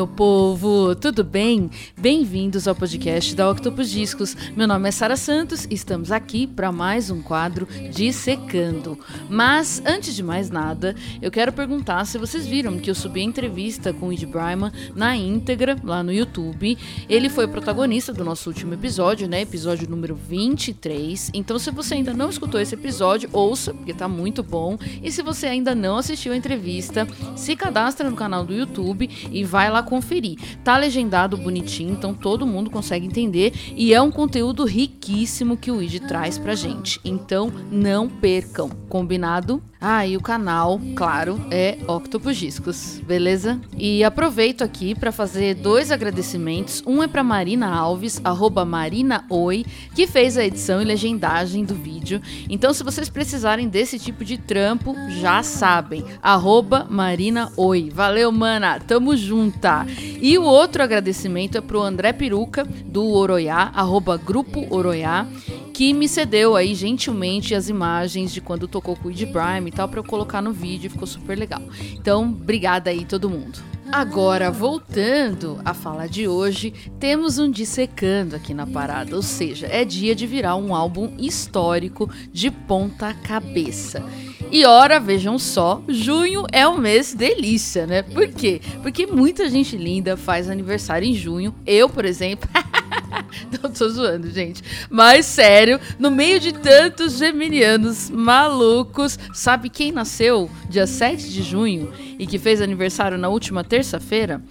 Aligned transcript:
Meu 0.00 0.06
povo, 0.06 0.79
tudo 0.94 1.22
bem? 1.22 1.70
Bem-vindos 1.96 2.66
ao 2.66 2.74
podcast 2.74 3.34
da 3.34 3.48
Octopus 3.48 3.90
Discos. 3.90 4.36
Meu 4.56 4.66
nome 4.66 4.88
é 4.88 4.92
Sara 4.92 5.16
Santos 5.16 5.64
e 5.66 5.74
estamos 5.74 6.10
aqui 6.10 6.46
para 6.46 6.72
mais 6.72 7.10
um 7.10 7.22
quadro 7.22 7.68
Dissecando. 7.92 8.98
Mas, 9.28 9.82
antes 9.86 10.14
de 10.14 10.22
mais 10.22 10.50
nada, 10.50 10.96
eu 11.22 11.30
quero 11.30 11.52
perguntar 11.52 12.04
se 12.06 12.18
vocês 12.18 12.46
viram 12.46 12.78
que 12.78 12.90
eu 12.90 12.94
subi 12.94 13.20
a 13.20 13.24
entrevista 13.24 13.92
com 13.92 14.08
o 14.08 14.12
Ed 14.12 14.26
Bryman 14.26 14.72
na 14.94 15.16
íntegra 15.16 15.76
lá 15.84 16.02
no 16.02 16.12
YouTube. 16.12 16.76
Ele 17.08 17.28
foi 17.28 17.46
protagonista 17.46 18.12
do 18.12 18.24
nosso 18.24 18.48
último 18.50 18.74
episódio, 18.74 19.28
né? 19.28 19.42
Episódio 19.42 19.88
número 19.88 20.14
23. 20.14 21.30
Então, 21.34 21.58
se 21.58 21.70
você 21.70 21.94
ainda 21.94 22.12
não 22.12 22.30
escutou 22.30 22.60
esse 22.60 22.74
episódio, 22.74 23.28
ouça, 23.32 23.72
porque 23.72 23.94
tá 23.94 24.08
muito 24.08 24.42
bom. 24.42 24.76
E 25.02 25.12
se 25.12 25.22
você 25.22 25.46
ainda 25.46 25.74
não 25.74 25.98
assistiu 25.98 26.32
a 26.32 26.36
entrevista, 26.36 27.06
se 27.36 27.54
cadastra 27.54 28.10
no 28.10 28.16
canal 28.16 28.44
do 28.44 28.52
YouTube 28.52 29.08
e 29.30 29.44
vai 29.44 29.70
lá 29.70 29.82
conferir. 29.82 30.38
Tá 30.64 30.79
legendado 30.80 31.36
bonitinho, 31.36 31.92
então 31.92 32.12
todo 32.12 32.46
mundo 32.46 32.70
consegue 32.70 33.06
entender 33.06 33.52
e 33.76 33.94
é 33.94 34.00
um 34.00 34.10
conteúdo 34.10 34.64
riquíssimo 34.64 35.56
que 35.56 35.70
o 35.70 35.80
ID 35.80 36.00
traz 36.08 36.38
pra 36.38 36.54
gente. 36.54 37.00
Então 37.04 37.52
não 37.70 38.08
percam, 38.08 38.68
combinado? 38.88 39.62
Ah, 39.82 40.06
e 40.06 40.14
o 40.14 40.20
canal, 40.20 40.78
claro, 40.94 41.40
é 41.50 41.78
Octopus 41.88 42.36
Discos, 42.36 43.00
beleza? 43.02 43.58
E 43.78 44.04
aproveito 44.04 44.60
aqui 44.60 44.94
para 44.94 45.10
fazer 45.10 45.54
dois 45.54 45.90
agradecimentos. 45.90 46.82
Um 46.86 47.02
é 47.02 47.08
para 47.08 47.24
Marina 47.24 47.74
Alves, 47.74 48.20
arroba 48.22 48.62
Marina 48.62 49.24
Oi, 49.30 49.64
que 49.94 50.06
fez 50.06 50.36
a 50.36 50.44
edição 50.44 50.82
e 50.82 50.84
legendagem 50.84 51.64
do 51.64 51.74
vídeo. 51.74 52.20
Então, 52.50 52.74
se 52.74 52.84
vocês 52.84 53.08
precisarem 53.08 53.70
desse 53.70 53.98
tipo 53.98 54.22
de 54.22 54.36
trampo, 54.36 54.94
já 55.18 55.42
sabem, 55.42 56.04
arroba 56.22 56.86
Marina 56.90 57.50
Oi. 57.56 57.88
Valeu, 57.88 58.30
mana, 58.30 58.78
tamo 58.80 59.16
junta! 59.16 59.86
E 60.20 60.36
o 60.36 60.42
outro 60.42 60.82
agradecimento 60.82 61.56
é 61.56 61.62
pro 61.62 61.80
André 61.80 62.12
Peruca, 62.12 62.64
do 62.84 63.06
Oroiá, 63.06 63.70
arroba 63.74 64.18
Grupo 64.18 64.66
Oroiá, 64.68 65.26
que 65.72 65.94
me 65.94 66.06
cedeu 66.06 66.54
aí 66.54 66.74
gentilmente 66.74 67.54
as 67.54 67.70
imagens 67.70 68.30
de 68.30 68.42
quando 68.42 68.68
tocou 68.68 68.98
Ed 69.06 69.24
Prime 69.28 69.69
e 69.70 69.72
tal 69.72 69.88
para 69.88 70.00
eu 70.00 70.04
colocar 70.04 70.42
no 70.42 70.52
vídeo, 70.52 70.90
ficou 70.90 71.06
super 71.06 71.38
legal. 71.38 71.62
Então, 71.92 72.24
obrigada 72.24 72.90
aí 72.90 73.04
todo 73.04 73.30
mundo. 73.30 73.70
Agora, 73.92 74.52
voltando 74.52 75.60
à 75.64 75.74
fala 75.74 76.06
de 76.06 76.28
hoje, 76.28 76.72
temos 77.00 77.38
um 77.38 77.50
dissecando 77.50 78.36
aqui 78.36 78.54
na 78.54 78.64
parada, 78.64 79.16
ou 79.16 79.22
seja, 79.22 79.66
é 79.66 79.84
dia 79.84 80.14
de 80.14 80.28
virar 80.28 80.54
um 80.54 80.72
álbum 80.74 81.12
histórico 81.18 82.08
de 82.32 82.52
ponta 82.52 83.12
cabeça. 83.12 84.04
E 84.52 84.64
ora, 84.64 85.00
vejam 85.00 85.38
só, 85.40 85.82
junho 85.88 86.44
é 86.52 86.66
um 86.68 86.78
mês 86.78 87.14
delícia, 87.14 87.84
né? 87.84 88.02
Por 88.02 88.28
quê? 88.28 88.60
Porque 88.80 89.06
muita 89.06 89.48
gente 89.48 89.76
linda 89.76 90.16
faz 90.16 90.48
aniversário 90.48 91.08
em 91.08 91.14
junho. 91.14 91.52
Eu, 91.66 91.88
por 91.88 92.04
exemplo. 92.04 92.48
Não 93.62 93.70
tô 93.70 93.88
zoando, 93.88 94.30
gente. 94.30 94.62
Mas 94.88 95.26
sério, 95.26 95.80
no 95.98 96.10
meio 96.10 96.40
de 96.40 96.52
tantos 96.52 97.18
geminianos 97.18 98.10
malucos, 98.10 99.18
sabe 99.32 99.68
quem 99.68 99.92
nasceu 99.92 100.50
dia 100.68 100.86
7 100.86 101.28
de 101.28 101.42
junho 101.42 101.92
e 102.18 102.26
que 102.26 102.38
fez 102.38 102.60
aniversário 102.60 103.18
na 103.18 103.28
última 103.28 103.64
terça-feira? 103.64 104.42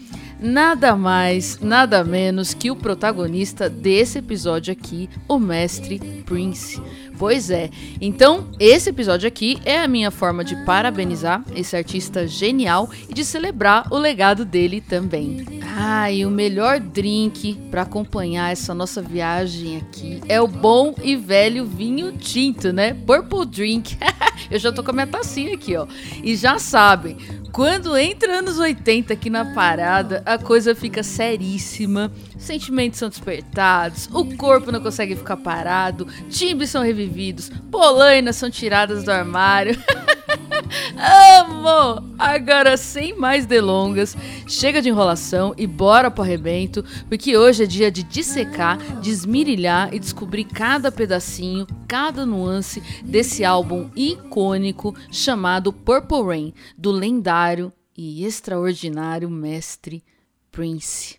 Nada 0.42 0.96
mais, 0.96 1.60
nada 1.60 2.02
menos 2.02 2.54
que 2.54 2.72
o 2.72 2.76
protagonista 2.76 3.70
desse 3.70 4.20
episódio 4.20 4.72
aqui, 4.72 5.10
o 5.28 5.38
mestre 5.38 6.00
Prince. 6.26 6.82
Pois 7.18 7.52
é. 7.52 7.70
Então, 8.00 8.48
esse 8.58 8.90
episódio 8.90 9.28
aqui 9.28 9.60
é 9.66 9.82
a 9.82 9.88
minha 9.90 10.10
forma 10.10 10.42
de 10.42 10.56
parabenizar 10.64 11.44
esse 11.54 11.76
artista 11.76 12.26
genial 12.26 12.90
e 13.10 13.14
de 13.14 13.26
celebrar 13.26 13.92
o 13.92 13.98
legado 13.98 14.46
dele 14.46 14.80
também. 14.80 15.46
Ah, 15.76 16.10
e 16.10 16.26
o 16.26 16.32
melhor 16.32 16.80
drink 16.80 17.56
para 17.70 17.82
acompanhar 17.82 18.54
essa 18.54 18.74
nossa 18.74 19.02
viagem 19.02 19.76
aqui 19.76 20.22
é 20.30 20.40
o 20.40 20.48
bom 20.48 20.96
e 21.04 21.18
velho 21.18 21.66
vinho 21.66 22.14
tinto, 22.14 22.72
né? 22.72 22.94
Purple 22.94 23.46
Drink. 23.46 23.98
Eu 24.50 24.60
já 24.60 24.72
tô 24.72 24.84
com 24.84 24.92
a 24.92 24.94
minha 24.94 25.08
tacinha 25.08 25.54
aqui, 25.54 25.76
ó. 25.76 25.86
E 26.24 26.36
já 26.36 26.58
sabem, 26.58 27.18
quando 27.52 27.98
entra 27.98 28.40
anos 28.40 28.58
80 28.58 29.14
aqui 29.14 29.30
na 29.30 29.54
parada, 29.54 30.22
a 30.26 30.38
coisa 30.38 30.76
fica 30.76 31.04
seríssima. 31.04 32.12
Sentimentos 32.38 33.00
são 33.00 33.10
despertados, 33.10 34.08
o 34.12 34.26
corpo 34.36 34.72
não 34.72 34.82
consegue 34.82 35.16
ficar 35.16 35.38
parado, 35.38 36.08
timbres 36.30 36.70
são 36.70 36.82
revividos, 36.82 37.52
polainas 37.70 38.36
são 38.36 38.50
tiradas 38.50 39.04
do 39.04 39.12
armário. 39.12 39.78
Amo! 41.40 42.14
Agora, 42.18 42.78
sem 42.78 43.16
mais 43.16 43.46
delongas, 43.46 44.16
chega 44.48 44.82
de 44.82 44.90
enrolação 44.90 45.54
e 45.58 45.66
bora 45.66 46.12
pro 46.12 46.24
arrebento, 46.24 46.84
porque 47.08 47.38
hoje 47.38 47.64
é 47.64 47.68
dia 47.68 47.92
de 47.92 48.04
dissecar, 48.04 48.78
desmirilhar 49.02 49.94
e 49.94 50.00
descobrir 50.00 50.46
cada 50.46 50.92
pedacinho, 50.92 51.66
cada 51.88 52.26
nuance 52.26 52.82
desse 53.04 53.44
álbum 53.46 53.90
icônico 53.96 54.96
chamado 55.12 55.72
Purple 55.72 56.24
Rain, 56.24 56.54
do 56.78 56.92
lendário 56.92 57.72
e 57.98 58.26
extraordinário 58.26 59.30
mestre 59.30 60.04
Prince. 60.52 61.18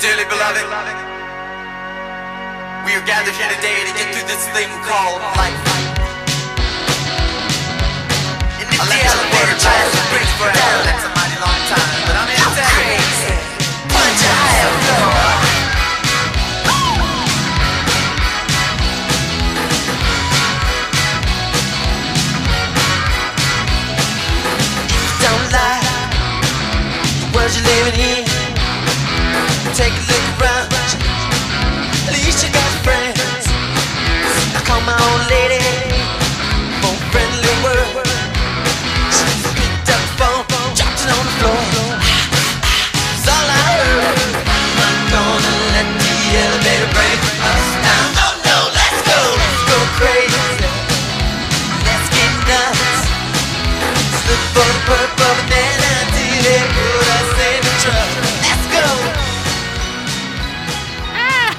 Dearly 0.00 0.24
beloved. 0.26 1.17
We 2.88 2.94
are 2.94 3.04
gathered 3.04 3.34
here 3.34 3.52
today 3.52 3.84
to 3.84 3.92
get 4.00 4.14
through 4.14 4.24
this 4.24 4.48
thing 4.56 4.66
called 4.80 5.20
life. 5.36 5.52
And 8.56 8.64
if 8.64 8.80
the 8.80 9.00
elevator 9.04 9.60
tries 9.60 9.92
to 9.92 10.00
break 10.08 10.24
forever, 10.40 10.80
that's 10.88 11.04
a 11.04 11.12
mighty 11.12 11.36
long 11.36 11.60
time. 11.68 11.84
But 12.08 12.16
I'm 12.16 12.32
to 12.32 12.64
crazy. 12.64 13.36
Punch 13.92 14.24
higher, 14.24 14.72
Don't 25.20 25.46
lie, 25.52 25.84
the 27.20 27.28
world 27.36 27.52
you're 27.52 27.68
living 27.68 28.00
in. 28.00 28.27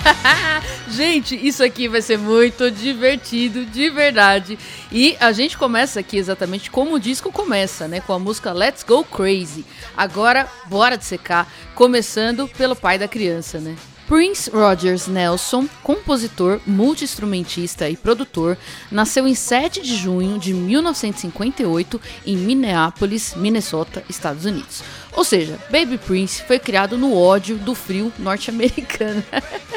gente, 0.90 1.36
isso 1.36 1.64
aqui 1.64 1.88
vai 1.88 2.02
ser 2.02 2.18
muito 2.18 2.70
divertido, 2.72 3.66
de 3.66 3.90
verdade. 3.90 4.58
E 4.92 5.16
a 5.20 5.32
gente 5.32 5.58
começa 5.58 6.00
aqui 6.00 6.18
exatamente 6.18 6.72
como 6.72 6.96
o 6.96 7.00
disco 7.00 7.32
começa, 7.32 7.88
né? 7.88 8.02
Com 8.02 8.14
a 8.14 8.20
música 8.20 8.52
Let's 8.52 8.84
Go 8.84 9.04
Crazy. 9.04 9.66
Agora, 9.96 10.48
bora 10.66 10.98
de 10.98 11.06
secar, 11.06 11.52
começando 11.76 12.48
pelo 12.48 12.76
pai 12.76 12.98
da 12.98 13.08
criança, 13.08 13.60
né? 13.60 13.76
Prince 14.10 14.50
Rogers 14.50 15.06
Nelson, 15.06 15.70
compositor, 15.84 16.60
multiinstrumentista 16.66 17.88
e 17.88 17.96
produtor, 17.96 18.58
nasceu 18.90 19.28
em 19.28 19.36
7 19.36 19.84
de 19.84 19.96
junho 19.96 20.40
de 20.40 20.52
1958 20.52 22.02
em 22.26 22.36
Minneapolis, 22.36 23.36
Minnesota, 23.36 24.04
Estados 24.10 24.46
Unidos. 24.46 24.82
Ou 25.14 25.24
seja, 25.24 25.60
Baby 25.70 26.00
Prince 26.00 26.42
foi 26.42 26.58
criado 26.58 26.98
no 26.98 27.16
ódio 27.16 27.56
do 27.58 27.76
frio 27.76 28.12
norte-americano. 28.18 29.24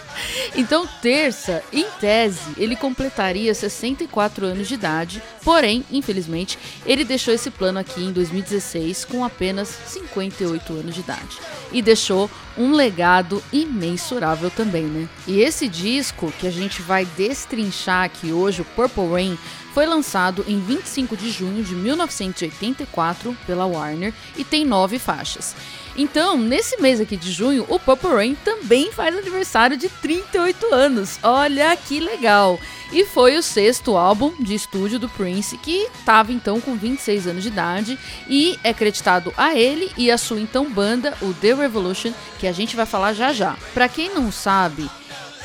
então, 0.57 0.89
terça, 1.03 1.63
em 1.71 1.85
tese, 2.01 2.41
ele 2.57 2.75
completaria 2.75 3.53
64 3.53 4.47
anos 4.47 4.67
de 4.67 4.75
idade, 4.75 5.23
porém, 5.45 5.85
infelizmente, 5.91 6.59
ele 6.87 7.05
deixou 7.05 7.35
esse 7.35 7.51
plano 7.51 7.79
aqui 7.79 8.03
em 8.03 8.13
2016 8.13 9.05
com 9.05 9.25
apenas 9.25 9.69
58 9.89 10.73
anos 10.73 10.95
de 10.95 11.01
idade. 11.01 11.39
E 11.71 11.83
deixou 11.83 12.31
um 12.57 12.73
legado 12.73 13.43
imensurável 13.53 14.51
também, 14.51 14.85
né? 14.85 15.09
E 15.27 15.41
esse 15.41 15.69
disco 15.69 16.33
que 16.39 16.47
a 16.47 16.51
gente 16.51 16.83
vai 16.83 17.05
destrinchar 17.05 18.05
aqui 18.05 18.33
hoje, 18.33 18.63
o 18.63 18.65
Purple 18.65 19.09
Rain, 19.09 19.39
foi 19.73 19.87
lançado 19.87 20.45
em 20.47 20.61
25 20.61 21.17
de 21.17 21.31
junho 21.31 21.63
de 21.65 21.75
1984 21.75 23.37
pela 23.47 23.67
Warner 23.67 24.13
e 24.37 24.45
tem 24.45 24.65
nove 24.65 24.99
faixas. 24.99 25.55
Então, 25.97 26.39
nesse 26.39 26.81
mês 26.81 27.01
aqui 27.01 27.17
de 27.17 27.31
junho, 27.31 27.67
o 27.69 27.79
Purple 27.79 28.11
Rain 28.11 28.35
também 28.35 28.91
faz 28.91 29.17
aniversário 29.17 29.77
de 29.77 29.89
38 29.89 30.75
anos. 30.75 31.19
Olha 31.23 31.77
que 31.77 32.01
legal! 32.01 32.59
E 32.93 33.07
foi 33.07 33.37
o 33.39 33.43
sexto 33.43 33.97
álbum 33.97 34.35
de 34.39 34.55
estúdio 34.55 34.99
do 34.99 35.09
Prince, 35.09 35.57
que 35.57 35.89
estava 35.99 36.31
então 36.31 36.61
com 36.61 36.77
26 36.77 37.27
anos 37.27 37.43
de 37.43 37.49
idade 37.49 37.99
e 38.29 38.59
é 38.63 38.75
creditado 38.75 39.33
a 39.35 39.55
ele 39.55 39.91
e 39.97 40.11
a 40.11 40.19
sua 40.19 40.39
então 40.39 40.71
banda, 40.71 41.17
o 41.23 41.33
The 41.33 41.55
Revolution, 41.55 42.13
que 42.39 42.47
a 42.47 42.53
gente 42.53 42.77
vai 42.77 42.85
falar 42.85 43.15
já 43.15 43.33
já. 43.33 43.57
Para 43.73 43.89
quem 43.89 44.15
não 44.15 44.31
sabe, 44.31 44.91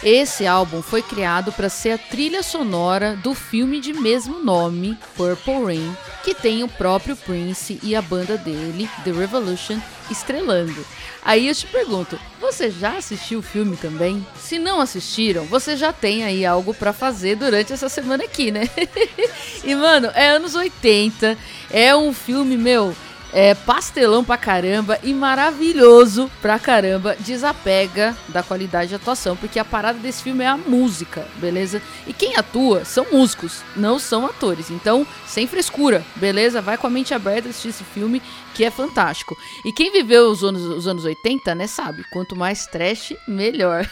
esse 0.04 0.46
álbum 0.46 0.82
foi 0.82 1.02
criado 1.02 1.52
para 1.52 1.70
ser 1.70 1.92
a 1.92 1.98
trilha 1.98 2.44
sonora 2.44 3.16
do 3.16 3.34
filme 3.34 3.80
de 3.80 3.94
mesmo 3.94 4.44
nome, 4.44 4.98
Purple 5.16 5.64
Rain, 5.64 5.98
que 6.24 6.36
tem 6.36 6.64
o 6.64 6.68
próprio 6.68 7.16
Prince 7.16 7.80
e 7.82 7.96
a 7.96 8.02
banda 8.02 8.38
dele, 8.38 8.90
The 9.04 9.12
Revolution, 9.12 9.80
estrelando. 10.10 10.86
Aí 11.24 11.48
eu 11.48 11.56
te 11.56 11.68
pergunto, 11.68 12.18
você 12.40 12.70
já 12.70 12.98
assistiu 12.98 13.40
o 13.40 13.44
filme 13.44 13.76
também? 13.76 14.26
Se 14.40 14.58
não 14.58 14.80
assistiram, 14.80 15.46
você 15.46 15.76
já 15.76 15.92
tem 15.92 16.24
aí 16.24 16.46
algo 16.46 16.74
para 16.74 16.94
fazer 16.94 17.36
durante 17.36 17.74
essa 17.74 17.90
semana 17.90 18.24
aqui, 18.24 18.52
né? 18.52 18.70
e 19.64 19.76
mano, 19.76 20.10
é 20.14 20.30
anos 20.30 20.56
80, 20.56 21.38
é 21.70 21.96
um 21.96 22.14
filme 22.14 22.56
meu 22.56 22.96
é 23.34 23.54
pastelão 23.54 24.24
pra 24.24 24.38
caramba 24.38 25.00
e 25.04 25.14
maravilhoso 25.14 26.30
pra 26.42 26.60
caramba. 26.60 27.16
Desapega 27.20 28.16
da 28.30 28.44
qualidade 28.44 28.90
de 28.90 28.96
atuação, 28.96 29.36
porque 29.36 29.60
a 29.60 29.66
parada 29.66 30.00
desse 30.00 30.24
filme 30.24 30.44
é 30.44 30.48
a 30.48 30.58
música, 30.58 31.26
beleza? 31.36 31.82
E 32.06 32.14
quem 32.14 32.36
atua 32.36 32.86
são 32.86 33.06
músicos, 33.12 33.62
não 33.76 34.00
são 34.00 34.26
atores. 34.26 34.70
Então, 34.70 35.06
sem 35.26 35.48
frescura, 35.48 36.04
beleza? 36.16 36.62
Vai 36.62 36.78
com 36.78 36.88
a 36.88 36.90
mente 36.90 37.14
aberta 37.14 37.50
assistir 37.50 37.70
esse 37.70 37.84
filme, 37.84 38.22
que 38.58 38.66
é 38.66 38.72
fantástico. 38.72 39.38
E 39.64 39.72
quem 39.72 39.92
viveu 39.92 40.32
os 40.32 40.44
anos, 40.44 40.64
os 40.64 40.88
anos 40.88 41.06
80, 41.06 41.54
né, 41.54 41.68
sabe? 41.68 42.04
Quanto 42.12 42.36
mais 42.36 42.66
trash, 42.66 43.14
melhor. 43.28 43.88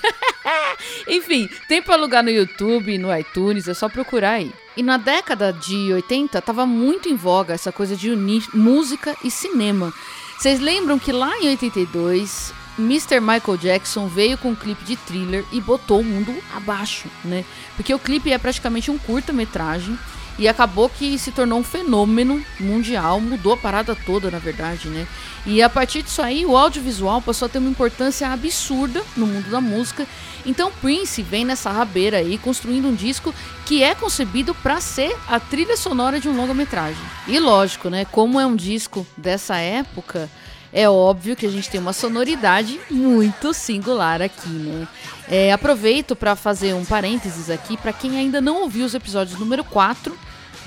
Enfim, 1.08 1.48
tem 1.68 1.84
pra 1.84 1.94
alugar 1.94 2.24
no 2.24 2.32
YouTube, 2.32 2.98
no 2.98 3.16
iTunes, 3.16 3.68
é 3.68 3.76
só 3.76 3.88
procurar 3.88 4.32
aí. 4.32 4.52
E 4.76 4.82
na 4.82 4.98
década 4.98 5.54
de 5.54 5.94
80 5.94 6.42
tava 6.42 6.66
muito 6.66 7.08
em 7.08 7.16
voga 7.16 7.54
essa 7.54 7.72
coisa 7.72 7.96
de 7.96 8.10
unir 8.10 8.44
música 8.56 9.16
e 9.24 9.30
cinema. 9.30 9.94
Vocês 10.40 10.60
lembram 10.60 10.98
que 10.98 11.12
lá 11.12 11.38
em 11.38 11.50
82, 11.50 12.52
Mr. 12.80 13.20
Michael 13.20 13.58
Jackson 13.58 14.08
veio 14.08 14.36
com 14.36 14.50
um 14.50 14.56
clipe 14.56 14.84
de 14.84 14.96
thriller 14.96 15.46
e 15.52 15.62
botou 15.62 16.00
o 16.00 16.04
mundo 16.04 16.36
abaixo, 16.56 17.08
né? 17.24 17.46
Porque 17.76 17.94
o 17.94 18.00
clipe 18.00 18.32
é 18.32 18.38
praticamente 18.40 18.90
um 18.90 18.98
curta-metragem 18.98 19.96
e 20.38 20.48
acabou 20.48 20.90
que 20.90 21.18
se 21.18 21.32
tornou 21.32 21.60
um 21.60 21.64
fenômeno 21.64 22.44
mundial, 22.60 23.22
mudou 23.22 23.54
a 23.54 23.58
parada 23.58 23.96
toda, 24.06 24.30
na 24.30 24.40
verdade, 24.40 24.90
né? 24.90 25.08
E 25.46 25.62
a 25.62 25.70
partir 25.70 26.02
disso 26.02 26.22
aí, 26.22 26.46
o 26.46 26.58
audiovisual 26.58 27.22
passou 27.22 27.46
a 27.46 27.50
ter 27.50 27.60
uma 27.60 27.70
importância 27.70 28.28
absurda 28.30 29.04
no 29.16 29.28
mundo 29.28 29.50
da 29.50 29.62
música. 29.62 30.08
Então 30.46 30.72
Prince 30.82 31.22
vem 31.22 31.46
nessa 31.46 31.72
rabeira 31.72 32.18
aí, 32.18 32.38
construindo 32.38 32.88
um 32.88 32.96
disco 32.96 33.34
que 33.66 33.82
é 33.82 33.96
concebido 33.96 34.54
para 34.56 34.82
ser 34.82 35.16
a 35.28 35.40
trilha 35.40 35.78
sonora 35.78 36.20
de 36.20 36.28
um 36.28 36.36
longa-metragem. 36.36 37.02
E 37.28 37.40
lógico, 37.40 37.90
né? 37.90 38.06
Como 38.06 38.40
é 38.40 38.46
um 38.46 38.56
disco 38.56 39.06
dessa 39.16 39.58
época, 39.58 40.30
é 40.74 40.90
óbvio 40.90 41.36
que 41.36 41.46
a 41.46 41.50
gente 41.50 41.70
tem 41.70 41.80
uma 41.80 41.94
sonoridade 41.94 42.80
muito 42.92 43.54
singular 43.54 44.22
aqui, 44.22 44.50
né? 44.50 44.88
É, 45.30 45.52
aproveito 45.52 46.16
para 46.16 46.36
fazer 46.36 46.74
um 46.74 46.86
parênteses 46.86 47.50
aqui 47.50 47.76
para 47.78 47.92
quem 47.92 48.18
ainda 48.18 48.40
não 48.40 48.62
ouviu 48.62 48.86
os 48.86 48.94
episódios 48.94 49.40
número 49.40 49.64
4 49.64 50.16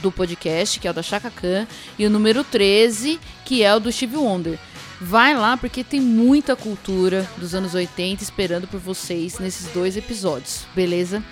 do 0.01 0.11
podcast, 0.11 0.81
que 0.81 0.89
é 0.89 0.91
o 0.91 0.95
da 0.95 1.03
Chaka 1.03 1.31
Khan, 1.31 1.67
e 1.99 2.07
o 2.07 2.11
número 2.11 2.43
13, 2.45 3.21
que 3.45 3.63
é 3.63 3.75
o 3.75 3.81
do 3.81 3.91
Steve 3.93 4.17
Wonder. 4.17 4.59
Vai 5.01 5.35
lá 5.35 5.57
porque 5.57 5.85
tem 5.85 6.01
muita 6.01 6.57
cultura 6.57 7.29
dos 7.37 7.55
anos 7.55 7.75
80 7.75 8.23
esperando 8.23 8.67
por 8.67 8.81
vocês 8.81 9.39
nesses 9.39 9.73
dois 9.73 9.97
episódios, 9.97 10.67
beleza? 10.75 11.23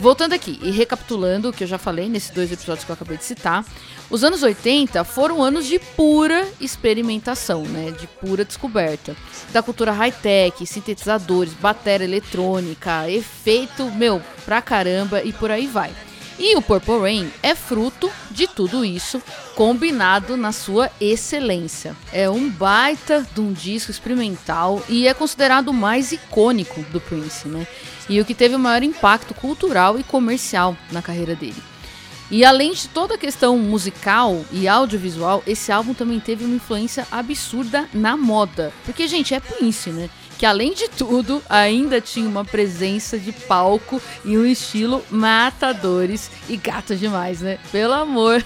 Voltando 0.00 0.32
aqui 0.32 0.58
e 0.62 0.70
recapitulando 0.70 1.50
o 1.50 1.52
que 1.52 1.62
eu 1.62 1.68
já 1.68 1.76
falei 1.76 2.08
nesses 2.08 2.30
dois 2.30 2.50
episódios 2.50 2.86
que 2.86 2.90
eu 2.90 2.94
acabei 2.94 3.18
de 3.18 3.24
citar, 3.24 3.62
os 4.08 4.24
anos 4.24 4.42
80 4.42 5.04
foram 5.04 5.42
anos 5.42 5.66
de 5.66 5.78
pura 5.78 6.48
experimentação, 6.58 7.64
né? 7.64 7.90
De 7.90 8.06
pura 8.06 8.42
descoberta. 8.42 9.14
Da 9.52 9.62
cultura 9.62 9.92
high-tech, 9.92 10.66
sintetizadores, 10.66 11.52
bateria 11.52 12.06
eletrônica, 12.06 13.10
efeito, 13.10 13.90
meu, 13.90 14.22
pra 14.46 14.62
caramba 14.62 15.22
e 15.22 15.34
por 15.34 15.50
aí 15.50 15.66
vai. 15.66 15.92
E 16.42 16.56
o 16.56 16.62
Purple 16.62 16.98
Rain 17.00 17.30
é 17.42 17.54
fruto 17.54 18.10
de 18.30 18.48
tudo 18.48 18.82
isso, 18.82 19.22
combinado 19.54 20.38
na 20.38 20.52
sua 20.52 20.90
excelência. 20.98 21.94
É 22.10 22.30
um 22.30 22.48
baita 22.48 23.28
de 23.34 23.42
um 23.42 23.52
disco 23.52 23.90
experimental 23.90 24.82
e 24.88 25.06
é 25.06 25.12
considerado 25.12 25.68
o 25.68 25.74
mais 25.74 26.12
icônico 26.12 26.80
do 26.84 26.98
Prince, 26.98 27.46
né? 27.46 27.66
E 28.08 28.18
o 28.18 28.24
que 28.24 28.34
teve 28.34 28.54
o 28.54 28.58
maior 28.58 28.82
impacto 28.82 29.34
cultural 29.34 29.98
e 29.98 30.02
comercial 30.02 30.74
na 30.90 31.02
carreira 31.02 31.34
dele. 31.34 31.62
E 32.30 32.42
além 32.42 32.72
de 32.72 32.88
toda 32.88 33.16
a 33.16 33.18
questão 33.18 33.58
musical 33.58 34.42
e 34.50 34.66
audiovisual, 34.66 35.42
esse 35.46 35.70
álbum 35.70 35.92
também 35.92 36.18
teve 36.20 36.46
uma 36.46 36.56
influência 36.56 37.06
absurda 37.10 37.86
na 37.92 38.16
moda. 38.16 38.72
Porque, 38.86 39.06
gente, 39.06 39.34
é 39.34 39.40
Prince, 39.40 39.90
né? 39.90 40.08
Que 40.40 40.46
além 40.46 40.72
de 40.72 40.88
tudo 40.88 41.42
ainda 41.50 42.00
tinha 42.00 42.26
uma 42.26 42.46
presença 42.46 43.18
de 43.18 43.30
palco 43.30 44.00
e 44.24 44.38
um 44.38 44.46
estilo 44.46 45.04
matadores 45.10 46.30
e 46.48 46.56
gato 46.56 46.96
demais, 46.96 47.42
né? 47.42 47.58
Pelo 47.70 47.92
amor. 47.92 48.42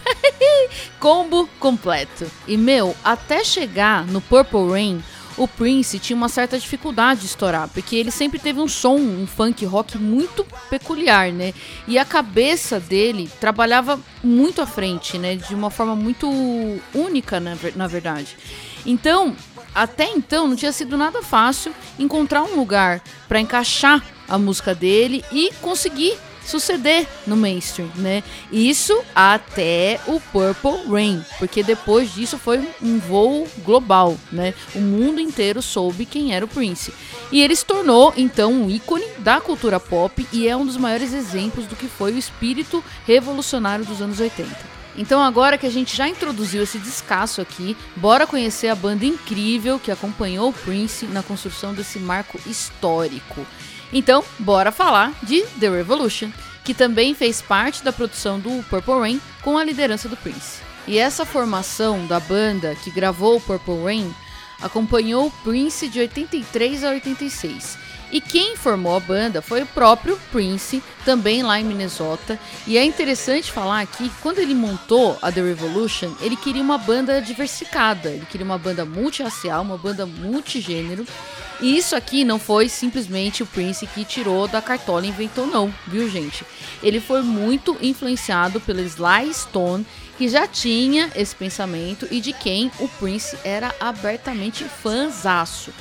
Combo 0.99 1.49
completo. 1.61 2.29
E 2.49 2.57
meu, 2.57 2.97
até 3.05 3.45
chegar 3.45 4.05
no 4.09 4.21
Purple 4.21 4.71
Rain, 4.71 5.05
o 5.37 5.47
Prince 5.47 6.01
tinha 6.01 6.17
uma 6.17 6.29
certa 6.29 6.59
dificuldade 6.59 7.21
de 7.21 7.27
estourar, 7.27 7.69
porque 7.69 7.95
ele 7.95 8.11
sempre 8.11 8.41
teve 8.41 8.59
um 8.59 8.67
som, 8.67 8.97
um 8.97 9.25
funk 9.25 9.65
rock 9.65 9.97
muito 9.97 10.45
peculiar, 10.69 11.31
né? 11.31 11.55
E 11.87 11.97
a 11.97 12.05
cabeça 12.05 12.81
dele 12.81 13.31
trabalhava 13.39 14.01
muito 14.21 14.61
à 14.61 14.67
frente, 14.67 15.17
né? 15.17 15.37
De 15.37 15.55
uma 15.55 15.71
forma 15.71 15.95
muito 15.95 16.29
única, 16.93 17.39
na, 17.39 17.57
na 17.77 17.87
verdade. 17.87 18.37
Então, 18.85 19.35
até 19.75 20.11
então 20.11 20.47
não 20.49 20.57
tinha 20.57 20.73
sido 20.73 20.97
nada 20.97 21.23
fácil 21.23 21.75
encontrar 21.99 22.43
um 22.43 22.57
lugar 22.57 23.03
para 23.29 23.41
encaixar 23.41 24.03
a 24.29 24.39
música 24.39 24.75
dele 24.75 25.25
e 25.33 25.51
conseguir 25.61 26.17
suceder 26.45 27.07
no 27.27 27.37
mainstream, 27.37 27.89
né? 27.97 28.23
Isso 28.53 29.03
até 29.15 29.99
o 30.07 30.21
Purple 30.21 30.87
Rain, 30.91 31.25
porque 31.39 31.63
depois 31.63 32.13
disso 32.15 32.39
foi 32.39 32.67
um 32.83 32.99
voo 32.99 33.49
global, 33.65 34.17
né? 34.31 34.55
O 34.75 34.81
mundo 34.81 35.21
inteiro 35.21 35.63
soube 35.63 36.05
quem 36.05 36.35
era 36.35 36.45
o 36.45 36.49
Prince. 36.49 36.93
E 37.33 37.43
ele 37.43 37.57
se 37.57 37.65
tornou 37.65 38.13
então 38.17 38.53
um 38.53 38.71
ícone 38.71 39.07
da 39.19 39.41
cultura 39.41 39.81
pop 39.81 40.27
e 40.33 40.47
é 40.47 40.57
um 40.57 40.67
dos 40.67 40.77
maiores 40.77 41.13
exemplos 41.13 41.67
do 41.67 41.77
que 41.77 41.89
foi 41.89 42.13
o 42.13 42.19
espírito 42.19 42.85
revolucionário 43.07 43.85
dos 43.85 44.01
anos 44.01 44.21
80. 44.21 44.74
Então 44.97 45.23
agora 45.23 45.59
que 45.59 45.67
a 45.67 45.71
gente 45.71 45.97
já 45.97 46.09
introduziu 46.09 46.63
esse 46.63 46.79
descasso 46.79 47.41
aqui, 47.41 47.77
bora 47.97 48.27
conhecer 48.27 48.69
a 48.69 48.75
banda 48.75 49.05
incrível 49.05 49.79
que 49.79 49.91
acompanhou 49.91 50.51
o 50.51 50.53
Prince 50.53 51.07
na 51.07 51.23
construção 51.23 51.75
desse 51.75 51.99
marco 51.99 52.39
histórico. 52.47 53.45
Então, 53.93 54.25
bora 54.39 54.73
falar 54.73 55.13
de 55.23 55.43
The 55.61 55.69
Revolution, 55.69 56.31
que 56.65 56.75
também 56.75 57.15
fez 57.15 57.43
parte 57.43 57.83
da 57.85 57.93
produção 57.93 58.39
do 58.39 58.63
Purple 58.65 58.99
Rain 59.01 59.21
com 59.43 59.59
a 59.59 59.65
liderança 59.65 60.09
do 60.09 60.17
Prince. 60.17 60.61
E 60.87 60.99
essa 60.99 61.25
formação 61.25 62.07
da 62.07 62.21
banda 62.21 62.75
que 62.77 62.91
gravou 62.91 63.37
o 63.37 63.41
Purple 63.41 63.83
Rain 63.83 64.15
acompanhou 64.61 65.27
o 65.27 65.31
Prince 65.43 65.89
de 65.89 66.01
83 66.01 66.85
a 66.85 66.91
86 66.91 67.84
e 68.15 68.21
quem 68.21 68.57
formou 68.57 68.97
a 68.97 69.01
banda 69.01 69.43
foi 69.43 69.65
o 69.65 69.67
próprio 69.67 70.17
Prince, 70.31 70.81
também 71.05 71.43
lá 71.43 71.59
em 71.59 71.65
Minnesota. 71.65 72.39
E 72.65 72.79
é 72.79 72.85
interessante 72.85 73.51
falar 73.51 73.81
aqui 73.81 74.09
que 74.09 74.23
quando 74.23 74.39
ele 74.39 74.55
montou 74.55 75.19
a 75.21 75.33
The 75.33 75.43
Revolution, 75.43 76.15
ele 76.21 76.37
queria 76.37 76.63
uma 76.63 76.79
banda 76.79 77.21
diversificada, 77.21 78.11
ele 78.11 78.25
queria 78.31 78.45
uma 78.45 78.57
banda 78.57 78.85
multirracial, 78.85 79.63
uma 79.63 79.77
banda 79.77 80.07
multigênero. 80.07 81.05
E 81.61 81.77
isso 81.77 81.97
aqui 81.97 82.25
não 82.25 82.39
foi 82.39 82.69
simplesmente 82.69 83.43
o 83.43 83.47
Prince 83.47 83.85
que 83.85 84.05
tirou 84.05 84.47
da 84.47 84.63
cartola 84.63 85.05
e 85.07 85.09
inventou, 85.09 85.45
não, 85.45 85.75
viu, 85.85 86.09
gente? 86.09 86.47
Ele 86.85 87.01
foi 87.01 87.21
muito 87.21 87.77
influenciado 87.83 88.61
pelo 88.61 88.81
Sly 88.81 89.35
Stone, 89.35 89.85
que 90.17 90.29
já 90.29 90.47
tinha 90.47 91.11
esse 91.17 91.35
pensamento 91.35 92.07
e 92.13 92.21
de 92.21 92.33
quem 92.33 92.71
o 92.79 92.87
Prince 92.87 93.37
era 93.43 93.75
abertamente 93.81 94.63
fãzaço. 94.63 95.73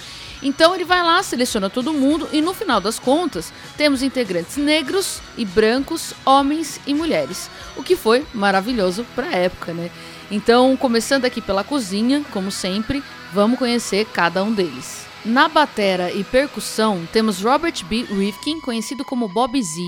Então 0.44 0.76
ele 0.76 0.84
vai 0.84 1.02
lá, 1.02 1.24
seleciona 1.24 1.70
todo 1.70 1.94
mundo 1.94 2.28
e 2.34 2.42
no 2.42 2.54
final 2.54 2.82
das 2.82 3.00
contas 3.00 3.54
temos 3.78 4.04
integrantes 4.04 4.58
negros 4.58 5.22
e 5.38 5.46
brancos, 5.46 6.14
homens 6.26 6.82
e 6.86 6.94
mulheres, 6.94 7.50
o 7.78 7.82
que 7.82 7.96
foi 7.96 8.26
maravilhoso 8.34 9.06
para 9.16 9.28
a 9.28 9.36
época, 9.36 9.74
né? 9.74 9.90
Então, 10.30 10.76
começando 10.76 11.26
aqui 11.26 11.42
pela 11.42 11.64
cozinha, 11.64 12.26
como 12.32 12.52
sempre, 12.52 13.04
vamos 13.32 13.58
conhecer 13.58 14.06
cada 14.14 14.44
um 14.44 14.52
deles. 14.52 15.06
Na 15.26 15.48
batera 15.48 16.12
e 16.12 16.22
percussão, 16.22 17.08
temos 17.14 17.42
Robert 17.42 17.86
B. 17.86 18.04
Rifkin, 18.04 18.60
conhecido 18.60 19.06
como 19.06 19.30
Bob 19.30 19.62
Z. 19.62 19.82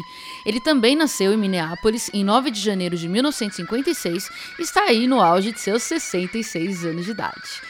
Ele 0.46 0.62
também 0.62 0.96
nasceu 0.96 1.34
em 1.34 1.38
Minneapolis 1.38 2.10
em 2.14 2.24
9 2.24 2.52
de 2.52 2.62
janeiro 2.62 2.96
de 2.96 3.10
1956 3.10 4.30
e 4.58 4.62
está 4.62 4.84
aí 4.84 5.08
no 5.08 5.20
auge 5.20 5.52
de 5.52 5.60
seus 5.60 5.84
66 5.84 6.86
anos 6.86 7.04
de 7.04 7.12
idade. 7.12 7.62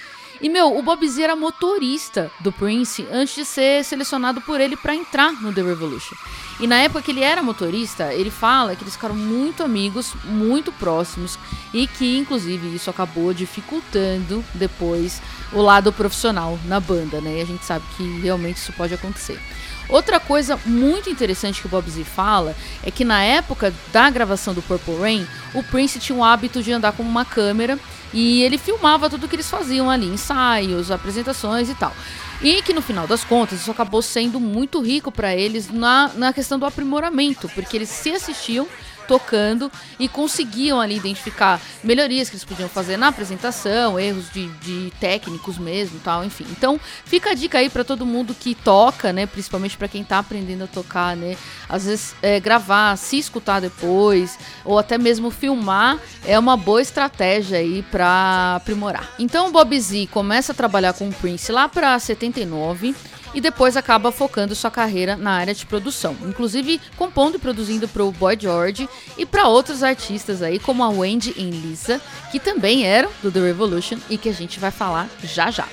E 0.42 0.50
meu, 0.50 0.78
o 0.78 0.82
Bob 0.82 1.08
Z 1.08 1.22
era 1.22 1.36
motorista 1.36 2.32
do 2.40 2.52
Prince 2.52 3.08
antes 3.12 3.36
de 3.36 3.46
ser 3.46 3.84
selecionado 3.84 4.42
por 4.42 4.60
ele 4.60 4.76
para 4.76 4.96
entrar 4.96 5.32
no 5.42 5.54
The 5.54 5.62
Revolution. 5.62 6.16
E 6.60 6.68
na 6.68 6.78
época 6.78 7.02
que 7.02 7.12
ele 7.12 7.22
era 7.22 7.44
motorista, 7.44 8.14
ele 8.14 8.32
fala 8.32 8.76
que 8.76 8.84
eles 8.84 8.96
ficaram 8.96 9.16
muito 9.16 9.64
amigos, 9.64 10.14
muito 10.24 10.72
próximos 10.72 11.38
e 11.74 11.86
que 11.86 12.18
inclusive 12.18 12.74
isso 12.74 12.90
acabou 12.90 13.34
dificultando 13.34 14.44
depois 14.54 15.22
o 15.52 15.62
lado 15.62 15.92
profissional 15.92 16.58
na 16.66 16.80
banda, 16.80 17.20
né? 17.20 17.40
E 17.40 17.42
a 17.42 17.46
gente 17.46 17.66
sabe 17.66 17.84
que 17.98 18.20
realmente 18.22 18.58
isso 18.58 18.74
pode 18.74 18.94
acontecer. 18.94 19.40
Outra 19.88 20.20
coisa 20.20 20.60
muito 20.66 21.10
interessante 21.10 21.62
que 21.62 21.68
o 21.68 21.70
Bob 21.70 21.90
Z 21.90 22.04
fala 22.04 22.56
é 22.84 22.90
que 22.90 23.06
na 23.06 23.22
época 23.24 23.74
da 23.92 24.10
gravação 24.10 24.54
do 24.54 24.62
Purple 24.62 24.98
Rain, 24.98 25.28
o 25.54 25.64
Prince 25.64 26.00
tinha 26.00 26.18
o 26.18 26.24
hábito 26.24 26.64
de 26.64 26.72
andar 26.72 26.94
com 26.94 27.04
uma 27.04 27.24
câmera 27.24 27.80
e 28.14 28.42
ele 28.44 28.58
filmava 28.58 29.10
tudo 29.10 29.28
que 29.28 29.36
eles 29.36 29.50
faziam 29.50 29.90
ali, 29.90 30.08
ensaios, 30.08 30.90
apresentações 30.90 31.70
e 31.70 31.76
tal. 31.76 31.94
E 32.42 32.62
que 32.62 32.74
no 32.74 32.82
final 32.82 33.08
das 33.08 33.24
contas 33.24 33.62
isso 33.62 33.72
acabou 33.72 34.02
sendo 34.02 34.40
muito 34.40 34.82
rico 34.82 35.12
para 35.12 35.36
eles 35.36 35.70
na, 35.70 36.12
na 36.16 36.34
questão 36.34 36.60
do 36.60 36.66
aprimoramento, 36.66 37.50
porque 37.50 37.78
eles 37.78 37.90
se 37.90 38.12
assistiam 38.12 38.68
tocando 39.08 39.72
e 40.00 40.08
conseguiam 40.08 40.80
ali 40.80 40.96
identificar 40.96 41.62
melhorias 41.84 42.30
que 42.30 42.36
eles 42.36 42.46
podiam 42.46 42.70
fazer 42.70 42.98
na 42.98 43.08
apresentação, 43.08 44.00
erros 44.00 44.30
de, 44.32 44.48
de 44.48 44.92
técnicos 45.00 45.58
mesmo, 45.58 46.00
tal, 46.04 46.24
enfim. 46.24 46.46
Então, 46.52 46.80
fica 47.06 47.32
a 47.32 47.34
dica 47.34 47.58
aí 47.60 47.70
para 47.70 47.84
todo 47.84 48.06
mundo 48.06 48.34
que 48.34 48.56
toca, 48.56 49.14
né, 49.14 49.26
principalmente 49.26 49.78
para 49.78 49.88
quem 49.88 50.04
tá 50.04 50.20
aprendendo 50.20 50.64
a 50.64 50.68
tocar, 50.68 51.16
né, 51.16 51.38
às 51.70 51.86
vezes 51.86 52.16
é, 52.22 52.40
gravar, 52.40 52.98
se 52.98 53.18
escutar 53.18 53.60
depois 53.60 54.38
ou 54.64 54.78
até 54.78 54.98
mesmo 54.98 55.30
filmar 55.32 56.00
é 56.26 56.38
uma 56.38 56.58
boa 56.58 56.82
estratégia 56.82 57.60
aí 57.60 57.84
para 57.84 58.56
aprimorar. 58.58 59.10
Então, 59.20 59.48
o 59.48 59.52
Bob 59.52 59.80
Z 59.80 60.08
começa 60.12 60.52
a 60.52 60.56
trabalhar 60.56 60.94
com 60.94 61.08
o 61.08 61.14
Prince 61.14 61.52
lá 61.52 61.68
para 61.68 61.98
79 61.98 62.96
e 63.36 63.42
depois 63.42 63.78
acaba 63.78 64.12
focando 64.12 64.56
sua 64.56 64.72
carreira 64.72 65.16
na 65.16 65.32
área 65.32 65.54
de 65.54 65.66
produção, 65.66 66.16
inclusive 66.26 66.82
compondo 66.96 67.36
e 67.36 67.40
produzindo 67.40 67.88
para 67.88 68.04
o 68.04 68.12
Boy 68.12 68.38
George 68.40 68.90
e 69.18 69.26
para 69.26 69.48
outros 69.48 69.84
artistas 69.84 70.42
aí 70.42 70.58
como 70.58 70.84
a 70.84 70.90
Wendy 70.90 71.34
e 71.36 71.44
Lisa, 71.52 72.02
que 72.32 72.40
também 72.40 72.86
eram 72.86 73.12
do 73.22 73.32
The 73.32 73.42
Revolution 73.42 73.98
e 74.10 74.18
que 74.18 74.30
a 74.30 74.34
gente 74.34 74.60
vai 74.60 74.72
falar 74.72 75.10
já 75.24 75.52
já. 75.52 75.68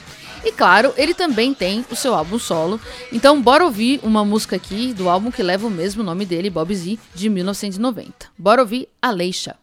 E 0.44 0.50
claro, 0.50 0.92
ele 0.96 1.14
também 1.14 1.54
tem 1.54 1.84
o 1.88 1.94
seu 1.94 2.14
álbum 2.14 2.38
solo. 2.38 2.80
Então, 3.12 3.40
bora 3.40 3.64
ouvir 3.64 4.00
uma 4.02 4.24
música 4.24 4.56
aqui 4.56 4.92
do 4.92 5.08
álbum 5.08 5.30
que 5.30 5.42
leva 5.42 5.68
o 5.68 5.70
mesmo 5.70 6.02
nome 6.02 6.26
dele, 6.26 6.50
Bob 6.50 6.74
Z, 6.74 6.98
de 7.14 7.28
1990. 7.28 8.26
Bora 8.36 8.60
ouvir 8.60 8.88
Aleixa. 9.00 9.54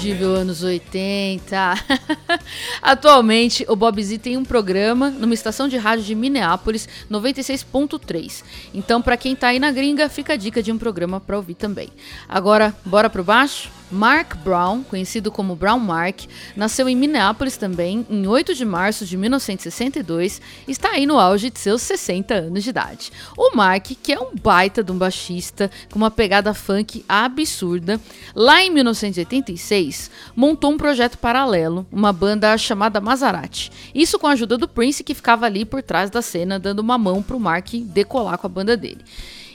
Inconfundível 0.00 0.34
anos 0.34 0.62
80. 0.62 1.74
Atualmente, 2.80 3.66
o 3.68 3.76
Bob 3.76 4.02
Z 4.02 4.18
tem 4.18 4.36
um 4.36 4.44
programa 4.44 5.10
numa 5.10 5.34
estação 5.34 5.68
de 5.68 5.76
rádio 5.76 6.04
de 6.04 6.14
Minneapolis, 6.14 6.88
96.3. 7.10 8.42
Então, 8.72 9.02
para 9.02 9.16
quem 9.16 9.36
tá 9.36 9.48
aí 9.48 9.58
na 9.58 9.70
gringa, 9.70 10.08
fica 10.08 10.32
a 10.32 10.36
dica 10.36 10.62
de 10.62 10.72
um 10.72 10.78
programa 10.78 11.20
para 11.20 11.36
ouvir 11.36 11.54
também. 11.54 11.90
Agora, 12.26 12.74
bora 12.84 13.10
pro 13.10 13.22
baixo? 13.22 13.70
Mark 13.90 14.36
Brown, 14.44 14.84
conhecido 14.84 15.32
como 15.32 15.56
Brown 15.56 15.78
Mark, 15.78 16.20
nasceu 16.54 16.88
em 16.88 16.96
Minneapolis 16.96 17.56
também 17.56 18.06
em 18.08 18.26
8 18.26 18.54
de 18.54 18.64
março 18.64 19.04
de 19.04 19.16
1962 19.16 20.40
e 20.68 20.70
está 20.70 20.90
aí 20.90 21.06
no 21.06 21.18
auge 21.18 21.50
de 21.50 21.58
seus 21.58 21.82
60 21.82 22.34
anos 22.34 22.62
de 22.62 22.70
idade. 22.70 23.10
O 23.36 23.56
Mark, 23.56 23.86
que 24.02 24.12
é 24.12 24.20
um 24.20 24.34
baita 24.34 24.82
de 24.82 24.92
um 24.92 24.96
baixista 24.96 25.70
com 25.90 25.98
uma 25.98 26.10
pegada 26.10 26.54
funk 26.54 27.04
absurda, 27.08 28.00
lá 28.34 28.62
em 28.62 28.70
1986 28.70 30.10
montou 30.36 30.70
um 30.70 30.78
projeto 30.78 31.18
paralelo, 31.18 31.84
uma 31.90 32.12
banda 32.12 32.56
chamada 32.56 33.00
Maserati. 33.00 33.72
Isso 33.94 34.18
com 34.18 34.26
a 34.26 34.32
ajuda 34.32 34.56
do 34.56 34.68
Prince 34.68 35.02
que 35.02 35.14
ficava 35.14 35.46
ali 35.46 35.64
por 35.64 35.82
trás 35.82 36.10
da 36.10 36.22
cena 36.22 36.58
dando 36.58 36.78
uma 36.78 36.96
mão 36.96 37.22
pro 37.22 37.40
Mark 37.40 37.68
decolar 37.72 38.38
com 38.38 38.46
a 38.46 38.50
banda 38.50 38.76
dele. 38.76 39.04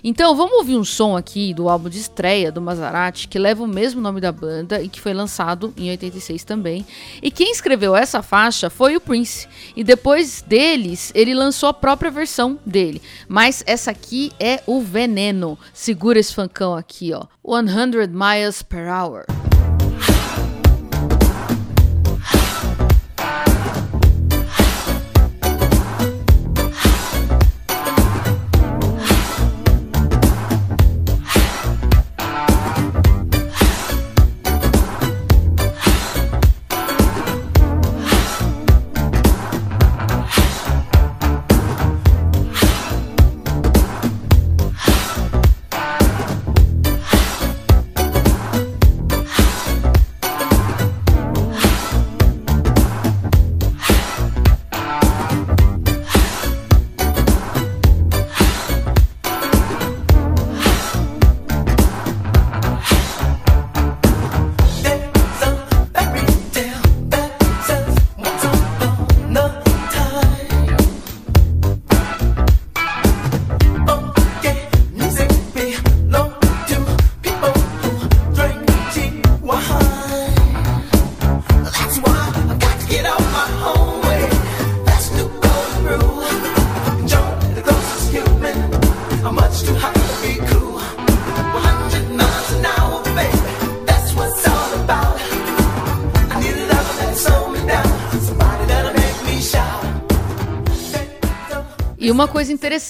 Então 0.07 0.35
vamos 0.35 0.59
ouvir 0.59 0.75
um 0.75 0.83
som 0.83 1.17
aqui 1.17 1.51
do 1.51 1.67
álbum 1.67 1.89
de 1.89 1.97
estreia 1.97 2.51
do 2.51 2.61
Maserati, 2.61 3.27
que 3.27 3.39
leva 3.39 3.63
o 3.63 3.67
mesmo 3.67 3.99
nome 3.99 4.21
da 4.21 4.31
banda 4.31 4.79
e 4.79 4.87
que 4.87 5.01
foi 5.01 5.15
lançado 5.15 5.73
em 5.75 5.89
86 5.89 6.43
também. 6.43 6.85
E 7.23 7.31
quem 7.31 7.51
escreveu 7.51 7.95
essa 7.95 8.21
faixa 8.21 8.69
foi 8.69 8.95
o 8.95 9.01
Prince. 9.01 9.47
E 9.75 9.83
depois 9.83 10.43
deles, 10.43 11.11
ele 11.15 11.33
lançou 11.33 11.69
a 11.69 11.73
própria 11.73 12.11
versão 12.11 12.59
dele. 12.63 13.01
Mas 13.27 13.63
essa 13.65 13.89
aqui 13.89 14.31
é 14.39 14.61
o 14.67 14.79
veneno. 14.79 15.57
Segura 15.73 16.19
esse 16.19 16.35
funkão 16.35 16.75
aqui, 16.75 17.11
ó. 17.11 17.25
100 17.43 18.07
miles 18.09 18.61
per 18.61 18.87
hour. 18.87 19.25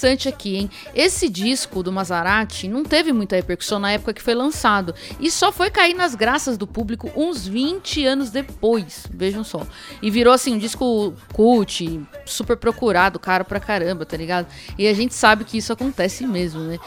Interessante 0.06 0.28
aqui, 0.28 0.56
hein? 0.56 0.70
Esse 0.94 1.28
disco 1.28 1.82
do 1.82 1.90
Maserati 1.90 2.68
não 2.68 2.84
teve 2.84 3.12
muita 3.12 3.34
repercussão 3.34 3.78
na 3.78 3.90
época 3.92 4.14
que 4.14 4.22
foi 4.22 4.34
lançado 4.34 4.94
e 5.18 5.30
só 5.30 5.50
foi 5.50 5.68
cair 5.68 5.94
nas 5.94 6.14
graças 6.14 6.56
do 6.56 6.66
público 6.66 7.10
uns 7.16 7.46
20 7.46 8.06
anos 8.06 8.30
depois, 8.30 9.06
vejam 9.10 9.42
só. 9.42 9.66
E 10.00 10.10
virou 10.10 10.32
assim 10.32 10.54
um 10.54 10.58
disco 10.58 11.12
cult, 11.32 12.00
super 12.24 12.56
procurado, 12.56 13.18
caro 13.18 13.44
pra 13.44 13.58
caramba, 13.58 14.06
tá 14.06 14.16
ligado? 14.16 14.46
E 14.78 14.86
a 14.86 14.94
gente 14.94 15.14
sabe 15.14 15.44
que 15.44 15.58
isso 15.58 15.72
acontece 15.72 16.26
mesmo, 16.26 16.60
né? 16.60 16.78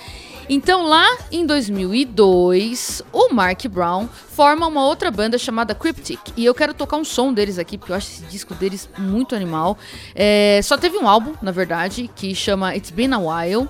Então, 0.52 0.88
lá 0.88 1.06
em 1.32 1.46
2002, 1.46 3.04
o 3.14 3.32
Mark 3.32 3.68
Brown 3.68 4.08
forma 4.08 4.66
uma 4.66 4.84
outra 4.84 5.12
banda 5.12 5.38
chamada 5.38 5.76
Cryptic. 5.76 6.20
E 6.36 6.44
eu 6.44 6.56
quero 6.56 6.74
tocar 6.74 6.98
um 6.98 7.06
som 7.06 7.32
deles 7.32 7.60
aqui, 7.60 7.78
porque 7.78 7.92
eu 7.92 7.96
acho 7.96 8.08
esse 8.08 8.24
disco 8.24 8.56
deles 8.56 8.90
muito 8.98 9.36
animal. 9.36 9.78
É, 10.16 10.60
só 10.64 10.76
teve 10.76 10.98
um 10.98 11.08
álbum, 11.08 11.36
na 11.40 11.52
verdade, 11.52 12.10
que 12.16 12.34
chama 12.34 12.76
It's 12.76 12.90
Been 12.90 13.14
a 13.14 13.20
While. 13.20 13.70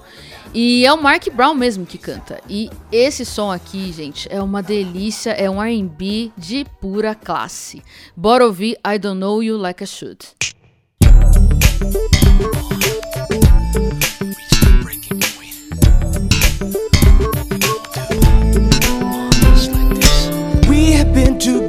E 0.53 0.85
é 0.85 0.93
o 0.93 1.01
Mark 1.01 1.27
Brown 1.33 1.53
mesmo 1.53 1.85
que 1.85 1.97
canta. 1.97 2.39
E 2.49 2.69
esse 2.91 3.25
som 3.25 3.51
aqui, 3.51 3.91
gente, 3.91 4.27
é 4.31 4.41
uma 4.41 4.63
delícia, 4.63 5.31
é 5.31 5.49
um 5.49 5.61
R&B 5.61 6.31
de 6.37 6.65
pura 6.79 7.13
classe. 7.13 7.83
Bora 8.15 8.45
ouvir 8.45 8.77
I 8.87 8.97
Don't 8.97 9.19
Know 9.19 9.43
You 9.43 9.57
Like 9.57 9.83
I 9.83 9.87
Should. 9.87 10.19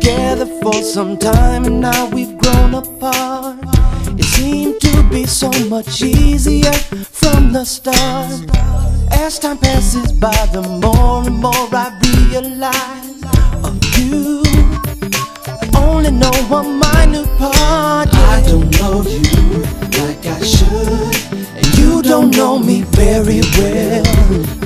Together 0.01 0.47
for 0.63 0.75
some 0.83 1.17
time 1.17 1.65
and 1.65 1.81
now 1.81 2.09
we've 2.11 2.37
grown 2.39 2.75
apart. 2.75 3.59
It 4.19 4.25
seemed 4.25 4.81
to 4.81 5.03
be 5.11 5.27
so 5.27 5.51
much 5.69 6.03
easier 6.03 6.73
from 6.73 7.53
the 7.53 7.65
start. 7.65 8.49
As 9.13 9.39
time 9.39 9.59
passes 9.59 10.13
by, 10.13 10.47
the 10.53 10.63
more 10.63 11.27
and 11.27 11.37
more 11.37 11.69
I 11.73 11.89
realize 12.31 13.21
of 13.65 13.77
you. 13.99 14.43
I 15.75 15.85
only 15.85 16.11
know 16.11 16.33
one 16.49 16.79
minute 16.79 17.29
part. 17.39 18.09
Yeah. 18.13 18.37
I 18.37 18.43
don't 18.47 18.71
know 18.81 19.03
you 19.03 19.63
like 20.01 20.25
I 20.27 20.41
should, 20.43 21.15
and 21.57 21.79
you 21.79 22.03
don't 22.03 22.35
know 22.37 22.59
me 22.59 22.83
very 22.83 23.41
well. 23.59 24.05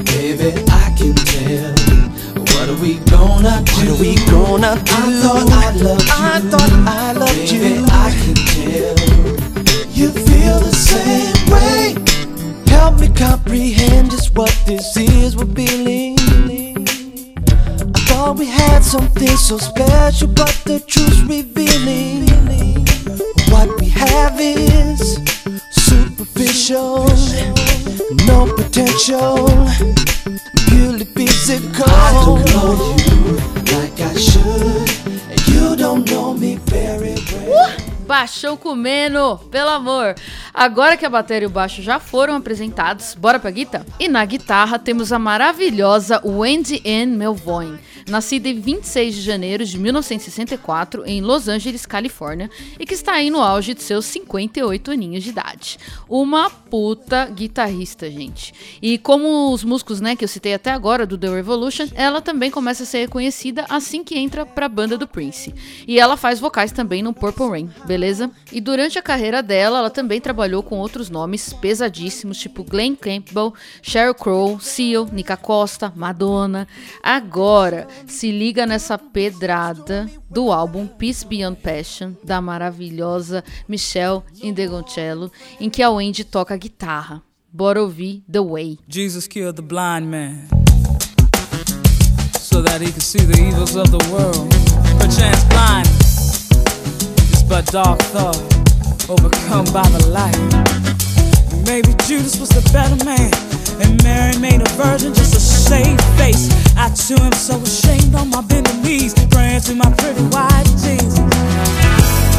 Baby, 0.05 0.63
I 0.71 0.95
can 0.97 1.15
tell. 1.15 1.84
What 2.65 2.79
are 2.79 2.83
we 2.83 2.95
gonna 3.11 3.63
do? 3.63 3.73
What 3.75 3.89
are 3.89 4.01
we 4.01 4.15
gonna 4.25 4.83
do? 4.83 4.93
I 4.95 5.21
thought 5.21 5.51
I 5.53 5.71
loved 5.77 6.03
you. 6.03 6.13
I 6.15 6.41
thought 6.49 6.73
I 6.89 7.13
loved 7.13 7.37
Baby, 7.37 7.75
you. 7.75 7.85
I 7.91 8.11
can 8.23 8.35
tell 8.35 8.97
you 9.93 10.09
feel 10.09 10.61
the 10.61 10.73
same 10.73 11.51
way. 11.53 11.95
Help 12.73 13.01
me 13.01 13.09
comprehend 13.09 14.13
just 14.13 14.35
what 14.35 14.51
this 14.65 14.97
is 14.97 15.37
we're 15.37 15.45
feeling. 15.45 16.17
I 17.77 18.01
thought 18.09 18.39
we 18.39 18.47
had 18.47 18.83
something 18.83 19.37
so 19.37 19.59
special, 19.59 20.29
but 20.29 20.59
the 20.65 20.81
truth's 20.81 21.21
revealing. 21.21 22.25
What 23.53 23.79
we 23.79 23.91
have 23.91 24.41
is 24.41 25.21
superficial, 25.71 27.09
no 28.25 28.51
potential 28.57 29.64
Baixão 38.25 38.57
comendo, 38.57 39.39
pelo 39.51 39.69
amor. 39.69 40.15
Agora 40.55 40.97
que 40.97 41.05
a 41.05 41.11
bateria 41.11 41.45
e 41.45 41.47
o 41.47 41.51
baixo 41.51 41.83
já 41.83 42.01
foram 42.01 42.37
apresentados, 42.37 43.15
bora 43.15 43.39
pra 43.39 43.51
guitarra? 43.51 43.85
E 44.01 44.09
na 44.09 44.25
guitarra 44.25 44.79
temos 44.79 45.13
a 45.13 45.19
maravilhosa 45.19 46.23
Wendy 46.25 46.83
Ann 46.87 47.19
Melvoin 47.19 47.79
nascida 48.09 48.49
em 48.49 48.61
26 48.61 49.15
de 49.15 49.21
janeiro 49.23 49.65
de 49.65 49.79
1964 49.79 51.05
em 51.07 51.21
Los 51.21 51.49
Angeles, 51.49 51.87
Califórnia, 51.87 52.51
e 52.79 52.87
que 52.87 52.95
está 52.95 53.13
aí 53.13 53.31
no 53.31 53.41
auge 53.41 53.75
de 53.75 53.83
seus 53.83 54.05
58 54.07 54.91
aninhos 54.91 55.25
de 55.25 55.31
idade. 55.31 55.79
Uma 56.09 56.51
puta 56.51 57.27
guitarrista, 57.27 58.11
gente. 58.11 58.53
E 58.81 58.99
como 58.99 59.53
os 59.53 59.65
músicos, 59.65 60.01
né, 60.01 60.17
que 60.17 60.25
eu 60.25 60.29
citei 60.29 60.55
até 60.55 60.71
agora 60.71 61.07
do 61.07 61.17
The 61.17 61.29
Revolution, 61.29 61.87
ela 61.95 62.21
também 62.21 62.51
começa 62.51 62.83
a 62.83 62.87
ser 62.87 62.99
reconhecida 62.99 63.65
assim 63.69 64.05
que 64.05 64.19
entra 64.19 64.45
para 64.45 64.67
a 64.67 64.69
banda 64.69 64.99
do 64.99 65.07
Prince. 65.07 65.55
E 65.87 65.99
ela 65.99 66.17
faz 66.17 66.41
vocais 66.41 66.73
também 66.73 67.03
no 67.03 67.13
Purple 67.13 67.49
Rain, 67.49 67.71
beleza? 67.87 68.31
E 68.53 68.61
durante 68.61 68.99
a 68.99 69.03
carreira 69.03 69.43
dela, 69.43 69.79
ela 69.79 69.91
também 69.91 70.21
trabalhou 70.21 70.63
com 70.63 70.79
outros 70.79 71.11
nomes 71.11 71.53
pesadíssimos, 71.53 72.39
tipo 72.39 72.65
Glenn 72.65 72.95
Campbell, 72.97 73.55
Sheryl 73.83 74.15
Crow, 74.15 74.61
Seal, 74.61 75.09
Nika 75.13 75.37
Costa, 75.37 75.93
Madonna. 75.95 76.67
Agora, 77.03 77.87
se 78.07 78.31
liga 78.31 78.67
nessa 78.67 78.99
pedrada 78.99 80.09
do 80.31 80.53
álbum 80.53 80.87
Peace 80.87 81.25
Beyond 81.27 81.57
Passion, 81.57 82.15
da 82.23 82.41
maravilhosa 82.41 83.45
Michelle 83.69 84.23
Indegoncello, 84.43 85.31
em 85.61 85.71
que 85.71 85.83
a 85.83 85.91
Wendy 85.91 86.25
toca 86.25 86.57
guitarra. 86.57 87.23
Bora 87.53 87.81
ouvir 87.83 88.23
The 88.31 88.41
Way. 88.41 88.79
Jesus 88.89 89.29
killed 89.29 89.57
the 89.57 89.63
blind 89.63 90.07
man 90.07 90.49
so 92.41 92.63
that 92.63 92.81
he 92.81 92.91
could 92.91 93.03
see 93.03 93.19
the 93.19 93.41
evils 93.41 93.77
of 93.77 93.91
the 93.91 93.99
world. 94.13 94.49
Perchance 94.99 95.45
blind 95.51 95.87
is 97.33 97.43
but 97.43 97.65
dark 97.73 98.01
thought 98.13 98.39
overcome 99.09 99.65
by 99.73 99.89
the 99.91 100.07
light. 100.09 100.37
Maybe 101.67 101.95
Judas 102.07 102.39
was 102.39 102.49
the 102.51 102.63
better 102.73 103.05
man. 103.05 103.31
And 103.83 104.03
Mary 104.03 104.37
made 104.39 104.61
a 104.61 104.71
virgin 104.77 105.13
just 105.15 105.35
to 105.35 105.41
save 105.41 106.01
face. 106.17 106.51
I 106.77 106.89
too 106.95 107.21
am 107.23 107.33
so 107.33 107.57
ashamed 107.61 108.15
on 108.15 108.31
my 108.31 108.43
bending 108.43 108.83
knees, 108.83 109.15
praying 109.31 109.63
to 109.63 109.75
my 109.75 109.91
pretty 109.99 110.23
white 110.35 110.65
Jesus. 110.83 111.19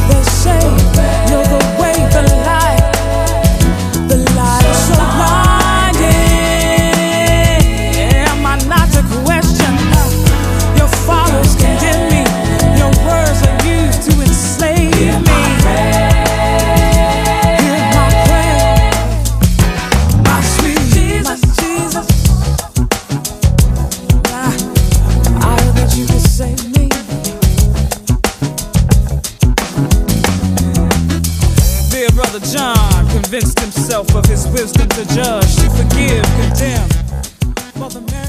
They 0.08 0.22
say 0.42 0.60
you're 1.28 1.48
the 1.54 1.62
way, 1.80 1.96
the 2.14 2.22
light, 2.44 2.65
convinced 33.26 33.58
himself 33.58 34.14
of 34.14 34.24
his 34.30 34.46
wisdom 34.52 34.86
to 34.88 35.04
judge, 35.12 35.56
to 35.56 35.68
forgive, 35.70 36.22
condemn. 36.38 36.88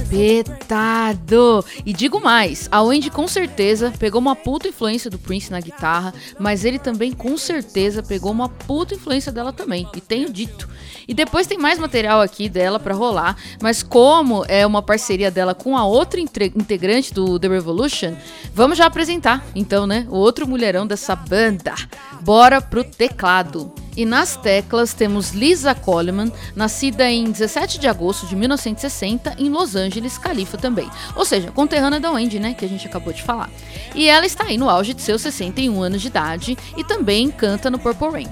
Petado! 0.09 1.63
E 1.85 1.93
digo 1.93 2.19
mais, 2.19 2.67
a 2.71 2.81
Wendy 2.81 3.11
com 3.11 3.27
certeza 3.27 3.93
pegou 3.99 4.19
uma 4.19 4.35
puta 4.35 4.67
influência 4.67 5.09
do 5.11 5.19
Prince 5.19 5.51
na 5.51 5.59
guitarra, 5.59 6.13
mas 6.39 6.65
ele 6.65 6.79
também 6.79 7.11
com 7.11 7.37
certeza 7.37 8.01
pegou 8.01 8.31
uma 8.31 8.49
puta 8.49 8.95
influência 8.95 9.31
dela 9.31 9.53
também, 9.53 9.87
e 9.95 10.01
tenho 10.01 10.31
dito. 10.31 10.67
E 11.07 11.13
depois 11.13 11.45
tem 11.45 11.57
mais 11.57 11.77
material 11.77 12.21
aqui 12.21 12.49
dela 12.49 12.79
para 12.79 12.95
rolar, 12.95 13.37
mas 13.61 13.83
como 13.83 14.45
é 14.47 14.65
uma 14.65 14.81
parceria 14.81 15.29
dela 15.29 15.53
com 15.53 15.77
a 15.77 15.85
outra 15.85 16.19
integrante 16.19 17.13
do 17.13 17.37
The 17.37 17.49
Revolution, 17.49 18.15
vamos 18.53 18.77
já 18.77 18.87
apresentar, 18.87 19.45
então, 19.53 19.85
né, 19.85 20.07
o 20.09 20.15
outro 20.15 20.47
mulherão 20.47 20.87
dessa 20.87 21.15
banda. 21.15 21.75
Bora 22.21 22.61
pro 22.61 22.83
teclado. 22.83 23.71
E 23.97 24.05
nas 24.05 24.37
teclas 24.37 24.93
temos 24.93 25.31
Lisa 25.31 25.73
Coleman, 25.73 26.31
nascida 26.55 27.09
em 27.09 27.31
17 27.31 27.79
de 27.79 27.87
agosto 27.87 28.27
de 28.27 28.35
1960 28.35 29.33
em 29.39 29.49
Los 29.49 29.75
Angeles, 29.75 30.19
Califa 30.19 30.55
também. 30.55 30.87
Ou 31.15 31.25
seja, 31.25 31.51
conterrânea 31.51 31.99
da 31.99 32.11
Wendy, 32.11 32.39
né, 32.39 32.53
que 32.53 32.63
a 32.63 32.69
gente 32.69 32.85
acabou 32.85 33.11
de 33.11 33.23
falar. 33.23 33.49
E 33.95 34.07
ela 34.07 34.27
está 34.27 34.43
aí 34.43 34.55
no 34.55 34.69
auge 34.69 34.93
de 34.93 35.01
seus 35.01 35.23
61 35.23 35.81
anos 35.81 35.99
de 35.99 36.09
idade 36.09 36.55
e 36.77 36.83
também 36.83 37.31
canta 37.31 37.71
no 37.71 37.79
Purple 37.79 38.11
Rain. 38.11 38.27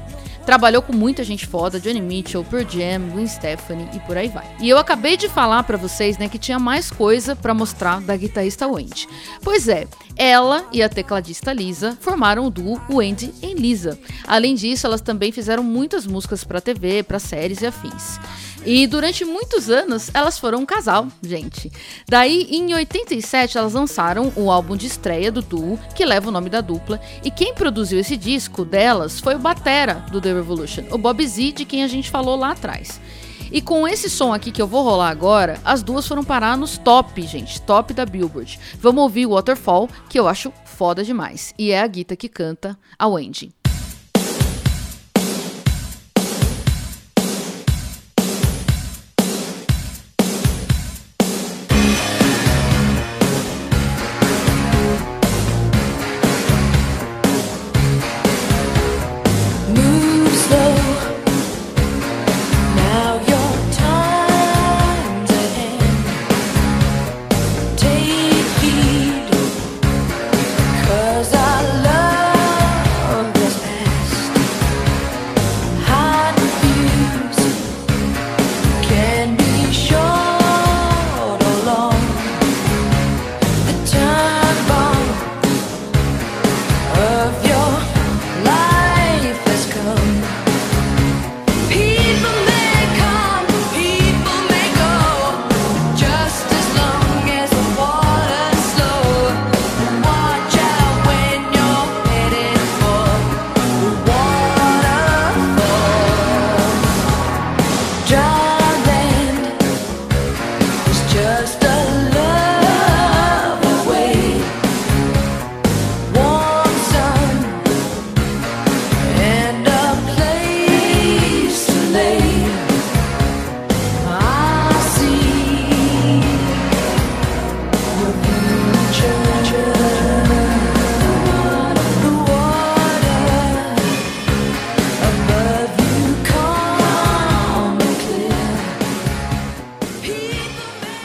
Trabalhou 0.46 0.82
com 0.82 0.94
muita 0.94 1.24
gente 1.24 1.48
foda, 1.48 1.80
Johnny 1.80 2.02
Mitchell, 2.02 2.44
Pearl 2.44 2.70
Jam, 2.70 3.10
Gwen 3.12 3.28
Stefani 3.28 3.90
e 3.94 4.00
por 4.02 4.16
aí 4.16 4.28
vai. 4.28 4.46
E 4.60 4.70
eu 4.70 4.78
acabei 4.78 5.18
de 5.18 5.28
falar 5.28 5.64
para 5.64 5.78
vocês, 5.78 6.18
né, 6.18 6.30
que 6.30 6.38
tinha 6.38 6.60
mais 6.60 6.92
coisa 6.92 7.36
para 7.36 7.54
mostrar 7.54 8.00
da 8.02 8.16
guitarrista 8.16 8.68
Wendy. 8.68 9.08
Pois 9.42 9.68
é, 9.68 9.88
ela 10.16 10.66
e 10.72 10.84
a 10.84 10.90
tecladista 10.90 11.52
Lisa 11.52 11.98
formaram 12.00 12.46
o 12.46 12.50
duo 12.50 12.80
Wendy 12.90 13.34
em 13.42 13.56
Lisa. 13.56 14.00
Além 14.28 14.56
disso, 14.56 14.86
elas 14.86 15.02
também 15.02 15.32
fizeram 15.32 15.64
muitas 15.64 16.06
músicas 16.06 16.44
para 16.44 16.62
TV, 16.62 17.02
para 17.02 17.20
séries 17.20 17.62
e 17.62 17.66
afins. 17.66 18.20
E 18.66 18.88
durante 18.88 19.24
muitos 19.24 19.70
anos 19.70 20.10
elas 20.14 20.40
foram 20.40 20.60
um 20.60 20.66
casal, 20.66 21.08
gente. 21.22 21.72
Daí, 22.10 22.48
em 22.50 22.74
87, 22.74 23.58
elas 23.58 23.74
lançaram 23.74 24.34
o 24.36 24.50
álbum 24.50 24.76
de 24.76 24.88
estreia 24.88 25.32
do 25.32 25.42
duo, 25.42 25.80
que 25.96 26.04
leva 26.04 26.30
o 26.30 26.32
nome 26.32 26.50
da 26.50 26.62
dupla. 26.62 27.00
E 27.24 27.30
quem 27.30 27.54
produziu 27.54 28.00
esse 28.00 28.18
disco 28.18 28.66
delas 28.66 29.20
foi 29.20 29.36
o 29.36 29.40
Batera 29.40 30.06
do 30.12 30.20
The 30.20 30.34
Revolution, 30.34 30.86
o 30.92 30.98
Bob 30.98 31.26
Z, 31.26 31.52
de 31.52 31.66
quem 31.66 31.84
a 31.84 31.88
gente 31.88 32.10
falou 32.10 32.36
lá 32.36 32.52
atrás. 32.52 33.00
E 33.52 33.62
com 33.62 33.88
esse 33.88 34.10
som 34.10 34.34
aqui 34.34 34.52
que 34.52 34.62
eu 34.62 34.68
vou 34.68 34.84
rolar 34.84 35.10
agora, 35.10 35.60
as 35.64 35.84
duas 35.84 36.08
foram 36.08 36.24
parar 36.24 36.58
nos 36.58 36.78
top, 36.78 37.22
gente, 37.22 37.62
top 37.62 37.94
da 37.94 38.06
Billboard. 38.06 38.60
Vamos 38.80 39.04
ouvir 39.04 39.28
Waterfall, 39.28 39.88
que 40.10 40.20
eu 40.20 40.28
acho 40.28 40.52
foda 40.66 41.04
demais. 41.04 41.54
E 41.58 41.72
é 41.72 41.82
a 41.82 41.88
Guita 41.88 42.16
que 42.16 42.28
canta 42.28 42.78
a 42.98 43.08
Wendy. 43.08 43.54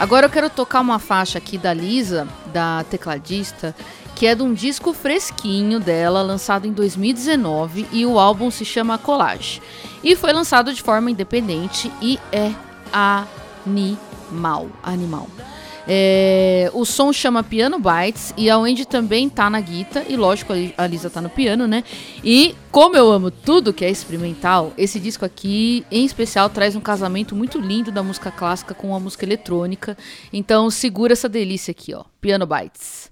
Agora 0.00 0.24
eu 0.24 0.30
quero 0.30 0.48
tocar 0.48 0.80
uma 0.80 0.98
faixa 0.98 1.36
aqui 1.36 1.58
da 1.58 1.74
Lisa, 1.74 2.26
da 2.46 2.82
tecladista, 2.84 3.76
que 4.16 4.26
é 4.26 4.34
de 4.34 4.42
um 4.42 4.54
disco 4.54 4.94
fresquinho 4.94 5.78
dela, 5.78 6.22
lançado 6.22 6.66
em 6.66 6.72
2019, 6.72 7.86
e 7.92 8.06
o 8.06 8.18
álbum 8.18 8.50
se 8.50 8.64
chama 8.64 8.96
Collage. 8.96 9.60
E 10.02 10.16
foi 10.16 10.32
lançado 10.32 10.72
de 10.72 10.80
forma 10.80 11.10
independente 11.10 11.92
e 12.00 12.18
é 12.32 12.50
animal, 12.90 14.68
animal. 14.82 15.28
É, 15.86 16.70
o 16.72 16.84
som 16.84 17.12
chama 17.12 17.42
Piano 17.42 17.78
Bites 17.78 18.32
e 18.36 18.48
a 18.50 18.58
Wendy 18.58 18.86
também 18.86 19.28
tá 19.28 19.48
na 19.48 19.60
guitarra 19.60 20.06
e 20.08 20.16
lógico 20.16 20.52
a 20.76 20.86
Lisa 20.86 21.10
tá 21.10 21.20
no 21.20 21.30
piano, 21.30 21.66
né? 21.66 21.84
E 22.22 22.54
como 22.70 22.96
eu 22.96 23.10
amo 23.10 23.30
tudo 23.30 23.72
que 23.72 23.84
é 23.84 23.90
experimental, 23.90 24.72
esse 24.78 25.00
disco 25.00 25.24
aqui 25.24 25.84
em 25.90 26.04
especial 26.04 26.48
traz 26.48 26.76
um 26.76 26.80
casamento 26.80 27.34
muito 27.34 27.58
lindo 27.58 27.90
da 27.90 28.02
música 28.02 28.30
clássica 28.30 28.74
com 28.74 28.94
a 28.94 29.00
música 29.00 29.24
eletrônica. 29.24 29.96
Então 30.32 30.70
segura 30.70 31.12
essa 31.12 31.28
delícia 31.28 31.72
aqui, 31.72 31.94
ó. 31.94 32.04
Piano 32.20 32.46
Bites. 32.46 33.09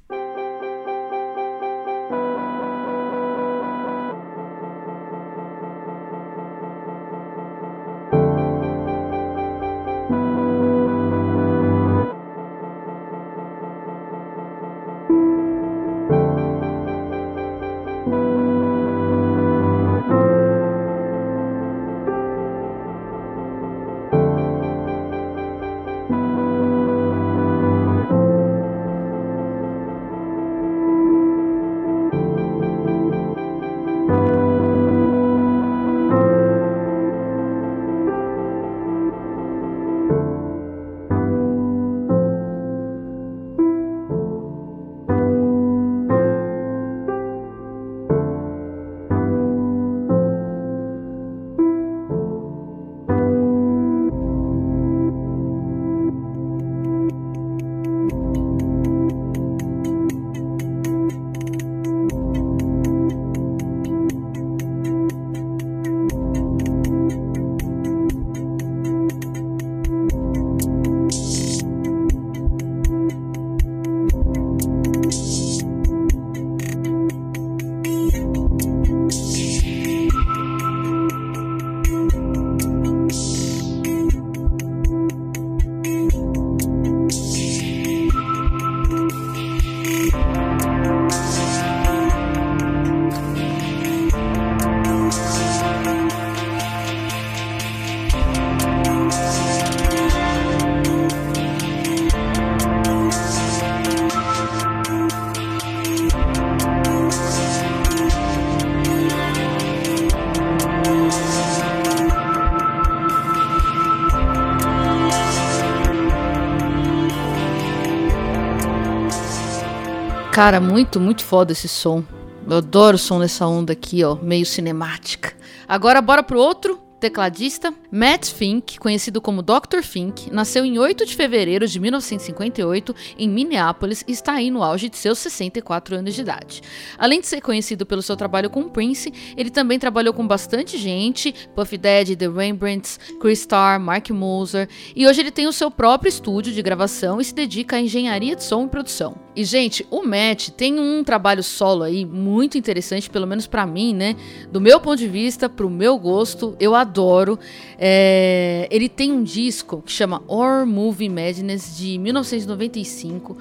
Cara, 120.38 120.61
muito, 120.61 121.01
muito 121.01 121.24
foda 121.24 121.51
esse 121.51 121.66
som. 121.66 122.05
Eu 122.48 122.59
adoro 122.59 122.94
o 122.94 122.98
som 122.98 123.18
dessa 123.18 123.44
onda 123.44 123.72
aqui, 123.72 124.05
ó, 124.05 124.14
meio 124.14 124.46
cinemática. 124.46 125.33
Agora 125.66 126.01
bora 126.01 126.22
pro 126.22 126.38
outro 126.38 126.79
tecladista. 126.99 127.73
Matt 127.91 128.31
Fink, 128.33 128.79
conhecido 128.79 129.21
como 129.21 129.43
Dr. 129.43 129.83
Fink, 129.83 130.33
nasceu 130.33 130.65
em 130.65 130.79
8 130.79 131.07
de 131.07 131.17
fevereiro 131.17 131.67
de 131.67 131.81
1958 131.81 132.95
em 133.19 133.29
Minneapolis 133.29 134.05
e 134.07 134.13
está 134.13 134.35
aí 134.35 134.51
no 134.51 134.63
auge 134.63 134.89
de 134.89 134.97
seus 134.97 135.19
64 135.19 135.97
anos 135.97 136.15
de 136.15 136.21
idade. 136.21 136.61
Além 136.99 137.21
de 137.21 137.27
ser 137.27 137.41
conhecido 137.41 137.87
pelo 137.87 138.03
seu 138.03 138.17
trabalho 138.17 138.51
com 138.51 138.69
Prince, 138.69 139.13
ele 139.37 139.51
também 139.51 139.79
trabalhou 139.79 140.13
com 140.13 140.27
bastante 140.27 140.77
gente, 140.77 141.35
Puff 141.55 141.77
Daddy, 141.79 142.17
The 142.17 142.29
Rembrandts, 142.29 142.99
Chris 143.21 143.41
Starr, 143.41 143.81
Mark 143.81 144.11
Moser, 144.11 144.69
e 144.95 145.07
hoje 145.07 145.21
ele 145.21 145.31
tem 145.31 145.47
o 145.47 145.53
seu 145.53 145.71
próprio 145.71 146.09
estúdio 146.09 146.53
de 146.53 146.63
gravação 146.63 147.21
e 147.21 147.25
se 147.25 147.35
dedica 147.35 147.77
à 147.77 147.81
engenharia 147.81 148.37
de 148.37 148.43
som 148.43 148.65
e 148.65 148.69
produção. 148.69 149.17
E 149.35 149.45
gente, 149.45 149.87
o 149.89 150.03
Matt 150.03 150.51
tem 150.51 150.81
um 150.81 151.05
trabalho 151.05 151.45
solo 151.45 151.85
aí 151.85 152.05
muito 152.05 152.59
interessante, 152.59 153.09
pelo 153.09 153.27
menos 153.27 153.47
para 153.47 153.65
mim, 153.65 153.95
né? 153.95 154.17
Do 154.51 154.61
meu 154.61 154.81
ponto 154.81 154.97
de 154.97 155.07
vista, 155.07 155.49
pro 155.49 155.71
meu 155.71 155.97
gosto, 155.97 156.57
eu 156.59 156.75
adoro 156.75 156.88
adoro. 156.88 157.38
É, 157.79 158.66
ele 158.70 158.88
tem 158.88 159.12
um 159.12 159.22
disco 159.22 159.83
que 159.85 159.92
chama 159.92 160.22
Horror 160.27 160.66
Movie 160.66 161.09
Madness 161.09 161.77
de 161.77 161.98
1995, 161.98 163.37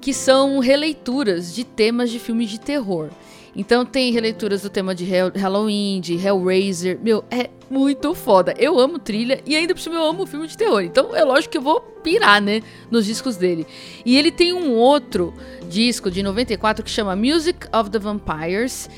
que 0.00 0.12
são 0.12 0.58
releituras 0.58 1.54
de 1.54 1.64
temas 1.64 2.10
de 2.10 2.18
filmes 2.18 2.50
de 2.50 2.58
terror. 2.58 3.10
Então 3.54 3.84
tem 3.84 4.12
releituras 4.12 4.62
do 4.62 4.70
tema 4.70 4.94
de 4.94 5.04
Halloween, 5.04 6.00
de 6.00 6.14
Hellraiser. 6.14 6.98
Meu, 7.02 7.24
é 7.30 7.50
muito 7.68 8.14
foda. 8.14 8.54
Eu 8.58 8.78
amo 8.78 8.98
trilha 8.98 9.40
e 9.44 9.56
ainda 9.56 9.74
por 9.74 9.80
cima 9.80 9.96
eu 9.96 10.04
amo 10.04 10.26
filme 10.26 10.46
de 10.46 10.56
terror. 10.56 10.82
Então 10.82 11.14
é 11.14 11.24
lógico 11.24 11.52
que 11.52 11.58
eu 11.58 11.62
vou 11.62 11.80
pirar, 11.80 12.40
né, 12.40 12.62
nos 12.90 13.06
discos 13.06 13.36
dele. 13.36 13.66
E 14.04 14.16
ele 14.16 14.30
tem 14.30 14.52
um 14.52 14.74
outro 14.74 15.34
disco 15.68 16.10
de 16.10 16.22
94 16.22 16.84
que 16.84 16.90
chama 16.90 17.16
Music 17.16 17.66
of 17.72 17.90
the 17.90 17.98
Vampires. 17.98 18.88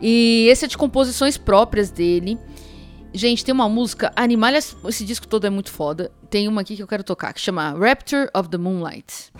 E 0.00 0.46
esse 0.50 0.64
é 0.64 0.68
de 0.68 0.76
composições 0.76 1.38
próprias 1.38 1.90
dele. 1.90 2.38
Gente, 3.14 3.44
tem 3.44 3.52
uma 3.52 3.68
música, 3.68 4.10
Animalhas, 4.16 4.74
esse 4.88 5.04
disco 5.04 5.28
todo 5.28 5.46
é 5.46 5.50
muito 5.50 5.70
foda. 5.70 6.10
Tem 6.30 6.48
uma 6.48 6.62
aqui 6.62 6.76
que 6.76 6.82
eu 6.82 6.86
quero 6.86 7.04
tocar, 7.04 7.32
que 7.34 7.40
chama 7.40 7.72
Rapture 7.78 8.28
of 8.34 8.48
the 8.48 8.56
Moonlight. 8.56 9.30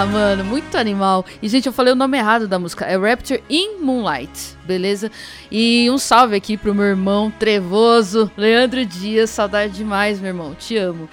Ah, 0.00 0.06
mano, 0.06 0.44
muito 0.44 0.78
animal. 0.78 1.26
E, 1.42 1.48
gente, 1.48 1.66
eu 1.66 1.72
falei 1.72 1.92
o 1.92 1.96
nome 1.96 2.16
errado 2.16 2.46
da 2.46 2.56
música. 2.56 2.84
É 2.84 2.96
Rapture 2.96 3.42
in 3.50 3.80
Moonlight, 3.80 4.56
beleza? 4.64 5.10
E 5.50 5.90
um 5.90 5.98
salve 5.98 6.36
aqui 6.36 6.56
pro 6.56 6.72
meu 6.72 6.84
irmão 6.84 7.32
trevoso, 7.36 8.30
Leandro 8.36 8.86
Dias. 8.86 9.28
Saudade 9.28 9.72
demais, 9.72 10.20
meu 10.20 10.28
irmão. 10.28 10.54
Te 10.54 10.76
amo. 10.76 11.08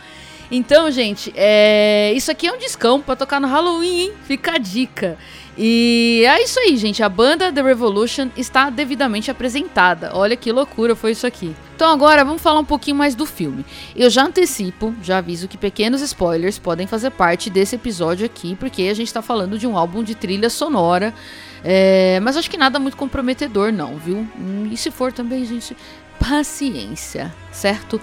Então, 0.51 0.89
gente, 0.91 1.33
é... 1.35 2.13
isso 2.15 2.31
aqui 2.31 2.47
é 2.47 2.51
um 2.51 2.57
discão 2.57 3.01
pra 3.01 3.15
tocar 3.15 3.39
no 3.39 3.47
Halloween, 3.47 4.01
hein? 4.01 4.13
Fica 4.25 4.53
a 4.53 4.57
dica. 4.57 5.17
E 5.57 6.23
é 6.27 6.43
isso 6.43 6.59
aí, 6.59 6.75
gente. 6.75 7.01
A 7.01 7.07
banda 7.07 7.51
The 7.51 7.61
Revolution 7.61 8.29
está 8.35 8.69
devidamente 8.69 9.31
apresentada. 9.31 10.11
Olha 10.13 10.35
que 10.35 10.51
loucura 10.51 10.95
foi 10.95 11.11
isso 11.11 11.25
aqui. 11.25 11.55
Então 11.75 11.89
agora 11.89 12.25
vamos 12.25 12.41
falar 12.41 12.59
um 12.59 12.65
pouquinho 12.65 12.97
mais 12.97 13.15
do 13.15 13.25
filme. 13.25 13.65
Eu 13.95 14.09
já 14.09 14.23
antecipo, 14.23 14.93
já 15.01 15.17
aviso 15.17 15.47
que 15.47 15.57
pequenos 15.57 16.01
spoilers 16.01 16.59
podem 16.59 16.87
fazer 16.87 17.11
parte 17.11 17.49
desse 17.49 17.75
episódio 17.75 18.25
aqui, 18.25 18.55
porque 18.55 18.83
a 18.83 18.93
gente 18.93 19.07
está 19.07 19.21
falando 19.21 19.57
de 19.57 19.65
um 19.65 19.77
álbum 19.77 20.03
de 20.03 20.13
trilha 20.13 20.49
sonora. 20.49 21.13
É, 21.63 22.19
mas 22.21 22.35
acho 22.35 22.49
que 22.49 22.57
nada 22.57 22.77
muito 22.77 22.97
comprometedor, 22.97 23.71
não, 23.71 23.97
viu? 23.97 24.27
E 24.71 24.77
se 24.77 24.91
for 24.91 25.11
também, 25.11 25.45
gente, 25.45 25.75
paciência, 26.19 27.33
certo? 27.55 27.99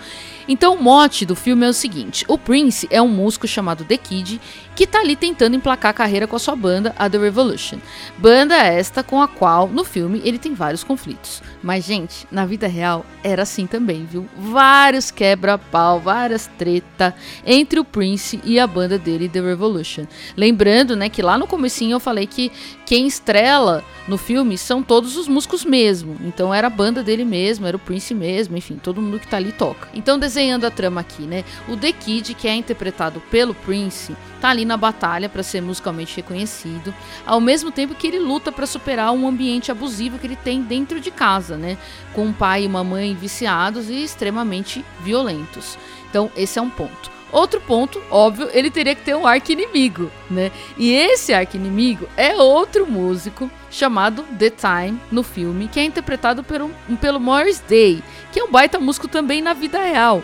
Então 0.49 0.75
o 0.75 0.83
mote 0.83 1.25
do 1.25 1.37
filme 1.37 1.65
é 1.65 1.69
o 1.69 1.73
seguinte: 1.73 2.25
o 2.27 2.37
Prince 2.37 2.89
é 2.91 3.01
um 3.01 3.09
músico 3.09 3.47
chamado 3.47 3.85
The 3.85 3.97
Kid 3.97 4.41
que 4.75 4.87
tá 4.87 5.01
ali 5.01 5.15
tentando 5.15 5.55
emplacar 5.55 5.91
a 5.91 5.95
carreira 5.95 6.27
com 6.27 6.35
a 6.35 6.39
sua 6.39 6.57
banda, 6.57 6.95
a 6.99 7.09
The 7.09 7.19
Revolution. 7.19 7.79
Banda 8.17 8.57
esta 8.57 9.03
com 9.03 9.21
a 9.21 9.29
qual, 9.29 9.69
no 9.69 9.85
filme, 9.85 10.23
ele 10.25 10.39
tem 10.39 10.55
vários 10.55 10.83
conflitos. 10.83 11.43
Mas, 11.63 11.85
gente, 11.85 12.27
na 12.31 12.47
vida 12.47 12.67
real 12.67 13.05
era 13.23 13.43
assim 13.43 13.67
também, 13.67 14.07
viu? 14.07 14.27
Vários 14.37 15.11
quebra-pau, 15.11 16.01
várias 16.01 16.47
treta 16.59 17.15
entre 17.45 17.79
o 17.79 17.85
Prince 17.85 18.41
e 18.45 18.59
a 18.59 18.67
banda 18.67 18.99
dele, 18.99 19.29
The 19.29 19.41
Revolution. 19.41 20.07
Lembrando, 20.37 20.97
né, 20.97 21.09
que 21.09 21.23
lá 21.23 21.37
no 21.37 21.47
comecinho 21.47 21.97
eu 21.97 22.01
falei 22.01 22.27
que 22.27 22.51
quem 22.87 23.07
estrela 23.07 23.85
no 24.09 24.17
filme 24.17 24.57
são 24.57 24.83
todos 24.83 25.17
os 25.17 25.29
músicos 25.29 25.65
mesmo. 25.65 26.17
Então 26.23 26.53
era 26.53 26.67
a 26.67 26.71
banda 26.71 27.03
dele 27.03 27.25
mesmo, 27.25 27.67
era 27.67 27.77
o 27.77 27.81
Prince 27.81 28.15
mesmo, 28.15 28.57
enfim, 28.57 28.81
todo 28.83 29.03
mundo 29.03 29.21
que 29.21 29.29
tá 29.29 29.39
ali 29.43 29.53
toca. 29.53 29.89
Então, 29.95 30.19
desenhando 30.19 30.65
a 30.65 30.71
trama 30.71 31.01
aqui, 31.01 31.23
né? 31.23 31.45
O 31.69 31.77
The 31.77 31.93
Kid, 31.93 32.35
que 32.35 32.49
é 32.49 32.55
interpretado 32.55 33.21
pelo 33.31 33.55
Prince, 33.55 34.17
tá 34.41 34.49
ali 34.49 34.65
na 34.65 34.77
batalha 34.77 35.29
para 35.29 35.43
ser 35.43 35.61
musicalmente 35.61 36.17
reconhecido, 36.17 36.95
ao 37.27 37.41
mesmo 37.41 37.71
tempo 37.71 37.95
que 37.95 38.07
ele 38.07 38.19
luta 38.19 38.51
para 38.51 38.67
superar 38.67 39.13
um 39.13 39.29
ambiente 39.29 39.71
abusivo 39.71 40.19
que 40.19 40.27
ele 40.27 40.37
tem 40.37 40.63
dentro 40.63 41.01
de 41.01 41.11
casa, 41.11 41.57
né? 41.57 41.77
Com 42.13 42.27
um 42.27 42.33
pai 42.33 42.65
e 42.65 42.67
uma 42.67 42.83
mãe 42.83 43.15
viciados 43.15 43.91
e 43.91 44.03
extremamente 44.03 44.85
violentos. 45.01 45.79
Então, 46.09 46.31
esse 46.37 46.59
é 46.59 46.63
um 46.63 46.71
ponto. 46.71 47.22
Outro 47.33 47.63
ponto, 47.63 48.01
óbvio, 48.11 48.51
ele 48.53 48.71
teria 48.71 48.95
que 48.95 49.03
ter 49.03 49.17
um 49.17 49.27
arqui-inimigo, 49.27 50.11
né? 50.31 50.53
E 50.77 50.93
esse 50.93 51.33
arqui-inimigo 51.33 52.07
é 52.15 52.37
outro 52.37 52.87
músico 52.87 53.51
chamado 53.71 54.23
The 54.39 54.51
Time 54.51 55.01
no 55.11 55.23
filme, 55.23 55.67
que 55.67 55.81
é 55.81 55.85
interpretado 55.85 56.45
pelo, 56.45 56.71
pelo 57.01 57.19
Morris 57.19 57.59
Day, 57.67 58.05
que 58.31 58.39
é 58.39 58.45
um 58.45 58.51
baita 58.51 58.79
músico 58.79 59.09
também 59.09 59.41
na 59.41 59.55
vida 59.55 59.81
real. 59.81 60.23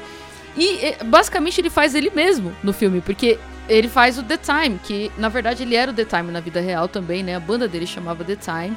E 0.54 0.96
basicamente 1.06 1.58
ele 1.58 1.70
faz 1.70 1.94
ele 1.94 2.10
mesmo 2.10 2.54
no 2.62 2.74
filme, 2.74 3.00
porque 3.00 3.38
ele 3.68 3.88
faz 3.88 4.18
o 4.18 4.22
The 4.22 4.36
Time, 4.36 4.78
que 4.82 5.10
na 5.16 5.30
verdade 5.30 5.62
ele 5.62 5.76
era 5.76 5.90
o 5.90 5.94
The 5.94 6.04
Time 6.04 6.30
na 6.30 6.40
vida 6.40 6.60
real 6.60 6.88
também, 6.88 7.22
né? 7.22 7.36
A 7.36 7.40
banda 7.40 7.66
dele 7.66 7.86
chamava 7.86 8.22
The 8.22 8.36
Time. 8.36 8.76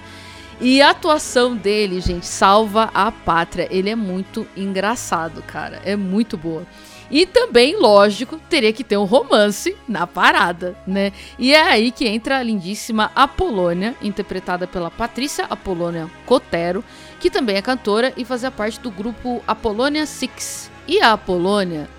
E 0.61 0.81
a 0.81 0.91
atuação 0.91 1.55
dele, 1.55 1.99
gente, 1.99 2.27
salva 2.27 2.91
a 2.93 3.11
pátria. 3.11 3.67
Ele 3.71 3.89
é 3.89 3.95
muito 3.95 4.47
engraçado, 4.55 5.41
cara. 5.41 5.81
É 5.83 5.95
muito 5.95 6.37
boa. 6.37 6.67
E 7.11 7.25
também, 7.25 7.77
lógico, 7.77 8.39
teria 8.49 8.71
que 8.71 8.83
ter 8.83 8.95
um 8.97 9.03
romance 9.03 9.75
na 9.87 10.07
parada, 10.07 10.75
né? 10.87 11.11
E 11.37 11.53
é 11.53 11.61
aí 11.61 11.91
que 11.91 12.07
entra 12.07 12.37
a 12.37 12.43
lindíssima 12.43 13.11
Apolônia, 13.13 13.93
interpretada 14.01 14.65
pela 14.65 14.89
Patrícia 14.89 15.45
Apolônia 15.49 16.09
Cotero, 16.25 16.83
que 17.19 17.29
também 17.29 17.57
é 17.57 17.61
cantora 17.61 18.13
e 18.15 18.23
fazia 18.23 18.49
parte 18.49 18.79
do 18.79 18.89
grupo 18.89 19.43
Apolônia 19.45 20.05
Six. 20.05 20.71
E 20.87 21.01
a 21.01 21.11
Apolônia 21.11 21.89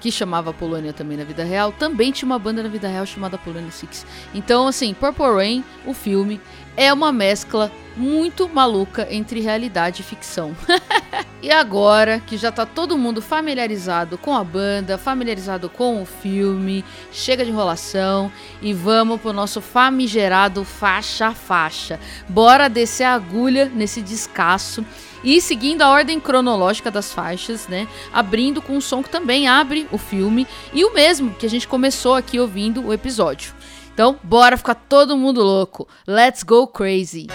que 0.00 0.12
chamava 0.12 0.52
Polônia 0.52 0.92
também 0.92 1.16
na 1.16 1.24
vida 1.24 1.42
real, 1.44 1.72
também 1.72 2.12
tinha 2.12 2.26
uma 2.26 2.38
banda 2.38 2.62
na 2.62 2.68
vida 2.68 2.86
real 2.86 3.06
chamada 3.06 3.38
Polônia 3.38 3.70
Six. 3.70 4.04
Então, 4.34 4.68
assim, 4.68 4.92
Purple 4.92 5.34
Rain, 5.34 5.64
o 5.86 5.94
filme, 5.94 6.38
é 6.76 6.92
uma 6.92 7.10
mescla 7.10 7.72
muito 7.96 8.48
maluca 8.48 9.06
entre 9.10 9.40
realidade 9.40 10.00
e 10.00 10.04
ficção. 10.04 10.56
e 11.42 11.50
agora 11.50 12.20
que 12.20 12.36
já 12.36 12.50
tá 12.50 12.66
todo 12.66 12.98
mundo 12.98 13.22
familiarizado 13.22 14.18
com 14.18 14.34
a 14.34 14.42
banda, 14.42 14.98
familiarizado 14.98 15.68
com 15.68 16.02
o 16.02 16.06
filme, 16.06 16.84
chega 17.12 17.44
de 17.44 17.50
enrolação 17.50 18.30
e 18.60 18.72
vamos 18.72 19.20
pro 19.20 19.32
nosso 19.32 19.60
famigerado 19.60 20.64
faixa 20.64 21.28
a 21.28 21.34
faixa. 21.34 21.98
Bora 22.28 22.68
descer 22.68 23.04
a 23.04 23.14
agulha 23.14 23.70
nesse 23.74 24.00
descasso 24.00 24.84
e 25.22 25.40
seguindo 25.40 25.82
a 25.82 25.90
ordem 25.90 26.20
cronológica 26.20 26.90
das 26.90 27.12
faixas, 27.12 27.66
né? 27.66 27.88
Abrindo 28.12 28.60
com 28.60 28.76
um 28.76 28.80
som 28.80 29.02
que 29.02 29.08
também 29.08 29.48
abre 29.48 29.88
o 29.90 29.98
filme 29.98 30.46
e 30.72 30.84
o 30.84 30.92
mesmo 30.92 31.34
que 31.34 31.46
a 31.46 31.50
gente 31.50 31.66
começou 31.66 32.14
aqui 32.14 32.38
ouvindo 32.38 32.84
o 32.86 32.92
episódio. 32.92 33.54
Então, 33.92 34.18
bora 34.22 34.56
ficar 34.56 34.74
todo 34.74 35.16
mundo 35.16 35.40
louco. 35.40 35.88
Let's 36.06 36.42
go 36.42 36.66
crazy. 36.66 37.28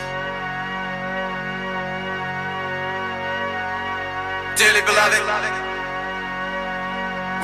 We 5.09 5.15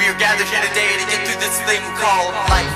are 0.06 0.14
gathered 0.20 0.46
here 0.46 0.62
today 0.70 1.02
to 1.02 1.06
get 1.10 1.26
through 1.26 1.42
this 1.42 1.58
thing 1.66 1.82
called 1.98 2.30
life. 2.46 2.70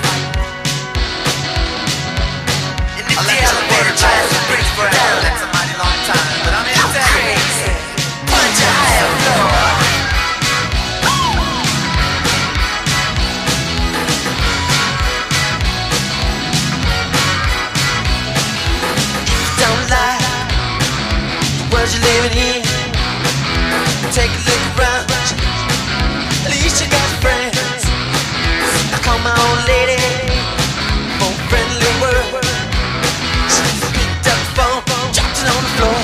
Forever, 4.74 5.22
that's 5.22 5.42
a 5.42 5.46
mighty 5.46 5.76
long 5.78 5.94
time. 6.10 6.42
But 6.42 6.54
I'm 6.58 6.66
tell 6.66 6.90
punch 8.26 8.58
a 8.58 8.74
floor. 9.22 9.46
Don't 19.60 19.86
the 19.86 20.18
you're 21.94 22.02
living 22.10 22.34
in. 22.38 22.66
Take 24.10 24.34
a 24.34 24.42
look 24.50 24.69
you 26.78 26.86
got 26.86 27.10
friends. 27.18 27.82
I 28.94 28.98
call 29.02 29.18
my 29.26 29.34
old 29.34 29.62
lady 29.66 29.98
for 31.18 31.32
friendly 31.50 31.92
word. 31.98 32.46
She 33.50 33.66
picked 33.90 34.30
up 34.30 34.38
the 34.38 34.54
phone, 34.54 35.10
dropped 35.10 35.40
it 35.42 35.48
on 35.50 35.62
the 35.66 35.72
floor. 35.74 35.98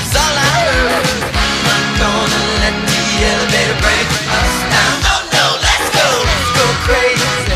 It's 0.00 0.16
all 0.16 0.34
I 0.40 0.48
heard. 0.64 1.04
I'm 1.36 1.52
not 1.68 1.84
gonna 2.00 2.42
let 2.64 2.76
the 2.88 3.02
elevator 3.28 3.76
break 3.84 4.08
us 4.40 4.54
down. 4.72 4.96
Oh 5.12 5.20
no, 5.36 5.44
let's 5.68 5.88
go, 5.92 6.06
let's 6.24 6.48
go 6.56 6.64
crazy. 6.88 7.52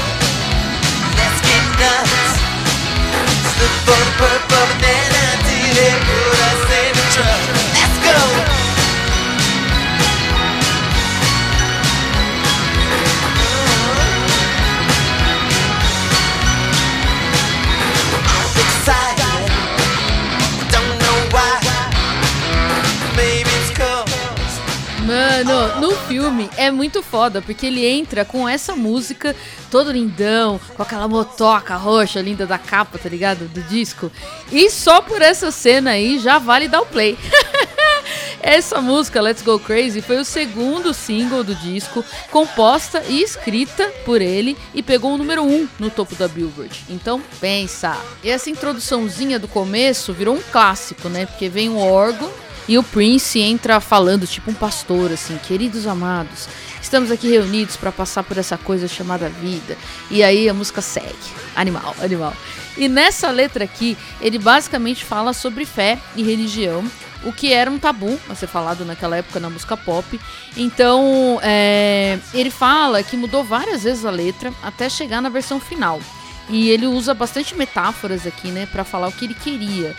Let's 1.16 1.38
get 1.48 1.64
nuts. 1.80 2.44
Look 3.56 3.74
for 3.88 3.96
the 4.04 4.12
purple 4.20 4.63
filme 26.06 26.50
é 26.56 26.70
muito 26.70 27.02
foda, 27.02 27.40
porque 27.40 27.66
ele 27.66 27.86
entra 27.86 28.24
com 28.24 28.48
essa 28.48 28.76
música 28.76 29.34
todo 29.70 29.92
lindão, 29.92 30.60
com 30.76 30.82
aquela 30.82 31.08
motoca 31.08 31.76
roxa 31.76 32.20
linda 32.20 32.46
da 32.46 32.58
capa, 32.58 32.98
tá 32.98 33.08
ligado? 33.08 33.48
Do 33.48 33.62
disco. 33.62 34.10
E 34.52 34.70
só 34.70 35.00
por 35.00 35.22
essa 35.22 35.50
cena 35.50 35.92
aí 35.92 36.18
já 36.18 36.38
vale 36.38 36.68
dar 36.68 36.80
o 36.80 36.86
play. 36.86 37.18
Essa 38.46 38.78
música, 38.78 39.22
Let's 39.22 39.42
Go 39.42 39.58
Crazy, 39.58 40.02
foi 40.02 40.18
o 40.18 40.24
segundo 40.24 40.92
single 40.92 41.42
do 41.42 41.54
disco, 41.54 42.04
composta 42.30 43.02
e 43.08 43.22
escrita 43.22 43.88
por 44.04 44.20
ele 44.20 44.54
e 44.74 44.82
pegou 44.82 45.14
o 45.14 45.16
número 45.16 45.42
1 45.42 45.46
um 45.46 45.68
no 45.78 45.88
topo 45.88 46.14
da 46.14 46.28
Billboard. 46.28 46.84
Então, 46.90 47.22
pensa. 47.40 47.96
E 48.22 48.28
essa 48.28 48.50
introduçãozinha 48.50 49.38
do 49.38 49.48
começo 49.48 50.12
virou 50.12 50.36
um 50.36 50.42
clássico, 50.52 51.08
né? 51.08 51.24
Porque 51.24 51.48
vem 51.48 51.70
o 51.70 51.78
órgão 51.78 52.30
e 52.66 52.78
o 52.78 52.82
Prince 52.82 53.40
entra 53.40 53.80
falando, 53.80 54.26
tipo 54.26 54.50
um 54.50 54.54
pastor, 54.54 55.12
assim, 55.12 55.38
queridos 55.38 55.86
amados, 55.86 56.48
estamos 56.80 57.10
aqui 57.10 57.28
reunidos 57.28 57.76
para 57.76 57.92
passar 57.92 58.22
por 58.22 58.38
essa 58.38 58.56
coisa 58.56 58.88
chamada 58.88 59.28
vida. 59.28 59.76
E 60.10 60.22
aí 60.22 60.48
a 60.48 60.54
música 60.54 60.80
segue. 60.80 61.14
Animal, 61.54 61.94
animal. 62.00 62.34
E 62.76 62.88
nessa 62.88 63.30
letra 63.30 63.64
aqui, 63.64 63.96
ele 64.20 64.38
basicamente 64.38 65.04
fala 65.04 65.32
sobre 65.32 65.64
fé 65.64 65.98
e 66.16 66.22
religião, 66.22 66.84
o 67.22 67.32
que 67.32 67.52
era 67.52 67.70
um 67.70 67.78
tabu 67.78 68.18
a 68.28 68.34
ser 68.34 68.46
falado 68.46 68.84
naquela 68.84 69.16
época 69.16 69.38
na 69.38 69.48
música 69.48 69.76
pop. 69.76 70.20
Então, 70.56 71.38
é, 71.42 72.18
ele 72.32 72.50
fala 72.50 73.02
que 73.02 73.16
mudou 73.16 73.44
várias 73.44 73.84
vezes 73.84 74.04
a 74.04 74.10
letra 74.10 74.52
até 74.62 74.88
chegar 74.88 75.20
na 75.20 75.28
versão 75.28 75.60
final. 75.60 76.00
E 76.48 76.70
ele 76.70 76.86
usa 76.86 77.14
bastante 77.14 77.54
metáforas 77.54 78.26
aqui, 78.26 78.48
né, 78.48 78.66
para 78.66 78.84
falar 78.84 79.08
o 79.08 79.12
que 79.12 79.24
ele 79.24 79.34
queria 79.34 79.94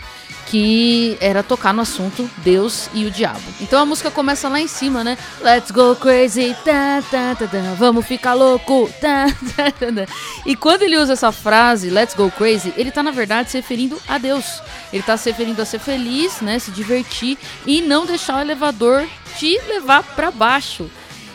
que 0.46 1.18
era 1.20 1.42
tocar 1.42 1.74
no 1.74 1.82
assunto 1.82 2.30
Deus 2.38 2.90
e 2.94 3.06
o 3.06 3.12
diabo. 3.12 3.42
Então 3.60 3.80
a 3.82 3.86
música 3.86 4.12
começa 4.12 4.48
lá 4.48 4.60
em 4.60 4.68
cima, 4.68 5.04
né? 5.04 5.18
Let's 5.42 5.72
go 5.72 5.96
crazy, 5.96 6.56
tá, 6.64 7.04
tá, 7.10 7.36
tá, 7.36 7.48
tá. 7.48 7.58
vamos 7.78 8.06
ficar 8.06 8.34
louco. 8.34 8.90
Tá, 9.02 9.28
tá, 9.56 9.72
tá, 9.72 9.92
tá. 9.92 10.14
E 10.46 10.56
quando 10.56 10.84
ele 10.84 10.98
usa 10.98 11.14
essa 11.14 11.32
frase, 11.32 11.90
let's 11.90 12.16
go 12.16 12.30
crazy, 12.32 12.74
ele 12.78 12.92
tá 12.92 13.02
na 13.02 13.12
verdade 13.12 13.52
se 13.52 13.58
referindo 13.58 14.00
a 14.08 14.18
Deus. 14.18 14.62
Ele 14.94 15.04
tá 15.04 15.18
se 15.18 15.30
referindo 15.30 15.62
a 15.62 15.66
ser 15.66 15.80
feliz, 15.80 16.42
né, 16.42 16.60
se 16.60 16.72
divertir 16.72 17.38
e 17.66 17.82
não 17.82 18.06
deixar 18.06 18.38
o 18.38 18.42
elevador 18.42 19.06
te 19.38 19.60
levar 19.68 20.04
para 20.04 20.32
baixo. 20.32 20.90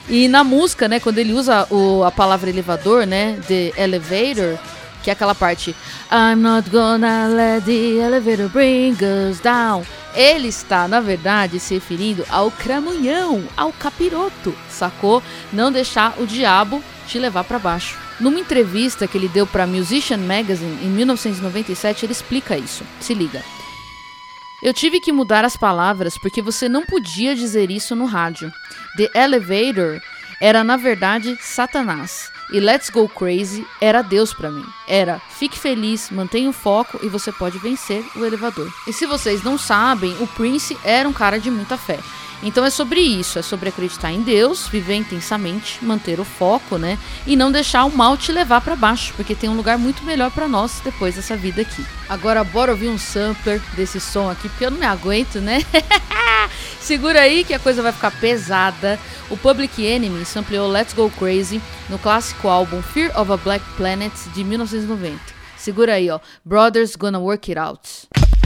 E 0.09 0.27
na 0.29 0.43
música, 0.43 0.89
né, 0.89 0.99
quando 0.99 1.19
ele 1.19 1.33
usa 1.33 1.67
o, 1.71 2.03
a 2.03 2.11
palavra 2.11 2.51
elevador, 2.51 3.07
né, 3.07 3.39
the 3.47 3.73
elevator, 3.77 4.59
que 5.03 5.11
é 5.11 5.13
aquela 5.13 5.35
parte 5.35 5.75
I'm 6.11 6.37
not 6.37 6.69
gonna 6.71 7.29
let 7.29 7.65
the 7.65 7.99
elevator 7.99 8.49
bring 8.49 8.93
us 8.93 9.41
down. 9.41 9.85
Ele 10.15 10.49
está, 10.49 10.89
na 10.89 11.01
verdade, 11.01 11.61
se 11.61 11.75
referindo 11.75 12.25
ao 12.29 12.51
cramunhão, 12.51 13.45
ao 13.57 13.73
capiroto, 13.73 14.55
sacou? 14.69 15.23
Não 15.53 15.71
deixar 15.71 16.15
o 16.19 16.27
diabo 16.27 16.83
te 17.07 17.19
levar 17.19 17.45
para 17.45 17.59
baixo. 17.59 17.97
Numa 18.19 18.39
entrevista 18.39 19.07
que 19.07 19.17
ele 19.17 19.29
deu 19.29 19.47
para 19.47 19.67
Musician 19.67 20.19
Magazine 20.19 20.85
em 20.85 20.89
1997, 20.89 22.05
ele 22.05 22.13
explica 22.13 22.57
isso. 22.57 22.85
Se 23.01 23.15
liga. 23.15 23.43
Eu 24.63 24.75
tive 24.75 25.01
que 25.01 25.11
mudar 25.11 25.45
as 25.45 25.57
palavras 25.57 26.19
porque 26.19 26.43
você 26.43 26.69
não 26.69 26.85
podia 26.85 27.35
dizer 27.35 27.71
isso 27.71 27.97
no 27.97 28.05
rádio. 28.05 28.53
The 28.97 29.11
elevator 29.15 30.03
era 30.41 30.63
na 30.63 30.77
verdade 30.77 31.39
Satanás. 31.41 32.31
E 32.53 32.61
Let's 32.61 32.91
Go 32.91 33.09
Crazy 33.09 33.67
era 33.81 34.03
Deus 34.03 34.33
para 34.35 34.51
mim. 34.51 34.65
Era 34.87 35.21
fique 35.31 35.59
feliz, 35.59 36.11
mantenha 36.11 36.51
o 36.51 36.53
foco 36.53 36.99
e 37.03 37.09
você 37.09 37.31
pode 37.31 37.59
vencer 37.59 38.05
o 38.17 38.25
elevador. 38.25 38.71
E 38.87 38.93
se 38.93 39.07
vocês 39.07 39.43
não 39.43 39.57
sabem, 39.57 40.17
o 40.21 40.27
Prince 40.27 40.77
era 40.83 41.09
um 41.09 41.13
cara 41.13 41.39
de 41.39 41.51
muita 41.51 41.77
fé. 41.77 41.99
Então 42.43 42.65
é 42.65 42.71
sobre 42.71 43.01
isso, 43.01 43.39
é 43.39 43.43
sobre 43.43 43.69
acreditar 43.69 44.13
em 44.13 44.23
Deus, 44.23 44.67
viver 44.67 44.95
intensamente, 44.95 45.85
manter 45.85 46.19
o 46.19 46.25
foco, 46.25 46.79
né? 46.79 46.99
E 47.27 47.37
não 47.37 47.53
deixar 47.53 47.85
o 47.85 47.95
mal 47.95 48.17
te 48.17 48.33
levar 48.33 48.63
para 48.63 48.75
baixo, 48.75 49.13
porque 49.15 49.35
tem 49.35 49.51
um 49.51 49.57
lugar 49.57 49.77
muito 49.77 50.05
melhor 50.05 50.31
para 50.31 50.49
nós 50.49 50.81
depois 50.83 51.17
dessa 51.17 51.37
vida 51.37 51.61
aqui. 51.61 51.85
Agora 52.09 52.43
bora 52.43 52.73
ouvir 52.73 52.89
um 52.89 52.99
sampler 52.99 53.61
desse 53.77 54.01
som 54.01 54.31
aqui, 54.31 54.49
porque 54.49 54.65
eu 54.65 54.71
não 54.71 54.79
me 54.79 54.87
aguento, 54.87 55.41
né? 55.41 55.63
Segura 56.81 57.21
aí 57.21 57.45
que 57.45 57.53
a 57.53 57.59
coisa 57.59 57.83
vai 57.83 57.93
ficar 57.93 58.11
pesada. 58.11 58.99
O 59.29 59.37
Public 59.37 59.85
Enemy 59.85 60.25
sampleou 60.25 60.69
Let's 60.69 60.95
Go 60.95 61.11
Crazy 61.11 61.61
no 61.89 61.99
clássico 61.99 62.49
álbum 62.49 62.83
Fear 62.83 63.19
of 63.21 63.31
a 63.31 63.37
Black 63.37 63.65
Planet 63.77 64.13
de 64.35 64.43
1990. 64.43 65.19
Segura 65.57 65.95
aí, 65.95 66.09
ó. 66.09 66.19
Brothers 66.43 66.97
Gonna 66.97 67.19
Work 67.19 67.51
It 67.53 67.59
Out. 67.59 68.40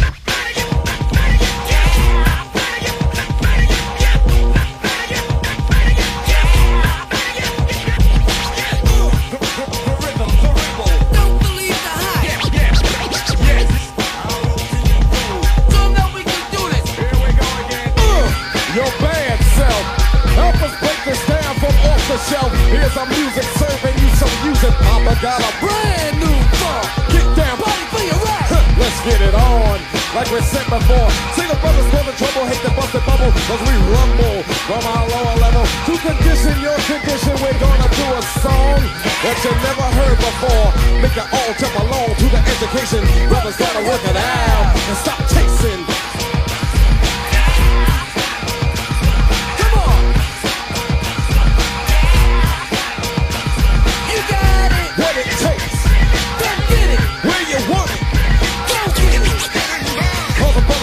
Shelf. 22.31 22.51
Here's 22.71 22.95
our 22.97 23.07
music 23.11 23.43
serving 23.59 23.97
you 23.99 24.09
some 24.15 24.31
music. 24.47 24.71
Papa 24.87 25.19
got 25.19 25.41
a 25.43 25.51
brand 25.59 26.15
new 26.23 26.37
funk. 26.61 26.87
Kick 27.11 27.27
down, 27.35 27.57
Party 27.59 27.87
for 27.91 28.05
your 28.07 28.21
rap. 28.23 28.51
Let's 28.79 28.99
get 29.07 29.21
it 29.23 29.35
on, 29.35 29.79
like 30.15 30.31
we 30.31 30.41
said 30.43 30.67
before. 30.71 31.09
See 31.35 31.47
the 31.47 31.59
brothers 31.59 31.89
for 31.91 32.03
the 32.07 32.15
trouble, 32.19 32.45
hate 32.47 32.63
the 32.63 32.71
busted 32.75 33.03
bubble, 33.07 33.31
cause 33.47 33.63
we 33.67 33.75
rumble 33.91 34.43
from 34.67 34.83
our 34.83 35.05
lower 35.11 35.37
level. 35.43 35.65
To 35.91 35.95
condition 35.99 36.55
your 36.63 36.79
condition, 36.87 37.35
we're 37.39 37.59
gonna 37.59 37.91
do 37.91 38.07
a 38.15 38.23
song 38.43 38.81
that 39.23 39.37
you 39.43 39.53
never 39.63 39.87
heard 39.99 40.19
before. 40.19 40.67
Make 41.03 41.17
it 41.19 41.29
all 41.31 41.51
jump 41.59 41.75
along 41.83 42.11
to 42.19 42.27
the 42.31 42.41
education. 42.43 43.03
Brothers 43.31 43.57
gotta 43.57 43.83
work 43.87 44.03
it 44.07 44.19
out 44.19 44.75
and 44.75 44.97
stop 44.99 45.21
chasing. 45.31 45.94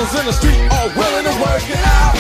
Brothers 0.02 0.20
in 0.20 0.26
the 0.26 0.34
street 0.34 0.58
are 0.72 0.88
willing 0.98 1.26
to 1.26 1.42
work 1.42 1.70
it 1.70 1.78
out. 1.78 2.16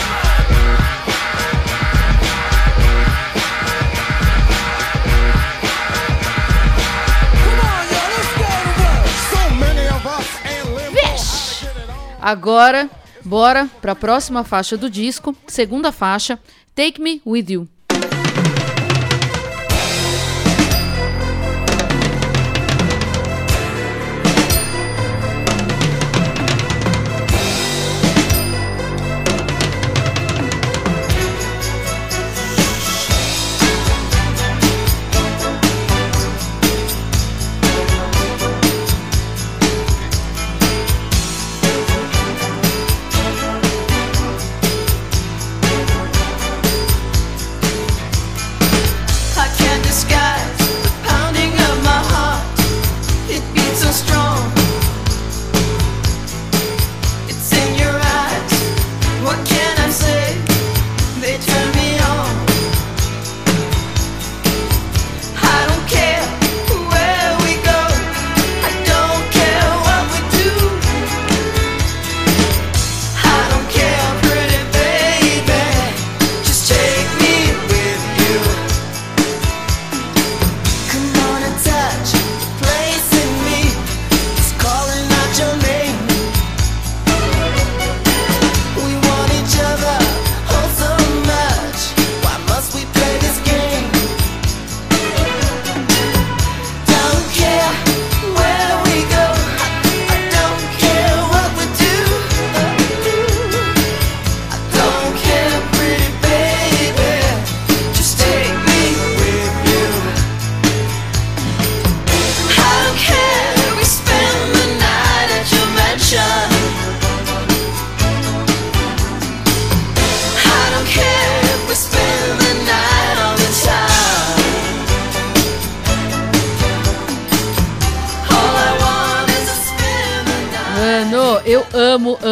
Agora, 12.22 12.88
bora 13.26 13.68
pra 13.82 13.96
próxima 13.96 14.44
faixa 14.44 14.78
do 14.78 14.88
disco, 14.88 15.36
segunda 15.48 15.92
faixa, 15.92 16.38
Take 16.76 17.02
Me 17.02 17.20
With 17.26 17.50
You. 17.50 17.68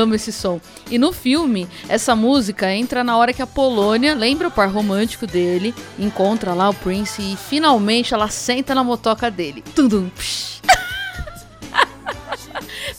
Amo, 0.10 0.16
esse 0.16 0.32
som. 0.34 0.60
E 0.89 0.97
no 0.97 1.14
filme, 1.14 1.68
essa 1.88 2.16
música 2.16 2.74
entra 2.74 3.03
na 3.03 3.16
hora 3.16 3.32
que 3.32 3.41
a 3.41 3.47
Polônia 3.47 4.16
lembra 4.16 4.47
o 4.47 4.51
par 4.51 4.68
romântico 4.70 5.28
dele, 5.28 5.76
encontra 5.97 6.53
lá 6.53 6.70
o 6.70 6.74
Prince 6.74 7.22
e 7.22 7.38
finalmente 7.38 8.14
ela 8.14 8.28
senta 8.30 8.74
na 8.74 8.84
motoca 8.84 9.30
dele. 9.30 9.64
Tudum. 9.76 10.10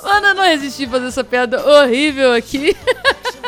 Mano, 0.02 0.26
eu 0.28 0.34
não 0.34 0.44
resisti 0.44 0.84
a 0.84 0.88
fazer 0.88 1.06
essa 1.06 1.24
piada 1.24 1.60
horrível 1.68 2.32
aqui. 2.32 2.76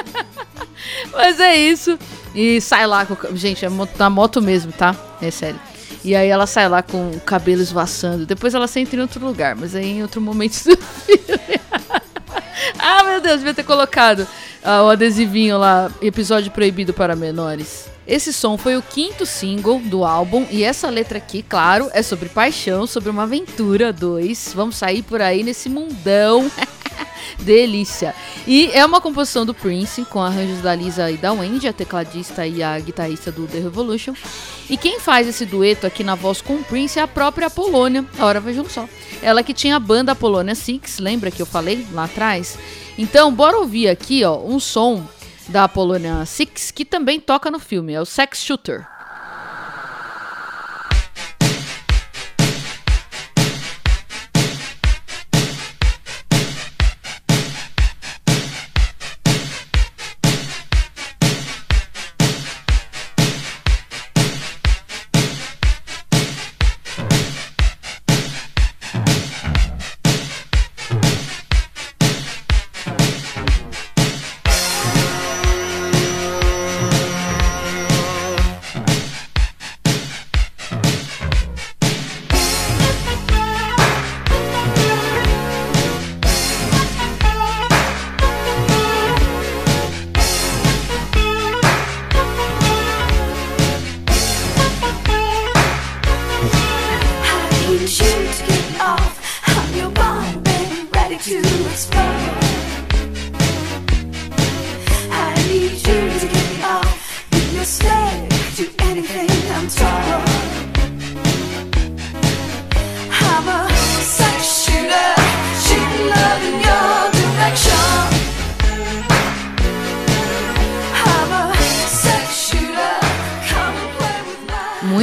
Mas 1.12 1.38
é 1.40 1.56
isso. 1.56 1.98
E 2.34 2.60
sai 2.60 2.86
lá 2.86 3.06
com. 3.06 3.36
Gente, 3.36 3.64
é 3.64 3.68
na 3.98 4.10
moto 4.10 4.42
mesmo, 4.42 4.72
tá? 4.72 4.96
É 5.20 5.30
sério. 5.30 5.60
E 6.04 6.16
aí 6.16 6.28
ela 6.28 6.46
sai 6.46 6.68
lá 6.68 6.82
com 6.82 7.10
o 7.10 7.20
cabelo 7.20 7.62
esvoaçando. 7.62 8.26
Depois 8.26 8.54
ela 8.54 8.66
senta 8.66 8.96
em 8.96 9.00
outro 9.00 9.24
lugar, 9.24 9.54
mas 9.54 9.74
aí 9.76 9.86
em 9.86 10.02
outro 10.02 10.20
momento 10.20 10.64
do 10.64 10.76
filme. 11.06 11.60
Ah, 12.78 13.05
meu 13.05 13.20
Deus, 13.20 13.38
devia 13.38 13.55
ter 13.55 13.64
colocado 13.64 14.26
ah, 14.62 14.82
o 14.82 14.90
adesivinho 14.90 15.59
lá, 15.59 15.90
episódio 16.00 16.50
proibido 16.50 16.92
para 16.92 17.14
menores. 17.16 17.91
Esse 18.07 18.32
som 18.32 18.59
foi 18.59 18.76
o 18.76 18.82
quinto 18.82 19.24
single 19.24 19.78
do 19.78 20.05
álbum 20.05 20.46
e 20.50 20.64
essa 20.64 20.90
letra 20.90 21.18
aqui, 21.18 21.42
claro, 21.42 21.88
é 21.92 22.03
sobre 22.03 22.28
paixão, 22.28 22.86
sobre 22.86 23.11
uma 23.11 23.22
aventura 23.22 23.92
2. 23.92 24.53
Vamos 24.55 24.76
sair 24.76 25.03
por 25.03 25.22
aí 25.22 25.42
nesse 25.44 25.68
mundão. 25.68 26.50
Delícia. 27.38 28.14
E 28.46 28.70
é 28.72 28.84
uma 28.84 29.00
composição 29.00 29.46
do 29.46 29.55
Prince, 29.55 30.05
com 30.05 30.20
arranjos 30.20 30.61
da 30.61 30.74
Lisa 30.74 31.11
e 31.11 31.16
da 31.16 31.32
Wendy, 31.32 31.68
a 31.68 31.72
tecladista 31.72 32.46
e 32.46 32.62
a 32.62 32.78
guitarrista 32.78 33.30
do 33.30 33.46
The 33.46 33.59
Revolution. 33.59 34.14
E 34.68 34.76
quem 34.76 35.00
faz 35.00 35.26
esse 35.28 35.44
dueto 35.44 35.86
aqui 35.86 36.05
na 36.05 36.14
voz 36.14 36.40
com 36.40 36.55
o 36.55 36.64
Prince 36.64 36.98
é 36.98 37.03
a 37.03 37.09
própria 37.09 37.46
Apolônia. 37.46 38.05
Ora, 38.18 38.40
vejam 38.40 38.68
só. 38.68 38.88
Ela 39.22 39.42
que 39.42 39.55
tinha 39.55 39.76
a 39.76 39.80
banda 39.80 40.12
Apolônia 40.12 40.55
Six, 40.55 40.98
lembra 40.98 41.30
que 41.30 41.42
eu 41.42 41.46
falei 41.46 41.86
lá 41.92 42.05
atrás? 42.05 42.59
Então, 42.98 43.32
bora 43.32 43.59
ouvir 43.59 43.88
aqui, 43.88 44.24
ó, 44.24 44.38
um 44.38 44.59
som 44.61 45.07
da 45.53 45.64
Apolônia 45.64 46.24
Six 46.24 46.70
que 46.70 46.84
também 46.84 47.20
toca 47.20 47.50
no 47.50 47.59
filme, 47.59 47.92
é 47.92 48.00
o 48.00 48.07
Sex 48.07 48.42
Shooter. 48.42 48.88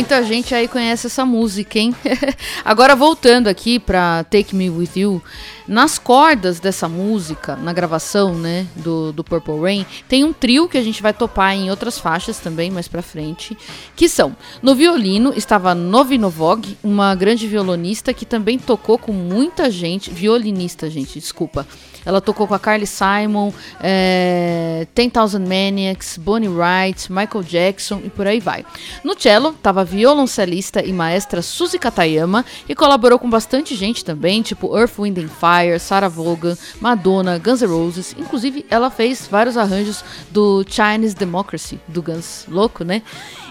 Muita 0.10 0.24
gente 0.24 0.56
aí 0.56 0.68
conhece 0.68 1.06
essa 1.06 1.24
música, 1.24 1.78
hein? 1.78 1.96
Agora 2.66 2.96
voltando 2.96 3.48
aqui 3.48 3.78
pra 3.78 4.24
Take 4.24 4.56
Me 4.56 4.68
With 4.68 4.90
You, 4.96 5.22
nas 5.68 6.00
cordas 6.00 6.60
dessa 6.60 6.90
música, 6.90 7.56
na 7.56 7.72
gravação, 7.72 8.34
né, 8.34 8.66
do, 8.78 9.14
do 9.14 9.24
Purple 9.24 9.62
Rain, 9.62 9.86
tem 10.08 10.24
um 10.24 10.34
trio 10.34 10.68
que 10.68 10.80
a 10.80 10.84
gente 10.84 11.00
vai 11.00 11.14
topar 11.14 11.54
em 11.54 11.70
outras 11.70 12.00
faixas 12.00 12.40
também 12.40 12.72
mais 12.72 12.88
pra 12.88 13.04
frente, 13.04 13.56
que 13.96 14.10
são, 14.10 14.36
no 14.64 14.74
violino 14.74 15.32
estava 15.36 15.76
Novinovog, 15.76 16.76
uma 16.84 17.14
grande 17.14 17.46
violonista 17.46 18.12
que 18.12 18.26
também 18.26 18.58
tocou 18.58 18.98
com 18.98 19.14
muita 19.14 19.70
gente, 19.70 20.10
violinista, 20.10 20.90
gente, 20.90 21.20
desculpa. 21.20 21.68
Ela 22.06 22.22
tocou 22.22 22.48
com 22.48 22.54
a 22.54 22.60
Carly 22.60 22.88
Simon, 22.88 23.52
é, 23.82 24.88
10,000 24.96 25.40
Maniacs, 25.42 26.18
Bonnie 26.18 26.50
Wright, 26.50 27.12
Michael 27.12 27.44
Jackson 27.44 28.02
e 28.04 28.10
por 28.10 28.28
aí 28.28 28.40
vai. 28.40 28.66
No 29.04 29.20
cello, 29.20 29.54
tava 29.54 29.82
a 29.82 29.84
violoncelista 29.84 30.84
e 30.84 30.92
maestra 30.94 31.42
Suzy 31.42 31.78
Katayama 31.78 32.46
e 32.68 32.76
colaborou 32.76 33.20
com 33.20 33.30
bastante 33.30 33.76
gente 33.76 34.04
também, 34.04 34.42
tipo 34.42 34.78
Earth, 34.78 35.00
Wind 35.00 35.18
and 35.18 35.30
Fire, 35.30 35.80
Sarah 35.80 36.10
Vaughan, 36.10 36.58
Madonna, 36.80 37.38
Guns 37.38 37.62
N' 37.62 37.68
Roses. 37.68 38.16
Inclusive, 38.18 38.66
ela 38.70 38.90
fez 38.90 39.28
vários 39.28 39.58
arranjos 39.58 40.04
do 40.32 40.66
Chinese 40.68 41.16
Democracy, 41.16 41.80
do 41.88 42.02
Guns, 42.02 42.46
louco, 42.48 42.84
né? 42.84 43.02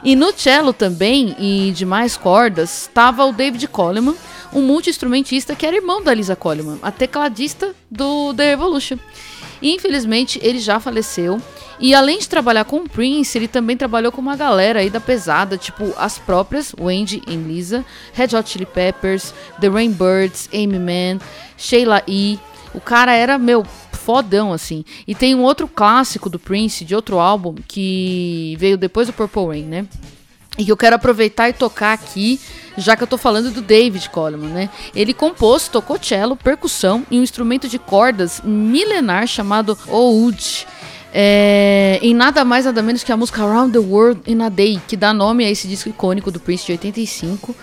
E 0.04 0.14
no 0.14 0.32
cello 0.36 0.72
também, 0.72 1.34
e 1.38 1.72
de 1.72 1.84
mais 1.84 2.16
cordas, 2.16 2.88
tava 2.92 3.24
o 3.24 3.32
David 3.32 3.66
Coleman, 3.68 4.14
um 4.52 4.62
multi-instrumentista 4.62 5.54
que 5.54 5.66
era 5.66 5.76
irmão 5.76 6.02
da 6.02 6.14
Lisa 6.14 6.36
Coleman, 6.36 6.78
a 6.82 6.90
tecladista 6.90 7.74
do 7.90 8.32
The 8.34 8.50
Revolution. 8.50 8.98
E, 9.60 9.74
infelizmente, 9.74 10.38
ele 10.42 10.58
já 10.58 10.78
faleceu. 10.78 11.40
E 11.80 11.94
além 11.94 12.18
de 12.18 12.28
trabalhar 12.28 12.64
com 12.64 12.78
o 12.78 12.88
Prince, 12.88 13.36
ele 13.36 13.48
também 13.48 13.76
trabalhou 13.76 14.10
com 14.10 14.20
uma 14.20 14.36
galera 14.36 14.80
aí 14.80 14.90
da 14.90 15.00
pesada, 15.00 15.56
tipo 15.56 15.92
as 15.96 16.18
próprias 16.18 16.74
Wendy 16.78 17.22
e 17.26 17.34
Lisa, 17.34 17.84
Red 18.12 18.36
Hot 18.36 18.48
Chili 18.48 18.66
Peppers, 18.66 19.32
The 19.60 19.68
Rainbirds, 19.68 20.48
Amy 20.52 20.78
Mann, 20.78 21.20
Sheila 21.56 22.02
E. 22.06 22.38
O 22.74 22.80
cara 22.80 23.14
era, 23.14 23.38
meu, 23.38 23.64
fodão, 23.92 24.54
assim. 24.54 24.84
E 25.06 25.14
tem 25.14 25.34
um 25.34 25.42
outro 25.42 25.68
clássico 25.68 26.30
do 26.30 26.38
Prince, 26.38 26.84
de 26.84 26.94
outro 26.94 27.18
álbum, 27.18 27.54
que 27.66 28.56
veio 28.58 28.78
depois 28.78 29.06
do 29.06 29.12
Purple 29.12 29.46
Rain, 29.46 29.64
né? 29.64 29.86
E 30.56 30.64
que 30.64 30.72
eu 30.72 30.76
quero 30.76 30.96
aproveitar 30.96 31.48
e 31.50 31.52
tocar 31.52 31.92
aqui, 31.92 32.40
já 32.76 32.96
que 32.96 33.02
eu 33.02 33.06
tô 33.06 33.18
falando 33.18 33.50
do 33.50 33.60
David 33.60 34.08
Coleman, 34.10 34.48
né? 34.48 34.70
Ele 34.94 35.12
compôs, 35.12 35.68
tocou 35.68 35.98
cello, 36.02 36.36
percussão 36.36 37.06
e 37.10 37.18
um 37.18 37.22
instrumento 37.22 37.68
de 37.68 37.78
cordas 37.78 38.40
milenar 38.42 39.26
chamado 39.26 39.78
oud. 39.86 40.66
É, 41.12 41.98
em 42.02 42.14
nada 42.14 42.44
mais 42.44 42.64
nada 42.64 42.82
menos 42.82 43.04
que 43.04 43.12
a 43.12 43.16
música 43.16 43.42
Around 43.42 43.72
the 43.72 43.78
World 43.78 44.22
in 44.26 44.42
a 44.42 44.48
Day, 44.48 44.80
que 44.88 44.96
dá 44.96 45.12
nome 45.12 45.44
a 45.44 45.50
esse 45.50 45.68
disco 45.68 45.88
icônico 45.88 46.30
do 46.30 46.40
Prince 46.40 46.66
de 46.66 46.72
85, 46.72 47.54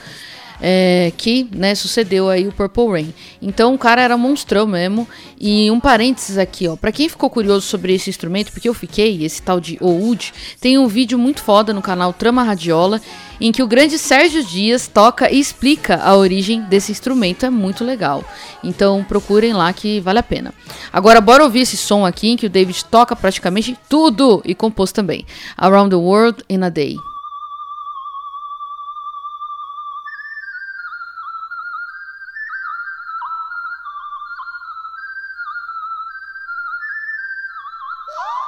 é, 0.62 1.12
que 1.18 1.48
né, 1.52 1.76
sucedeu 1.76 2.30
aí 2.30 2.48
o 2.48 2.52
Purple 2.52 2.88
Rain. 2.88 3.14
Então 3.42 3.74
o 3.74 3.78
cara 3.78 4.02
era 4.02 4.18
monstrão 4.18 4.66
mesmo. 4.66 5.08
E 5.40 5.70
um 5.70 5.80
parênteses 5.80 6.38
aqui, 6.38 6.68
ó, 6.68 6.76
para 6.76 6.92
quem 6.92 7.10
ficou 7.10 7.30
curioso 7.30 7.68
sobre 7.68 7.94
esse 7.94 8.10
instrumento, 8.10 8.52
porque 8.52 8.70
eu 8.70 8.74
fiquei, 8.74 9.24
esse 9.24 9.42
tal 9.42 9.60
de 9.60 9.78
oud, 9.82 10.34
tem 10.62 10.78
um 10.78 10.88
vídeo 10.88 11.20
muito 11.20 11.42
foda 11.42 11.74
no 11.74 11.82
canal 11.82 12.14
Trama 12.14 12.42
Radiola, 12.44 13.02
em 13.40 13.52
que 13.52 13.62
o 13.62 13.68
grande 13.68 13.98
Sérgio 13.98 14.44
Dias 14.44 14.88
toca 14.88 15.30
e 15.30 15.40
explica 15.40 15.98
a 15.98 16.16
origem 16.16 16.62
desse 16.62 16.92
instrumento, 16.92 17.46
é 17.46 17.50
muito 17.50 17.84
legal. 17.84 18.24
Então 18.64 19.04
procurem 19.04 19.54
lá 19.54 19.72
que 19.74 20.00
vale 20.00 20.20
a 20.20 20.24
pena. 20.24 20.54
Agora 20.92 21.20
bora 21.20 21.44
ouvir 21.44 21.62
esse 21.62 21.78
som 21.78 22.06
aqui 22.06 22.30
em 22.30 22.38
que 22.38 22.46
o 22.46 22.50
David 22.50 22.86
toca 22.86 23.16
praticamente 23.16 23.78
tudo 23.90 24.42
e 24.46 24.56
compôs 24.56 24.92
também. 24.92 25.26
Around 25.58 25.90
the 25.90 25.96
World 25.96 26.44
in 26.50 26.64
a 26.64 26.70
Day. 26.70 26.96
Oh! 38.18 38.42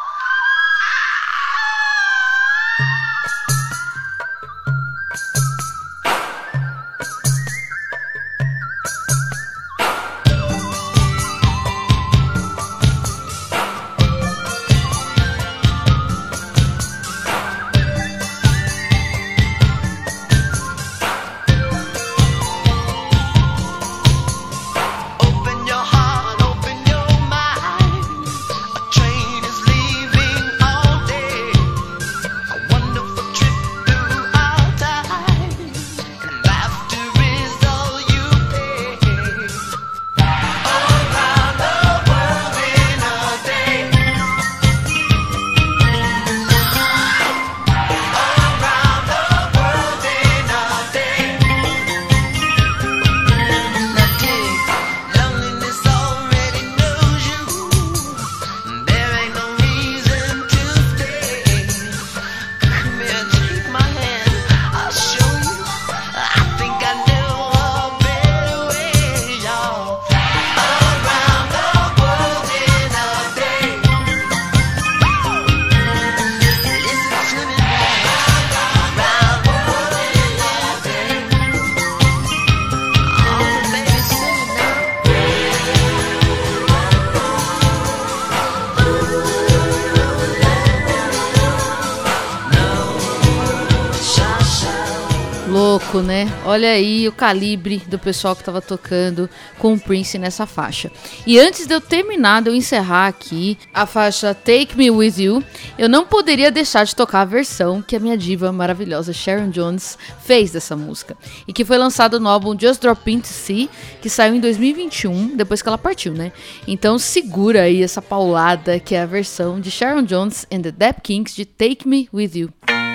louco, 95.98 96.02
né? 96.02 96.28
Olha 96.46 96.70
aí 96.70 97.08
o 97.08 97.12
calibre 97.12 97.82
do 97.88 97.98
pessoal 97.98 98.36
que 98.36 98.44
tava 98.44 98.62
tocando 98.62 99.30
com 99.58 99.74
o 99.74 99.80
Prince 99.80 100.18
nessa 100.18 100.46
faixa. 100.46 100.92
E 101.26 101.40
antes 101.40 101.66
de 101.66 101.74
eu 101.74 101.82
terminar, 101.82 102.42
de 102.42 102.50
eu 102.50 102.56
encerrar 102.56 103.08
aqui 103.08 103.58
a 103.74 103.86
faixa 103.86 104.34
Take 104.34 104.78
Me 104.78 104.90
With 104.92 105.16
You, 105.18 105.44
eu 105.78 105.90
não 105.90 106.06
poderia 106.06 106.52
deixar 106.52 106.86
de 106.86 106.96
tocar 106.96 107.22
a 107.22 107.26
versão 107.26 107.82
que 107.82 107.96
a 107.96 108.00
minha 108.00 108.18
diva 108.18 108.52
maravilhosa 108.52 109.14
Sharon 109.14 109.50
Jones 109.50 109.98
fez 110.24 110.52
dessa 110.52 110.76
música. 110.76 111.18
E 111.48 111.54
que 111.54 111.66
foi 111.66 111.78
lançado 111.78 112.20
no 112.20 112.30
álbum 112.30 112.58
Just 112.58 112.82
Drop 112.82 113.10
In 113.10 113.20
To 113.20 113.28
See, 113.28 113.70
que 114.02 114.10
saiu 114.10 114.36
em 114.36 114.40
2021, 114.40 115.36
depois 115.36 115.62
que 115.62 115.68
ela 115.68 115.78
partiu, 115.78 116.14
né? 116.14 116.32
Então 116.68 116.98
segura 117.00 117.64
aí 117.64 117.82
essa 117.82 118.02
paulada 118.02 118.80
que 118.80 118.96
é 118.96 119.02
a 119.02 119.06
versão 119.06 119.60
de 119.60 119.72
Sharon 119.72 120.04
Jones 120.04 120.46
and 120.52 120.62
the 120.62 120.72
Dap 120.72 121.02
Kings 121.02 121.36
de 121.36 121.46
Take 121.46 121.88
Me 121.88 122.10
With 122.14 122.32
You. 122.36 122.87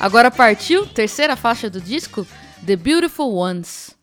Agora 0.00 0.30
partiu, 0.30 0.86
terceira 0.86 1.36
faixa 1.36 1.68
do 1.68 1.78
disco, 1.78 2.26
The 2.64 2.74
Beautiful 2.74 3.34
Ones. 3.34 3.94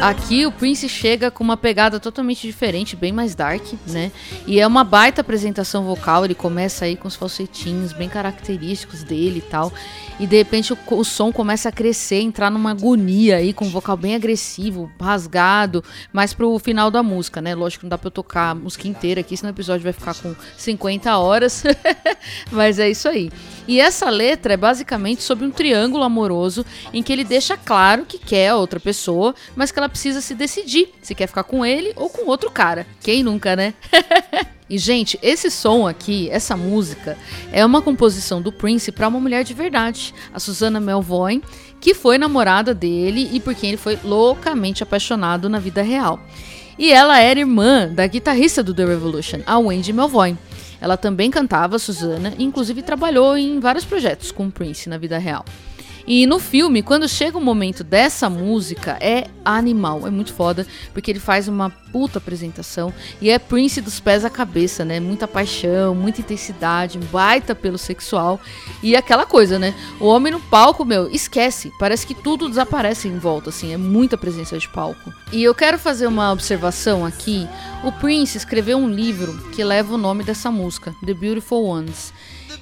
Aqui 0.00 0.46
o 0.46 0.52
Prince 0.52 0.88
chega 0.88 1.30
com 1.30 1.44
uma 1.44 1.56
pegada 1.56 2.00
totalmente 2.00 2.46
diferente, 2.46 2.96
bem 2.96 3.12
mais 3.12 3.34
dark, 3.34 3.62
né? 3.86 4.10
E 4.46 4.58
é 4.58 4.66
uma 4.66 4.82
baita 4.82 5.20
apresentação 5.20 5.84
vocal, 5.84 6.24
ele 6.24 6.34
começa 6.34 6.84
aí 6.84 6.96
com 6.96 7.08
os 7.08 7.16
falsetinhos 7.16 7.92
bem 7.92 8.08
característicos 8.08 9.02
dele 9.02 9.38
e 9.38 9.42
tal. 9.42 9.72
E 10.18 10.26
de 10.26 10.36
repente 10.36 10.72
o, 10.72 10.78
o 10.90 11.04
som 11.04 11.32
começa 11.32 11.68
a 11.68 11.72
crescer, 11.72 12.20
entrar 12.20 12.50
numa 12.50 12.70
agonia 12.70 13.36
aí, 13.36 13.52
com 13.52 13.64
um 13.64 13.70
vocal 13.70 13.96
bem 13.96 14.14
agressivo, 14.14 14.90
rasgado, 15.00 15.82
mais 16.12 16.32
pro 16.32 16.58
final 16.58 16.90
da 16.90 17.02
música, 17.02 17.40
né? 17.40 17.54
Lógico 17.54 17.80
que 17.80 17.86
não 17.86 17.90
dá 17.90 17.98
pra 17.98 18.08
eu 18.08 18.12
tocar 18.12 18.50
a 18.50 18.54
música 18.54 18.86
inteira 18.86 19.20
aqui, 19.20 19.36
senão 19.36 19.50
o 19.50 19.54
episódio 19.54 19.82
vai 19.82 19.92
ficar 19.92 20.14
com 20.14 20.34
50 20.56 21.16
horas. 21.18 21.62
Mas 22.52 22.78
é 22.78 22.90
isso 22.90 23.08
aí. 23.08 23.30
E 23.66 23.80
essa 23.80 24.10
letra 24.10 24.54
é 24.54 24.56
basicamente 24.56 25.22
sobre 25.22 25.44
um 25.44 25.50
triângulo 25.50 26.02
amoroso 26.02 26.66
em 26.92 27.02
que 27.02 27.12
ele 27.12 27.24
deixa 27.24 27.56
claro 27.56 28.04
que 28.04 28.18
quer 28.18 28.48
a 28.48 28.56
outra 28.56 28.80
pessoa, 28.80 29.34
mas 29.54 29.70
que 29.70 29.79
ela 29.80 29.88
precisa 29.88 30.20
se 30.20 30.34
decidir 30.34 30.88
se 31.02 31.14
quer 31.14 31.26
ficar 31.26 31.44
com 31.44 31.64
ele 31.64 31.92
ou 31.96 32.08
com 32.08 32.28
outro 32.28 32.50
cara. 32.50 32.86
Quem 33.00 33.22
nunca, 33.22 33.56
né? 33.56 33.74
E, 34.70 34.78
gente, 34.78 35.18
esse 35.20 35.50
som 35.50 35.88
aqui, 35.88 36.30
essa 36.30 36.56
música, 36.56 37.18
é 37.50 37.66
uma 37.66 37.82
composição 37.82 38.40
do 38.40 38.52
Prince 38.52 38.92
para 38.92 39.08
uma 39.08 39.18
mulher 39.18 39.42
de 39.42 39.52
verdade, 39.52 40.14
a 40.32 40.38
Susana 40.38 40.78
Melvoin, 40.78 41.42
que 41.80 41.92
foi 41.92 42.16
namorada 42.16 42.72
dele 42.72 43.28
e 43.32 43.40
por 43.40 43.52
quem 43.52 43.70
ele 43.70 43.76
foi 43.76 43.98
loucamente 44.04 44.84
apaixonado 44.84 45.48
na 45.48 45.58
vida 45.58 45.82
real. 45.82 46.20
E 46.78 46.92
ela 46.92 47.18
era 47.18 47.40
irmã 47.40 47.88
da 47.92 48.06
guitarrista 48.06 48.62
do 48.62 48.72
The 48.72 48.84
Revolution, 48.84 49.40
a 49.44 49.58
Wendy 49.58 49.92
Melvoin. 49.92 50.38
Ela 50.80 50.96
também 50.96 51.32
cantava 51.32 51.76
Susana 51.76 52.32
inclusive 52.38 52.80
trabalhou 52.80 53.36
em 53.36 53.58
vários 53.58 53.84
projetos 53.84 54.30
com 54.30 54.46
o 54.46 54.52
Prince 54.52 54.88
na 54.88 54.98
vida 54.98 55.18
real. 55.18 55.44
E 56.06 56.26
no 56.26 56.38
filme, 56.38 56.82
quando 56.82 57.08
chega 57.08 57.38
o 57.38 57.40
momento 57.40 57.84
dessa 57.84 58.28
música, 58.28 58.96
é 59.00 59.28
animal, 59.44 60.06
é 60.06 60.10
muito 60.10 60.32
foda, 60.32 60.66
porque 60.92 61.10
ele 61.10 61.20
faz 61.20 61.48
uma 61.48 61.70
puta 61.70 62.18
apresentação 62.18 62.92
e 63.20 63.30
é 63.30 63.38
Prince 63.38 63.80
dos 63.80 63.98
pés 63.98 64.24
à 64.24 64.30
cabeça, 64.30 64.84
né? 64.84 65.00
Muita 65.00 65.26
paixão, 65.26 65.94
muita 65.94 66.20
intensidade, 66.20 66.98
baita 67.10 67.54
pelo 67.54 67.78
sexual 67.78 68.40
e 68.82 68.96
aquela 68.96 69.26
coisa, 69.26 69.58
né? 69.58 69.74
O 69.98 70.06
homem 70.06 70.32
no 70.32 70.40
palco, 70.40 70.84
meu, 70.84 71.10
esquece, 71.10 71.72
parece 71.78 72.06
que 72.06 72.14
tudo 72.14 72.48
desaparece 72.48 73.08
em 73.08 73.18
volta, 73.18 73.50
assim, 73.50 73.72
é 73.72 73.76
muita 73.76 74.16
presença 74.16 74.58
de 74.58 74.68
palco. 74.68 75.12
E 75.32 75.42
eu 75.42 75.54
quero 75.54 75.78
fazer 75.78 76.06
uma 76.06 76.32
observação 76.32 77.04
aqui. 77.04 77.48
O 77.84 77.92
Prince 77.92 78.36
escreveu 78.36 78.78
um 78.78 78.88
livro 78.88 79.36
que 79.50 79.64
leva 79.64 79.94
o 79.94 79.98
nome 79.98 80.22
dessa 80.22 80.50
música, 80.50 80.94
The 81.04 81.14
Beautiful 81.14 81.64
Ones 81.64 82.12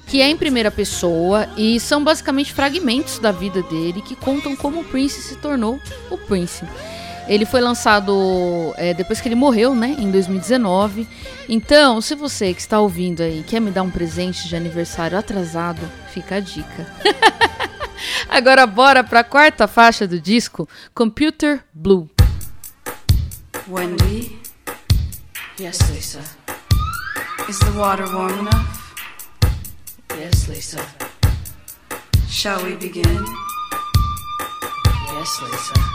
que 0.09 0.21
é 0.21 0.27
em 0.27 0.35
primeira 0.35 0.71
pessoa 0.71 1.47
e 1.55 1.79
são 1.79 2.03
basicamente 2.03 2.51
fragmentos 2.51 3.19
da 3.19 3.31
vida 3.31 3.61
dele 3.61 4.01
que 4.01 4.15
contam 4.15 4.55
como 4.55 4.81
o 4.81 4.83
Prince 4.83 5.21
se 5.21 5.35
tornou 5.35 5.79
o 6.09 6.17
Prince. 6.17 6.65
Ele 7.27 7.45
foi 7.45 7.61
lançado 7.61 8.73
é, 8.75 8.91
depois 8.91 9.21
que 9.21 9.27
ele 9.27 9.35
morreu, 9.35 9.75
né, 9.75 9.95
em 9.99 10.09
2019. 10.09 11.07
Então, 11.47 12.01
se 12.01 12.15
você 12.15 12.55
que 12.55 12.59
está 12.59 12.79
ouvindo 12.79 13.21
aí 13.21 13.43
quer 13.47 13.59
me 13.59 13.69
dar 13.69 13.83
um 13.83 13.91
presente 13.91 14.47
de 14.47 14.55
aniversário 14.55 15.15
atrasado, 15.15 15.81
fica 16.11 16.37
a 16.37 16.39
dica. 16.39 16.87
Agora 18.27 18.65
bora 18.65 19.03
para 19.03 19.19
a 19.19 19.23
quarta 19.23 19.67
faixa 19.67 20.07
do 20.07 20.19
disco, 20.19 20.67
Computer 20.95 21.63
Blue. 21.71 22.09
Wendy, 23.67 24.39
Yes, 25.59 25.77
Lisa. 25.91 26.21
Is 27.47 27.59
the 27.59 27.71
water 27.77 28.05
warm 28.15 28.39
enough? 28.39 28.78
Yes, 30.19 30.49
Lisa. 30.49 30.85
Shall 32.27 32.61
we 32.65 32.75
begin? 32.75 33.25
Yes, 35.13 35.41
Lisa. 35.41 35.88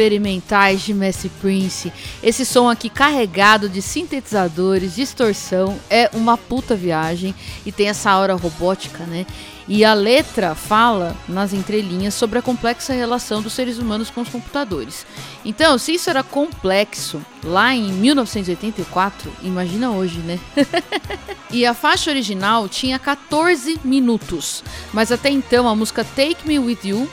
Experimentais 0.00 0.80
de 0.80 0.94
Messi 0.94 1.28
Prince. 1.40 1.92
Esse 2.22 2.46
som 2.46 2.70
aqui 2.70 2.88
carregado 2.88 3.68
de 3.68 3.82
sintetizadores, 3.82 4.94
distorção, 4.94 5.78
é 5.90 6.08
uma 6.14 6.38
puta 6.38 6.74
viagem 6.74 7.34
e 7.66 7.70
tem 7.70 7.88
essa 7.88 8.10
aura 8.10 8.34
robótica, 8.34 9.04
né? 9.04 9.26
E 9.68 9.84
a 9.84 9.92
letra 9.92 10.54
fala 10.54 11.14
nas 11.28 11.52
entrelinhas 11.52 12.14
sobre 12.14 12.38
a 12.38 12.42
complexa 12.42 12.92
relação 12.92 13.42
dos 13.42 13.52
seres 13.52 13.78
humanos 13.78 14.10
com 14.10 14.22
os 14.22 14.28
computadores. 14.28 15.06
Então, 15.44 15.78
se 15.78 15.94
isso 15.94 16.10
era 16.10 16.22
complexo 16.22 17.20
lá 17.44 17.74
em 17.74 17.92
1984, 17.92 19.30
imagina 19.42 19.90
hoje, 19.90 20.18
né? 20.20 20.40
E 21.52 21.66
a 21.66 21.74
faixa 21.74 22.12
original 22.12 22.68
tinha 22.68 22.96
14 22.96 23.80
minutos, 23.82 24.62
mas 24.92 25.10
até 25.10 25.30
então 25.30 25.68
a 25.68 25.74
música 25.74 26.04
Take 26.04 26.46
Me 26.46 26.60
With 26.60 26.78
You, 26.84 27.10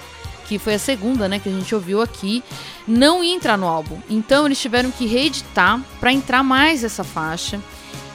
que 0.48 0.58
foi 0.58 0.76
a 0.76 0.80
segunda, 0.80 1.28
né, 1.28 1.40
que 1.40 1.50
a 1.50 1.52
gente 1.52 1.76
ouviu 1.76 2.02
aqui, 2.02 2.44
não 2.88 3.24
ia 3.24 3.36
entrar 3.36 3.58
no 3.58 3.68
álbum. 3.68 4.00
Então 4.10 4.46
eles 4.46 4.60
tiveram 4.60 4.90
que 4.90 5.06
reeditar 5.06 5.82
para 6.00 6.14
entrar 6.14 6.44
mais 6.44 6.84
essa 6.84 7.04
faixa. 7.04 7.60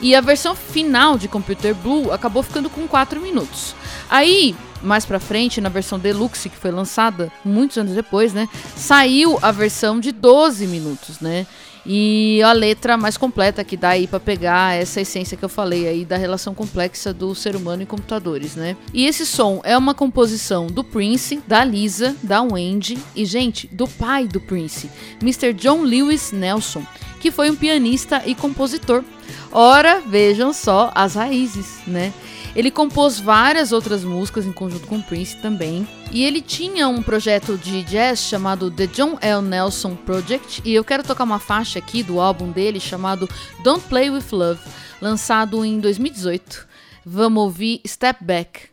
E 0.00 0.16
a 0.16 0.20
versão 0.20 0.54
final 0.54 1.16
de 1.16 1.28
Computer 1.28 1.74
Blue 1.74 2.10
acabou 2.10 2.42
ficando 2.42 2.68
com 2.68 2.88
4 2.88 3.20
minutos. 3.20 3.74
Aí, 4.10 4.56
mais 4.82 5.04
pra 5.04 5.20
frente, 5.20 5.60
na 5.60 5.68
versão 5.68 5.98
Deluxe, 5.98 6.48
que 6.48 6.56
foi 6.56 6.72
lançada 6.72 7.30
muitos 7.44 7.78
anos 7.78 7.94
depois, 7.94 8.32
né, 8.32 8.48
saiu 8.74 9.38
a 9.40 9.52
versão 9.52 10.00
de 10.00 10.10
12 10.10 10.66
minutos, 10.66 11.20
né? 11.20 11.46
E 11.84 12.40
a 12.42 12.52
letra 12.52 12.96
mais 12.96 13.16
completa 13.16 13.64
que 13.64 13.76
dá 13.76 13.90
aí 13.90 14.06
pra 14.06 14.20
pegar 14.20 14.74
essa 14.74 15.00
essência 15.00 15.36
que 15.36 15.44
eu 15.44 15.48
falei 15.48 15.88
aí 15.88 16.04
da 16.04 16.16
relação 16.16 16.54
complexa 16.54 17.12
do 17.12 17.34
ser 17.34 17.56
humano 17.56 17.82
e 17.82 17.86
computadores, 17.86 18.54
né? 18.54 18.76
E 18.94 19.04
esse 19.04 19.26
som 19.26 19.60
é 19.64 19.76
uma 19.76 19.94
composição 19.94 20.68
do 20.68 20.84
Prince, 20.84 21.42
da 21.46 21.64
Lisa, 21.64 22.14
da 22.22 22.40
Wendy 22.42 22.98
e, 23.16 23.24
gente, 23.24 23.66
do 23.66 23.88
pai 23.88 24.28
do 24.28 24.40
Prince, 24.40 24.88
Mr. 25.20 25.52
John 25.52 25.82
Lewis 25.82 26.30
Nelson, 26.30 26.84
que 27.20 27.30
foi 27.30 27.50
um 27.50 27.56
pianista 27.56 28.22
e 28.26 28.34
compositor. 28.34 29.02
Ora, 29.50 30.00
vejam 30.00 30.52
só 30.52 30.90
as 30.94 31.14
raízes, 31.14 31.80
né? 31.86 32.12
Ele 32.54 32.70
compôs 32.70 33.18
várias 33.18 33.72
outras 33.72 34.04
músicas 34.04 34.46
em 34.46 34.52
conjunto 34.52 34.86
com 34.86 35.00
Prince 35.00 35.36
também. 35.36 35.86
E 36.10 36.22
ele 36.24 36.42
tinha 36.42 36.88
um 36.88 37.02
projeto 37.02 37.56
de 37.56 37.82
jazz 37.82 38.20
chamado 38.20 38.70
The 38.70 38.86
John 38.86 39.16
L. 39.20 39.42
Nelson 39.42 39.94
Project. 39.94 40.60
E 40.64 40.74
eu 40.74 40.84
quero 40.84 41.02
tocar 41.02 41.24
uma 41.24 41.38
faixa 41.38 41.78
aqui 41.78 42.02
do 42.02 42.20
álbum 42.20 42.50
dele 42.50 42.78
chamado 42.78 43.28
Don't 43.64 43.84
Play 43.88 44.10
With 44.10 44.26
Love, 44.32 44.60
lançado 45.00 45.64
em 45.64 45.80
2018. 45.80 46.68
Vamos 47.04 47.42
ouvir 47.42 47.80
Step 47.86 48.22
Back. 48.22 48.68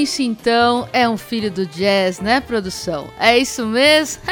Prince, 0.00 0.22
então, 0.22 0.88
é 0.94 1.06
um 1.06 1.18
filho 1.18 1.50
do 1.50 1.66
jazz, 1.66 2.20
né, 2.20 2.40
produção? 2.40 3.10
É 3.18 3.36
isso 3.36 3.66
mesmo? 3.66 4.22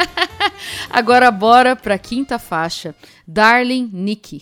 Agora 0.88 1.30
bora 1.30 1.76
pra 1.76 1.98
quinta 1.98 2.38
faixa. 2.38 2.94
Darling 3.26 3.90
Nikki. 3.92 4.40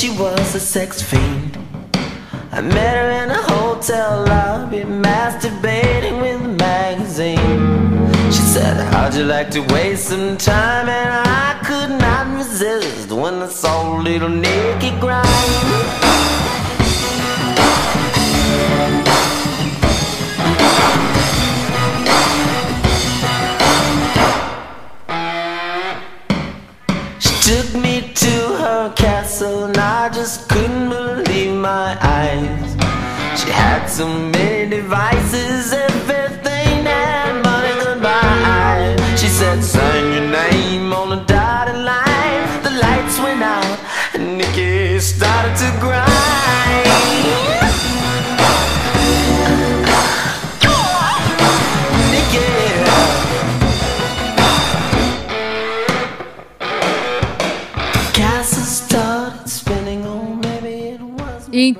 She 0.00 0.08
was 0.08 0.54
a 0.54 0.60
sex 0.60 1.02
fiend. 1.02 1.58
I 2.52 2.62
met 2.62 2.96
her 2.96 3.10
in 3.22 3.30
a 3.30 3.42
hotel 3.52 4.24
lobby, 4.24 4.78
masturbating 4.78 6.22
with 6.22 6.40
a 6.42 6.48
magazine. 6.48 8.32
She 8.32 8.40
said, 8.54 8.78
How 8.94 9.02
How'd 9.02 9.14
you 9.14 9.24
like 9.24 9.50
to 9.50 9.60
waste 9.74 10.06
some 10.08 10.38
time? 10.38 10.88
And 10.88 11.28
I 11.28 11.60
could 11.66 11.90
not 12.00 12.34
resist 12.34 13.12
when 13.12 13.42
I 13.42 13.48
saw 13.48 13.98
little 13.98 14.30
Nicky 14.30 14.98
grind. 15.00 15.79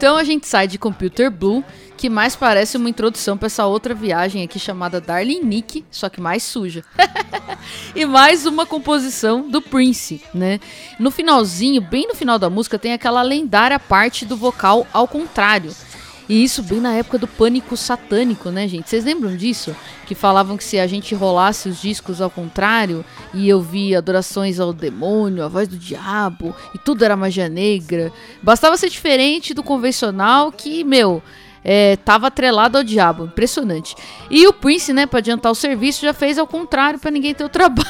Então 0.01 0.17
a 0.17 0.25
gente 0.25 0.47
sai 0.47 0.67
de 0.67 0.79
Computer 0.79 1.31
Blue, 1.31 1.63
que 1.95 2.09
mais 2.09 2.35
parece 2.35 2.79
uma 2.79 2.89
introdução 2.89 3.37
pra 3.37 3.49
essa 3.49 3.67
outra 3.67 3.95
viagem 3.95 4.43
aqui 4.43 4.59
chamada 4.59 4.99
Darling 4.99 5.43
Nick, 5.43 5.85
só 5.91 6.09
que 6.09 6.23
mais 6.23 6.43
suja. 6.43 6.83
e 7.95 8.07
mais 8.07 8.47
uma 8.47 8.65
composição 8.65 9.51
do 9.51 9.61
Prince, 9.61 10.23
né? 10.33 10.59
No 10.99 11.11
finalzinho, 11.11 11.83
bem 11.83 12.09
no 12.09 12.15
final 12.15 12.39
da 12.39 12.49
música, 12.49 12.79
tem 12.79 12.95
aquela 12.95 13.21
lendária 13.21 13.79
parte 13.79 14.25
do 14.25 14.39
vocal 14.39 14.87
ao 14.91 15.07
contrário. 15.07 15.71
E 16.31 16.45
isso 16.45 16.63
bem 16.63 16.81
na 16.81 16.95
época 16.95 17.19
do 17.19 17.27
pânico 17.27 17.77
satânico, 17.77 18.51
né, 18.51 18.69
gente? 18.69 18.89
Vocês 18.89 19.05
lembram 19.05 19.37
disso? 19.37 19.75
Que 20.07 20.15
falavam 20.15 20.57
que 20.57 20.63
se 20.63 20.79
a 20.79 20.87
gente 20.87 21.13
rolasse 21.13 21.69
os 21.69 21.83
discos 21.83 22.21
ao 22.21 22.31
contrário 22.31 23.05
e 23.35 23.49
eu 23.49 23.61
via 23.61 23.99
adorações 23.99 24.61
ao 24.61 24.73
demônio, 24.73 25.43
a 25.43 25.49
voz 25.49 25.67
do 25.67 25.77
diabo 25.77 26.55
e 26.73 26.79
tudo 26.79 27.05
era 27.05 27.17
magia 27.17 27.49
negra. 27.49 28.13
Bastava 28.41 28.77
ser 28.77 28.91
diferente 28.91 29.53
do 29.53 29.65
convencional 29.65 30.53
que, 30.53 30.85
meu, 30.85 31.21
é, 31.65 31.97
tava 31.97 32.29
atrelado 32.29 32.79
ao 32.79 32.85
diabo. 32.85 33.25
Impressionante. 33.25 33.95
E 34.31 34.47
o 34.47 34.53
Prince, 34.53 34.93
né, 34.93 35.07
pra 35.07 35.19
adiantar 35.19 35.53
o 35.53 35.55
serviço, 35.55 36.03
já 36.03 36.13
fez 36.13 36.39
ao 36.39 36.47
contrário 36.47 36.99
pra 36.99 37.11
ninguém 37.11 37.35
ter 37.35 37.45
o 37.45 37.49
trabalho. 37.51 37.87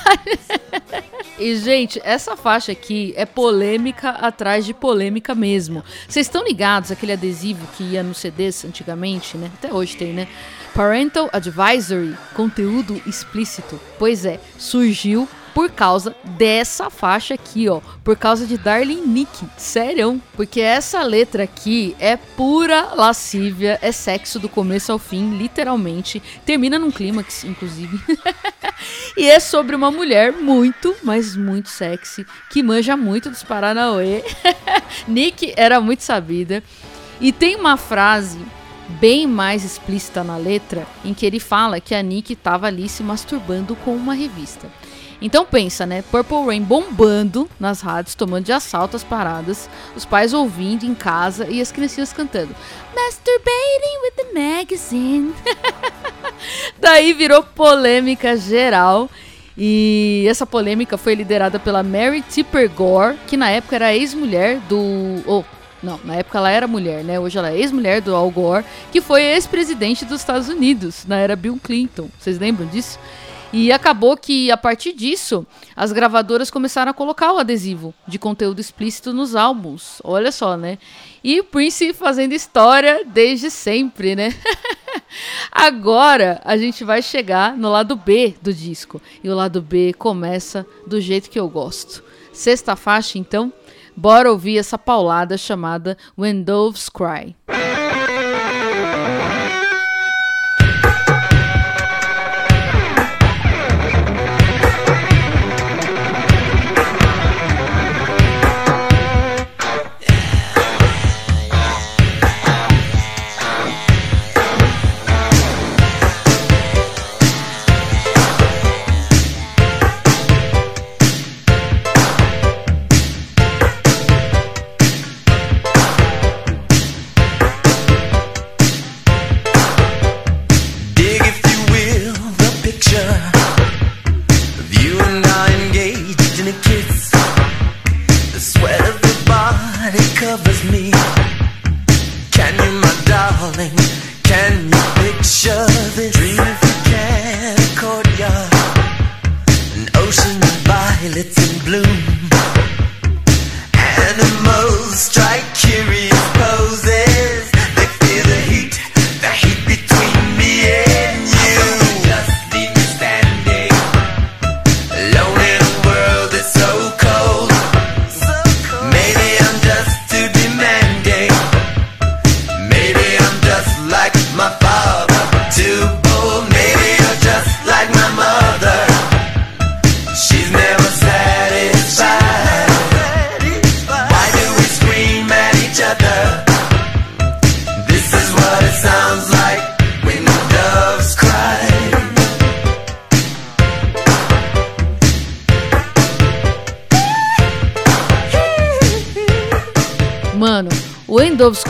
E, 1.38 1.56
gente, 1.56 2.00
essa 2.04 2.36
faixa 2.36 2.72
aqui 2.72 3.14
é 3.16 3.24
polêmica 3.24 4.10
atrás 4.10 4.64
de 4.66 4.74
polêmica 4.74 5.34
mesmo. 5.34 5.82
Vocês 6.06 6.26
estão 6.26 6.44
ligados 6.44 6.90
aquele 6.90 7.12
adesivo 7.12 7.66
que 7.76 7.82
ia 7.84 8.02
nos 8.02 8.18
CDs 8.18 8.64
antigamente, 8.64 9.38
né? 9.38 9.50
Até 9.54 9.72
hoje 9.72 9.96
tem, 9.96 10.12
né? 10.12 10.28
Parental 10.74 11.28
Advisory, 11.32 12.16
conteúdo 12.34 13.00
explícito. 13.06 13.80
Pois 13.98 14.24
é, 14.24 14.38
surgiu 14.58 15.28
por 15.54 15.70
causa 15.70 16.14
dessa 16.24 16.90
faixa 16.90 17.34
aqui, 17.34 17.68
ó. 17.68 17.80
Por 18.04 18.16
causa 18.16 18.46
de 18.46 18.56
Darling 18.56 19.02
Nick. 19.06 19.46
Sério. 19.56 20.20
Porque 20.34 20.60
essa 20.60 21.02
letra 21.02 21.44
aqui 21.44 21.94
é 21.98 22.16
pura 22.16 22.94
lascívia, 22.94 23.78
é 23.82 23.92
sexo 23.92 24.38
do 24.38 24.48
começo 24.48 24.92
ao 24.92 24.98
fim, 24.98 25.36
literalmente. 25.36 26.22
Termina 26.44 26.78
num 26.78 26.90
clímax, 26.90 27.44
inclusive. 27.44 28.00
e 29.16 29.28
é 29.28 29.40
sobre 29.40 29.76
uma 29.76 29.90
mulher 29.90 30.32
muito, 30.32 30.94
mas 31.02 31.36
muito 31.36 31.68
sexy, 31.68 32.26
que 32.50 32.62
manja 32.62 32.96
muito 32.96 33.30
dos 33.30 33.42
Paranauê. 33.42 34.24
Nick 35.06 35.52
era 35.56 35.80
muito 35.80 36.02
sabida. 36.02 36.62
E 37.20 37.32
tem 37.32 37.56
uma 37.56 37.76
frase 37.76 38.38
bem 38.98 39.26
mais 39.26 39.64
explícita 39.64 40.24
na 40.24 40.36
letra, 40.36 40.86
em 41.04 41.14
que 41.14 41.24
ele 41.24 41.38
fala 41.38 41.80
que 41.80 41.94
a 41.94 42.02
Nick 42.02 42.32
estava 42.32 42.66
ali 42.66 42.88
se 42.88 43.02
masturbando 43.02 43.76
com 43.76 43.94
uma 43.94 44.14
revista. 44.14 44.68
Então 45.20 45.44
pensa, 45.44 45.84
né? 45.84 46.02
Purple 46.10 46.46
Rain 46.46 46.62
bombando 46.62 47.48
nas 47.58 47.80
rádios, 47.80 48.14
tomando 48.14 48.44
de 48.44 48.52
assalto 48.52 48.96
as 48.96 49.04
paradas, 49.04 49.68
os 49.94 50.04
pais 50.04 50.32
ouvindo 50.32 50.84
em 50.84 50.94
casa 50.94 51.46
e 51.48 51.60
as 51.60 51.70
criancinhas 51.70 52.12
cantando 52.12 52.54
Masturbating 52.94 54.02
with 54.02 54.12
the 54.16 54.40
magazine. 54.40 55.34
Daí 56.80 57.12
virou 57.12 57.42
polêmica 57.42 58.36
geral. 58.36 59.10
E 59.58 60.24
essa 60.28 60.46
polêmica 60.46 60.96
foi 60.96 61.14
liderada 61.14 61.58
pela 61.58 61.82
Mary 61.82 62.22
Tipper 62.22 62.70
Gore, 62.70 63.18
que 63.26 63.36
na 63.36 63.50
época 63.50 63.76
era 63.76 63.94
ex-mulher 63.94 64.58
do. 64.68 64.78
Oh, 65.26 65.44
não, 65.82 66.00
na 66.04 66.16
época 66.16 66.38
ela 66.38 66.50
era 66.50 66.66
mulher, 66.66 67.04
né? 67.04 67.18
Hoje 67.18 67.38
ela 67.38 67.50
é 67.50 67.58
ex-mulher 67.58 68.00
do 68.00 68.14
Al 68.14 68.30
Gore, 68.30 68.64
que 68.92 69.00
foi 69.00 69.22
ex-presidente 69.22 70.04
dos 70.04 70.20
Estados 70.20 70.48
Unidos, 70.48 71.04
na 71.06 71.18
era 71.18 71.34
Bill 71.36 71.58
Clinton. 71.62 72.08
Vocês 72.18 72.38
lembram 72.38 72.66
disso? 72.66 72.98
E 73.52 73.72
acabou 73.72 74.16
que, 74.16 74.50
a 74.50 74.56
partir 74.56 74.92
disso, 74.92 75.44
as 75.74 75.90
gravadoras 75.90 76.50
começaram 76.50 76.90
a 76.90 76.94
colocar 76.94 77.32
o 77.32 77.38
adesivo 77.38 77.92
de 78.06 78.18
conteúdo 78.18 78.60
explícito 78.60 79.12
nos 79.12 79.34
álbuns. 79.34 80.00
Olha 80.04 80.30
só, 80.30 80.56
né? 80.56 80.78
E 81.22 81.40
o 81.40 81.44
Prince 81.44 81.92
fazendo 81.92 82.32
história 82.32 83.04
desde 83.04 83.50
sempre, 83.50 84.14
né? 84.14 84.32
Agora 85.50 86.40
a 86.44 86.56
gente 86.56 86.84
vai 86.84 87.02
chegar 87.02 87.56
no 87.56 87.68
lado 87.68 87.96
B 87.96 88.36
do 88.40 88.54
disco. 88.54 89.02
E 89.22 89.28
o 89.28 89.34
lado 89.34 89.60
B 89.60 89.92
começa 89.98 90.64
do 90.86 91.00
jeito 91.00 91.28
que 91.28 91.38
eu 91.38 91.48
gosto. 91.48 92.04
Sexta 92.32 92.76
faixa, 92.76 93.18
então, 93.18 93.52
bora 93.96 94.30
ouvir 94.30 94.58
essa 94.58 94.78
paulada 94.78 95.36
chamada 95.36 95.98
When 96.16 96.42
Doves 96.44 96.88
Cry. 96.88 97.34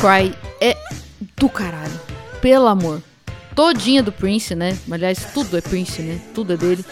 Cry 0.01 0.35
é 0.63 0.79
do 1.37 1.47
caralho. 1.51 2.01
Pelo 2.41 2.67
amor. 2.69 3.03
Todinha 3.55 4.03
do 4.03 4.11
Prince, 4.11 4.55
né? 4.55 4.79
Aliás, 4.91 5.27
tudo 5.35 5.59
é 5.59 5.61
Prince, 5.61 6.01
né? 6.01 6.19
Tudo 6.35 6.55
é 6.55 6.57
dele. 6.57 6.83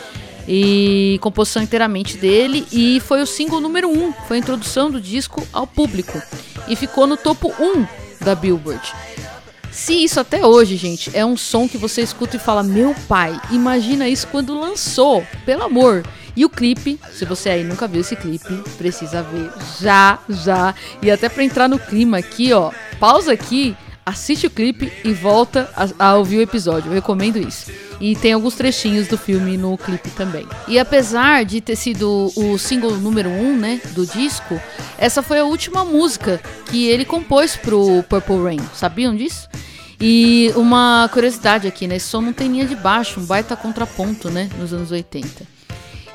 E 0.47 1.19
composição 1.23 1.63
inteiramente 1.63 2.19
dele. 2.19 2.67
E 2.71 3.01
foi 3.01 3.23
o 3.23 3.27
single 3.27 3.63
número 3.63 3.89
1. 3.89 3.93
Um, 3.93 4.13
foi 4.13 4.37
a 4.37 4.41
introdução 4.41 4.91
do 4.91 5.01
disco 5.01 5.43
ao 5.55 5.67
público. 5.67 6.21
E 6.69 6.77
ficou 6.77 7.07
no 7.07 7.17
topo 7.17 7.51
1 7.59 7.87
da 8.23 8.35
Billboard. 8.35 8.93
Se 9.73 9.95
isso 10.05 10.21
até 10.21 10.45
hoje, 10.45 10.77
gente, 10.77 11.11
é 11.17 11.25
um 11.25 11.37
som 11.37 11.67
que 11.67 11.79
você 11.79 12.03
escuta 12.03 12.37
e 12.37 12.39
fala, 12.39 12.63
meu 12.63 12.95
pai, 13.09 13.41
imagina 13.51 14.07
isso 14.07 14.27
quando 14.27 14.59
lançou, 14.59 15.27
pelo 15.47 15.63
amor. 15.63 16.05
E 16.39 16.45
o 16.45 16.49
clipe, 16.49 17.01
se 17.13 17.25
você 17.25 17.51
aí 17.51 17.65
nunca 17.65 17.89
viu 17.89 18.01
esse 18.01 18.15
clipe, 18.15 18.63
precisa 18.77 19.25
ver 19.25 19.51
já, 19.81 20.21
já. 20.29 20.73
E 21.03 21.11
até 21.11 21.29
pra 21.29 21.43
entrar 21.43 21.69
no 21.69 21.81
clima 21.81 22.17
aqui, 22.17 22.53
ó, 22.53 22.71
pausa 23.01 23.33
aqui, 23.33 23.77
assiste 24.07 24.47
o 24.47 24.51
clipe 24.51 24.93
e 25.05 25.13
volta 25.13 25.69
a, 25.75 26.11
a 26.11 26.15
ouvir 26.15 26.37
o 26.39 26.41
episódio. 26.41 26.91
Eu 26.91 26.95
recomendo 26.95 27.39
isso. 27.39 27.73
E 28.01 28.15
tem 28.15 28.35
alguns 28.35 28.55
trechinhos 28.55 29.09
do 29.09 29.19
filme 29.19 29.57
no 29.57 29.77
clipe 29.77 30.11
também. 30.11 30.47
E 30.69 30.79
apesar 30.79 31.45
de 31.45 31.61
ter 31.61 31.75
sido 31.75 32.33
o 32.37 32.57
single 32.57 32.97
número 32.99 33.31
1, 33.31 33.43
um, 33.45 33.57
né, 33.57 33.81
do 33.91 34.07
disco, 34.07 34.63
essa 34.97 35.25
foi 35.25 35.41
a 35.41 35.45
última 35.45 35.85
música 35.85 36.41
que 36.67 36.87
ele 36.87 37.05
compôs 37.05 37.57
pro 37.57 38.05
Purple 38.05 38.45
Rain. 38.45 38.61
Sabiam 38.75 39.17
disso? 39.17 39.49
E 40.01 40.53
uma 40.55 41.11
curiosidade 41.13 41.67
aqui, 41.67 41.89
né? 41.89 41.99
Som 41.99 42.21
não 42.21 42.33
tem 42.33 42.47
linha 42.47 42.65
de 42.65 42.77
baixo, 42.77 43.19
um 43.19 43.25
baita 43.25 43.57
contraponto, 43.57 44.31
né? 44.31 44.49
Nos 44.57 44.73
anos 44.73 44.93
80. 44.93 45.58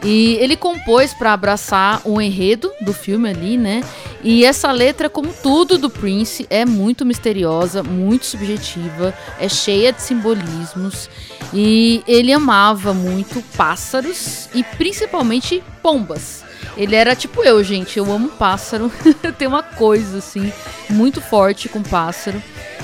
E 0.04 0.36
ele 0.42 0.58
compôs 0.58 1.14
para 1.14 1.32
abraçar 1.32 2.02
o 2.04 2.22
enredo 2.22 2.72
do 2.82 2.92
filme 2.92 3.30
ali, 3.30 3.58
né? 3.58 3.82
E 4.22 4.44
essa 4.44 4.72
letra, 4.72 5.10
como 5.10 5.34
tudo 5.34 5.78
do 5.78 5.90
Prince, 5.90 6.46
é 6.50 6.66
muito 6.66 7.06
misteriosa, 7.06 7.82
muito 7.82 8.26
subjetiva, 8.26 9.14
é 9.40 9.48
cheia 9.48 9.94
de 9.94 10.02
simbolismos. 10.02 11.10
E 11.54 12.04
ele 12.08 12.34
amava 12.34 12.94
muito 12.94 13.42
pássaros 13.56 14.50
e 14.54 14.64
principalmente 14.64 15.64
pombas. 15.82 16.44
Ele 16.76 16.96
era 16.96 17.16
tipo 17.16 17.44
eu, 17.44 17.64
gente. 17.64 17.98
Eu 17.98 18.12
amo 18.12 18.30
pássaro. 18.30 18.92
Tem 19.38 19.48
uma 19.48 19.64
coisa 19.64 20.18
assim 20.18 20.52
muito 20.90 21.22
forte 21.22 21.70
com 21.70 21.82
pássaro. 21.82 22.42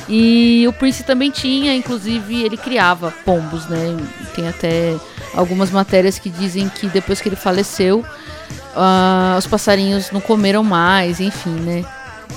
E 0.07 0.65
o 0.67 0.73
Prince 0.73 1.03
também 1.03 1.29
tinha, 1.29 1.75
inclusive, 1.75 2.43
ele 2.43 2.57
criava 2.57 3.13
pombos, 3.23 3.67
né? 3.67 3.95
Tem 4.35 4.47
até 4.47 4.95
algumas 5.33 5.71
matérias 5.71 6.19
que 6.19 6.29
dizem 6.29 6.69
que 6.69 6.87
depois 6.87 7.21
que 7.21 7.29
ele 7.29 7.35
faleceu, 7.35 7.99
uh, 7.99 9.37
os 9.37 9.47
passarinhos 9.47 10.11
não 10.11 10.21
comeram 10.21 10.63
mais, 10.63 11.19
enfim, 11.19 11.51
né? 11.51 11.85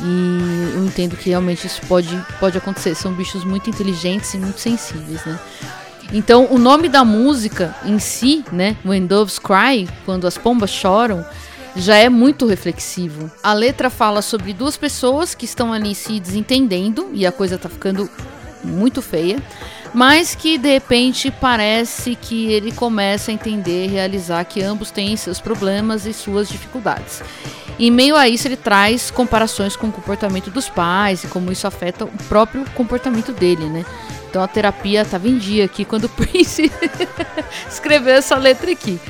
E 0.01 0.74
eu 0.74 0.84
entendo 0.84 1.16
que 1.16 1.30
realmente 1.30 1.66
isso 1.66 1.80
pode, 1.86 2.16
pode 2.40 2.57
acontecer. 2.57 2.95
São 2.95 3.12
bichos 3.12 3.45
muito 3.45 3.68
inteligentes 3.68 4.32
e 4.34 4.38
muito 4.38 4.59
sensíveis, 4.59 5.24
né? 5.24 5.38
Então, 6.12 6.49
o 6.51 6.59
nome 6.59 6.88
da 6.88 7.05
música 7.05 7.74
em 7.84 7.99
si, 7.99 8.45
né? 8.53 8.76
When 8.84 9.07
Doves 9.07 9.38
Cry, 9.38 9.88
quando 10.05 10.26
as 10.26 10.36
pombas 10.36 10.70
choram, 10.70 11.24
já 11.74 11.97
é 11.97 12.09
muito 12.09 12.47
reflexivo. 12.47 13.30
A 13.43 13.53
letra 13.53 13.88
fala 13.88 14.20
sobre 14.20 14.53
duas 14.53 14.76
pessoas 14.76 15.34
que 15.34 15.45
estão 15.45 15.72
ali 15.72 15.95
se 15.95 16.20
desentendendo 16.20 17.11
e 17.12 17.26
a 17.26 17.32
coisa 17.32 17.57
tá 17.57 17.68
ficando 17.68 18.11
muito 18.62 19.01
feia, 19.01 19.43
mas 19.95 20.34
que 20.34 20.57
de 20.57 20.70
repente 20.70 21.30
parece 21.30 22.14
que 22.14 22.51
ele 22.53 22.72
começa 22.72 23.30
a 23.30 23.34
entender, 23.34 23.88
realizar 23.88 24.45
que 24.45 24.62
ambos 24.62 24.90
têm 24.90 25.16
seus 25.16 25.40
problemas 25.40 26.07
e 26.07 26.12
suas 26.12 26.49
dificuldades. 26.49 27.22
Em 27.78 27.90
meio 27.90 28.16
a 28.16 28.28
isso, 28.28 28.47
ele 28.47 28.57
traz 28.57 29.11
comparações 29.11 29.76
com 29.76 29.88
o 29.88 29.93
comportamento 29.93 30.51
dos 30.51 30.68
pais 30.68 31.24
e 31.24 31.26
como 31.26 31.51
isso 31.51 31.66
afeta 31.66 32.05
o 32.05 32.24
próprio 32.28 32.64
comportamento 32.74 33.32
dele, 33.32 33.66
né? 33.66 33.84
Então 34.28 34.43
a 34.43 34.49
terapia 34.49 35.03
estava 35.03 35.28
em 35.28 35.36
dia 35.36 35.64
aqui 35.64 35.84
quando 35.84 36.05
o 36.05 36.09
Prince 36.11 36.70
escreveu 37.68 38.14
essa 38.14 38.36
letra 38.36 38.70
aqui. 38.70 39.01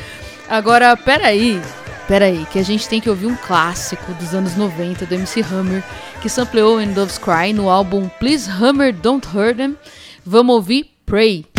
Agora, 0.49 0.97
peraí, 0.97 1.61
peraí, 2.09 2.47
que 2.51 2.59
a 2.59 2.62
gente 2.64 2.89
tem 2.89 3.01
que 3.01 3.11
ouvir 3.11 3.26
um 3.26 3.37
clássico 3.37 4.12
dos 4.14 4.35
anos 4.35 4.57
90 4.57 5.07
do 5.07 5.14
MC 5.14 5.43
Hammer, 5.43 5.83
que 6.20 6.28
sampleou 6.28 6.80
In 6.80 6.93
Doves 6.93 7.18
Cry 7.18 7.53
no 7.53 7.68
álbum 7.68 8.09
Please 8.18 8.51
Hammer 8.51 8.93
Don't 8.93 9.26
Hurt 9.28 9.57
Them. 9.57 9.76
Vamos 10.25 10.57
ouvir 10.57 10.91
Pray. 11.05 11.51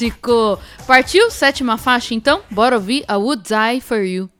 Clássico! 0.00 0.58
Partiu? 0.86 1.30
Sétima 1.30 1.76
faixa, 1.76 2.14
então? 2.14 2.40
Bora 2.50 2.76
ouvir 2.76 3.04
a 3.06 3.18
Would 3.18 3.42
Die 3.42 3.80
For 3.82 3.98
You. 3.98 4.30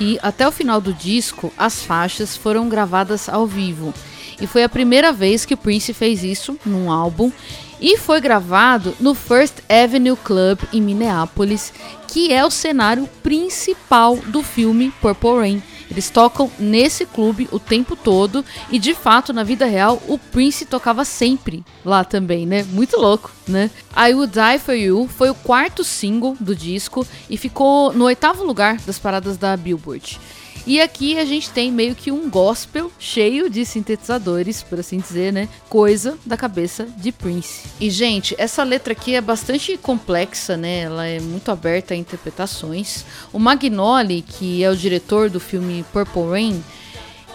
Daqui 0.00 0.18
até 0.22 0.48
o 0.48 0.50
final 0.50 0.80
do 0.80 0.94
disco, 0.94 1.52
as 1.58 1.82
faixas 1.82 2.34
foram 2.34 2.70
gravadas 2.70 3.28
ao 3.28 3.46
vivo. 3.46 3.92
E 4.40 4.46
foi 4.46 4.64
a 4.64 4.68
primeira 4.68 5.12
vez 5.12 5.44
que 5.44 5.54
Prince 5.54 5.92
fez 5.92 6.24
isso 6.24 6.58
num 6.64 6.90
álbum. 6.90 7.30
E 7.78 7.98
foi 7.98 8.18
gravado 8.18 8.96
no 8.98 9.14
First 9.14 9.56
Avenue 9.68 10.16
Club 10.16 10.58
em 10.72 10.80
Minneapolis, 10.80 11.70
que 12.08 12.32
é 12.32 12.42
o 12.42 12.50
cenário 12.50 13.06
principal 13.22 14.16
do 14.16 14.42
filme 14.42 14.90
Purple 15.02 15.36
Rain. 15.38 15.62
Eles 15.90 16.08
tocam 16.08 16.50
nesse 16.58 17.04
clube 17.04 17.48
o 17.50 17.58
tempo 17.58 17.96
todo 17.96 18.44
e 18.70 18.78
de 18.78 18.94
fato 18.94 19.32
na 19.32 19.42
vida 19.42 19.66
real 19.66 20.00
o 20.06 20.18
Prince 20.18 20.64
tocava 20.64 21.04
sempre 21.04 21.64
lá 21.84 22.04
também, 22.04 22.46
né? 22.46 22.62
Muito 22.62 22.96
louco, 22.96 23.32
né? 23.48 23.70
I 23.96 24.14
Would 24.14 24.32
Die 24.32 24.58
For 24.58 24.74
You 24.74 25.08
foi 25.08 25.30
o 25.30 25.34
quarto 25.34 25.82
single 25.82 26.36
do 26.38 26.54
disco 26.54 27.06
e 27.28 27.36
ficou 27.36 27.92
no 27.92 28.04
oitavo 28.04 28.44
lugar 28.44 28.76
das 28.86 28.98
paradas 28.98 29.36
da 29.36 29.56
Billboard. 29.56 30.20
E 30.66 30.80
aqui 30.80 31.18
a 31.18 31.24
gente 31.24 31.50
tem 31.50 31.72
meio 31.72 31.94
que 31.94 32.12
um 32.12 32.28
gospel 32.28 32.92
cheio 32.98 33.48
de 33.48 33.64
sintetizadores, 33.64 34.62
por 34.62 34.78
assim 34.78 34.98
dizer, 34.98 35.32
né? 35.32 35.48
Coisa 35.68 36.18
da 36.24 36.36
cabeça 36.36 36.86
de 36.96 37.10
Prince. 37.10 37.68
E, 37.80 37.90
gente, 37.90 38.34
essa 38.38 38.62
letra 38.62 38.92
aqui 38.92 39.14
é 39.14 39.20
bastante 39.20 39.76
complexa, 39.78 40.56
né? 40.56 40.80
Ela 40.80 41.06
é 41.06 41.18
muito 41.18 41.50
aberta 41.50 41.94
a 41.94 41.96
interpretações. 41.96 43.04
O 43.32 43.38
Magnoli, 43.38 44.22
que 44.22 44.62
é 44.62 44.70
o 44.70 44.76
diretor 44.76 45.30
do 45.30 45.40
filme 45.40 45.84
Purple 45.92 46.28
Rain, 46.30 46.62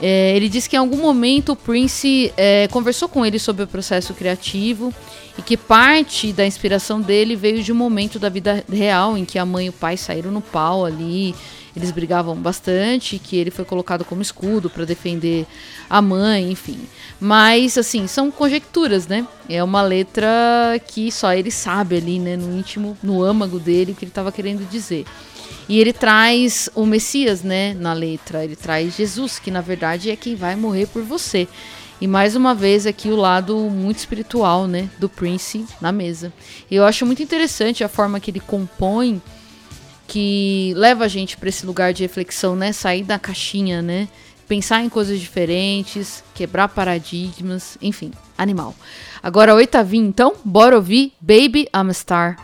é, 0.01 0.35
ele 0.35 0.49
disse 0.49 0.69
que 0.69 0.75
em 0.75 0.79
algum 0.79 0.97
momento 0.97 1.53
o 1.53 1.55
Prince 1.55 2.33
é, 2.35 2.67
conversou 2.67 3.07
com 3.07 3.25
ele 3.25 3.39
sobre 3.39 3.63
o 3.63 3.67
processo 3.67 4.13
criativo 4.13 4.93
e 5.37 5.41
que 5.41 5.55
parte 5.55 6.33
da 6.33 6.45
inspiração 6.45 6.99
dele 6.99 7.35
veio 7.35 7.63
de 7.63 7.71
um 7.71 7.75
momento 7.75 8.19
da 8.19 8.27
vida 8.27 8.63
real 8.71 9.17
em 9.17 9.23
que 9.23 9.39
a 9.39 9.45
mãe 9.45 9.67
e 9.67 9.69
o 9.69 9.73
pai 9.73 9.95
saíram 9.95 10.31
no 10.31 10.41
pau 10.41 10.85
ali. 10.85 11.33
Eles 11.75 11.91
brigavam 11.91 12.35
bastante, 12.35 13.19
que 13.19 13.35
ele 13.35 13.51
foi 13.51 13.65
colocado 13.65 14.05
como 14.05 14.21
escudo 14.21 14.69
para 14.69 14.85
defender 14.85 15.45
a 15.89 16.01
mãe, 16.01 16.51
enfim. 16.51 16.79
Mas, 17.19 17.77
assim, 17.77 18.07
são 18.07 18.31
conjecturas, 18.31 19.07
né? 19.07 19.27
É 19.49 19.61
uma 19.61 19.81
letra 19.81 20.27
que 20.87 21.11
só 21.11 21.33
ele 21.33 21.51
sabe 21.51 21.97
ali, 21.97 22.17
né, 22.17 22.37
no 22.37 22.57
íntimo, 22.57 22.97
no 23.03 23.21
âmago 23.21 23.59
dele, 23.59 23.91
o 23.91 23.95
que 23.95 24.05
ele 24.05 24.11
estava 24.11 24.31
querendo 24.31 24.67
dizer. 24.69 25.05
E 25.67 25.79
ele 25.79 25.91
traz 25.91 26.69
o 26.75 26.85
Messias, 26.85 27.41
né, 27.41 27.73
na 27.73 27.91
letra. 27.91 28.43
Ele 28.43 28.55
traz 28.55 28.95
Jesus, 28.95 29.39
que 29.39 29.51
na 29.51 29.61
verdade 29.61 30.09
é 30.09 30.15
quem 30.15 30.35
vai 30.35 30.55
morrer 30.55 30.87
por 30.87 31.03
você. 31.03 31.47
E 31.99 32.07
mais 32.07 32.35
uma 32.35 32.53
vez 32.53 32.85
aqui 32.85 33.09
o 33.09 33.15
lado 33.15 33.57
muito 33.57 33.97
espiritual, 33.97 34.67
né, 34.67 34.89
do 34.99 35.09
Prince 35.09 35.65
na 35.81 35.91
mesa. 35.91 36.31
E 36.69 36.75
eu 36.75 36.85
acho 36.85 37.05
muito 37.05 37.23
interessante 37.23 37.83
a 37.83 37.89
forma 37.89 38.19
que 38.19 38.29
ele 38.31 38.39
compõe, 38.39 39.21
que 40.07 40.73
leva 40.75 41.05
a 41.05 41.07
gente 41.07 41.37
para 41.37 41.49
esse 41.49 41.65
lugar 41.65 41.93
de 41.93 42.03
reflexão, 42.03 42.55
né, 42.55 42.71
sair 42.71 43.03
da 43.03 43.17
caixinha, 43.17 43.81
né, 43.81 44.07
pensar 44.47 44.83
em 44.83 44.89
coisas 44.89 45.19
diferentes, 45.19 46.23
quebrar 46.33 46.67
paradigmas, 46.69 47.77
enfim, 47.81 48.11
animal. 48.37 48.75
Agora 49.21 49.55
oitavinha, 49.55 50.07
então, 50.07 50.35
bora 50.43 50.75
ouvir 50.75 51.13
Baby 51.19 51.67
I'm 51.73 51.89
a 51.89 51.93
Star. 51.93 52.37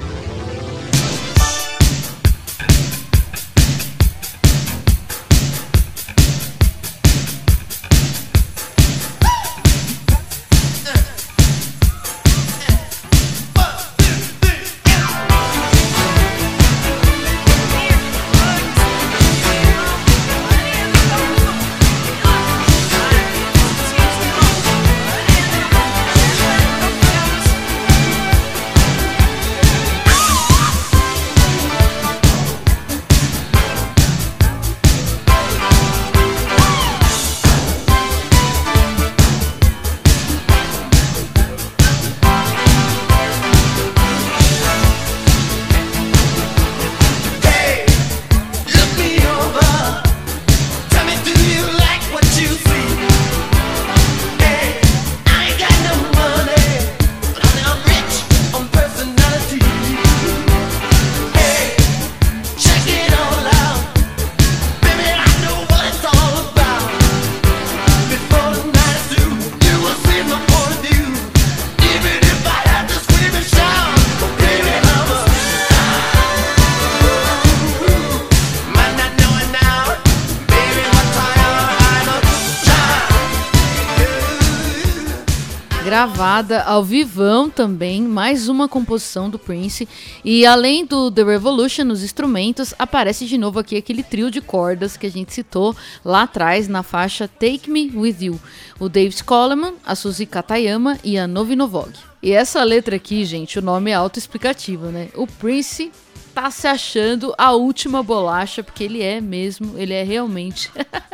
Gravada 86.01 86.63
ao 86.63 86.83
vivão 86.83 87.47
também, 87.47 88.01
mais 88.01 88.49
uma 88.49 88.67
composição 88.67 89.29
do 89.29 89.37
Prince. 89.37 89.87
E 90.25 90.47
além 90.47 90.83
do 90.83 91.11
The 91.11 91.23
Revolution 91.23 91.83
nos 91.83 92.03
instrumentos, 92.03 92.73
aparece 92.79 93.27
de 93.27 93.37
novo 93.37 93.59
aqui 93.59 93.77
aquele 93.77 94.01
trio 94.01 94.31
de 94.31 94.41
cordas 94.41 94.97
que 94.97 95.05
a 95.05 95.11
gente 95.11 95.31
citou 95.31 95.75
lá 96.03 96.23
atrás 96.23 96.67
na 96.67 96.81
faixa 96.81 97.27
Take 97.27 97.69
Me 97.69 97.91
With 97.93 98.15
You. 98.19 98.41
O 98.79 98.89
David 98.89 99.23
Coleman, 99.23 99.75
a 99.85 99.93
Suzy 99.93 100.25
Katayama 100.25 100.97
e 101.03 101.19
a 101.19 101.27
Novi 101.27 101.55
Novog. 101.55 101.91
E 102.19 102.31
essa 102.31 102.63
letra 102.63 102.95
aqui, 102.95 103.23
gente, 103.23 103.59
o 103.59 103.61
nome 103.61 103.91
é 103.91 103.93
autoexplicativo, 103.93 104.87
né? 104.87 105.09
O 105.13 105.27
Prince 105.27 105.91
tá 106.33 106.49
se 106.49 106.65
achando 106.65 107.31
a 107.37 107.51
última 107.51 108.01
bolacha, 108.01 108.63
porque 108.63 108.85
ele 108.85 109.03
é 109.03 109.21
mesmo, 109.21 109.77
ele 109.77 109.93
é 109.93 110.01
realmente. 110.01 110.71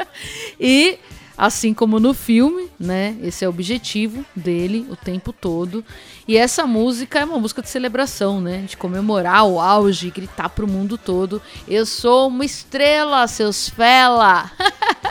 e 0.57 0.97
assim 1.37 1.73
como 1.73 1.99
no 1.99 2.13
filme, 2.13 2.69
né? 2.79 3.15
Esse 3.21 3.45
é 3.45 3.47
o 3.47 3.51
objetivo 3.51 4.25
dele 4.35 4.87
o 4.89 4.95
tempo 4.95 5.31
todo. 5.31 5.85
E 6.27 6.35
essa 6.35 6.65
música 6.65 7.19
é 7.19 7.25
uma 7.25 7.39
música 7.39 7.61
de 7.61 7.69
celebração, 7.69 8.41
né? 8.41 8.63
De 8.67 8.75
comemorar 8.75 9.45
o 9.45 9.59
auge, 9.59 10.09
gritar 10.09 10.49
pro 10.49 10.67
mundo 10.67 10.97
todo: 10.97 11.41
Eu 11.67 11.85
sou 11.85 12.27
uma 12.27 12.43
estrela, 12.43 13.27
seus 13.27 13.69
fela! 13.69 14.51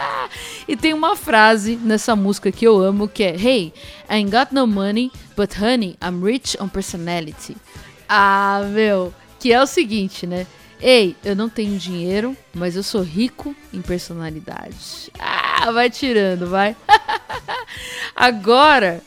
e 0.66 0.76
tem 0.76 0.92
uma 0.92 1.14
frase 1.14 1.76
nessa 1.76 2.16
música 2.16 2.50
que 2.50 2.66
eu 2.66 2.82
amo 2.82 3.06
que 3.06 3.22
é: 3.22 3.36
Hey, 3.36 3.72
I 4.10 4.16
ain't 4.16 4.30
got 4.30 4.52
no 4.52 4.66
money, 4.66 5.12
but 5.36 5.54
honey, 5.56 5.96
I'm 6.02 6.22
rich 6.22 6.56
on 6.60 6.68
personality. 6.68 7.56
Ah, 8.08 8.62
meu, 8.72 9.14
que 9.38 9.52
é 9.52 9.62
o 9.62 9.66
seguinte, 9.66 10.26
né? 10.26 10.46
Ei, 10.80 11.16
eu 11.24 11.34
não 11.34 11.48
tenho 11.48 11.78
dinheiro, 11.78 12.36
mas 12.54 12.76
eu 12.76 12.82
sou 12.82 13.02
rico 13.02 13.54
em 13.72 13.80
personalidade. 13.80 15.10
Ah, 15.18 15.70
vai 15.72 15.88
tirando, 15.88 16.46
vai. 16.48 16.76
Agora, 18.14 19.02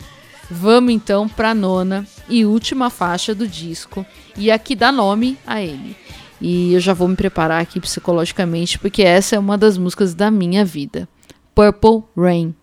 vamos 0.50 0.94
então 0.94 1.28
pra 1.28 1.54
nona 1.54 2.08
e 2.28 2.46
última 2.46 2.90
faixa 2.90 3.36
do 3.36 3.48
disco. 3.48 4.06
E 4.36 4.50
aqui 4.50 4.76
dá 4.76 4.92
nome 4.92 5.38
a 5.46 5.62
ele. 5.62 5.96
E 6.42 6.74
eu 6.74 6.80
já 6.80 6.94
vou 6.94 7.08
me 7.08 7.16
preparar 7.16 7.62
aqui 7.62 7.80
psicologicamente, 7.80 8.80
porque 8.80 9.04
essa 9.04 9.36
é 9.36 9.40
uma 9.40 9.58
das 9.58 9.78
músicas 9.78 10.14
da 10.14 10.32
minha 10.32 10.64
vida. 10.64 11.08
Purple 11.54 12.04
Rain. 12.18 12.56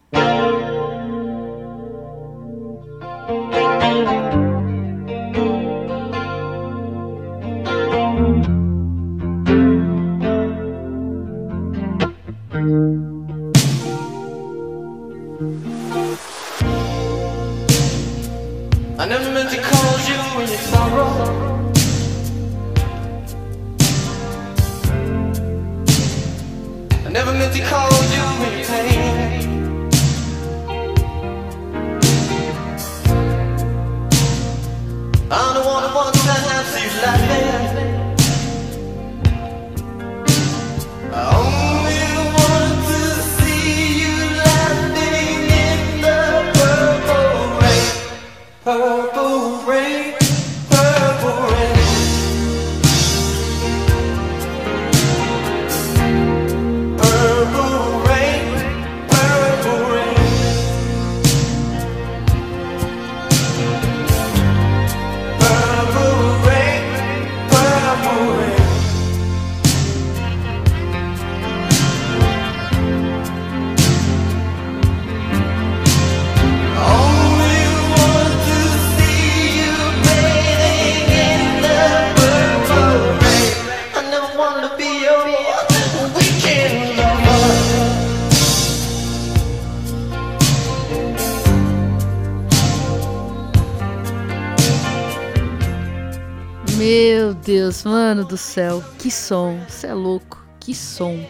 Mano 97.86 98.24
do 98.24 98.36
céu, 98.36 98.82
que 98.98 99.12
som, 99.12 99.60
você 99.68 99.86
é 99.86 99.94
louco, 99.94 100.44
que 100.58 100.74
som. 100.74 101.24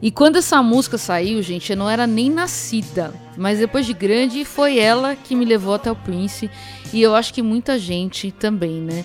E 0.00 0.10
quando 0.10 0.36
essa 0.36 0.62
música 0.62 0.96
saiu, 0.96 1.42
gente, 1.42 1.70
eu 1.70 1.76
não 1.76 1.90
era 1.90 2.06
nem 2.06 2.30
nascida, 2.30 3.12
mas 3.36 3.58
depois 3.58 3.84
de 3.84 3.92
grande 3.92 4.46
foi 4.46 4.78
ela 4.78 5.14
que 5.14 5.36
me 5.36 5.44
levou 5.44 5.74
até 5.74 5.92
o 5.92 5.96
Prince 5.96 6.50
e 6.90 7.02
eu 7.02 7.14
acho 7.14 7.34
que 7.34 7.42
muita 7.42 7.78
gente 7.78 8.32
também, 8.32 8.80
né? 8.80 9.04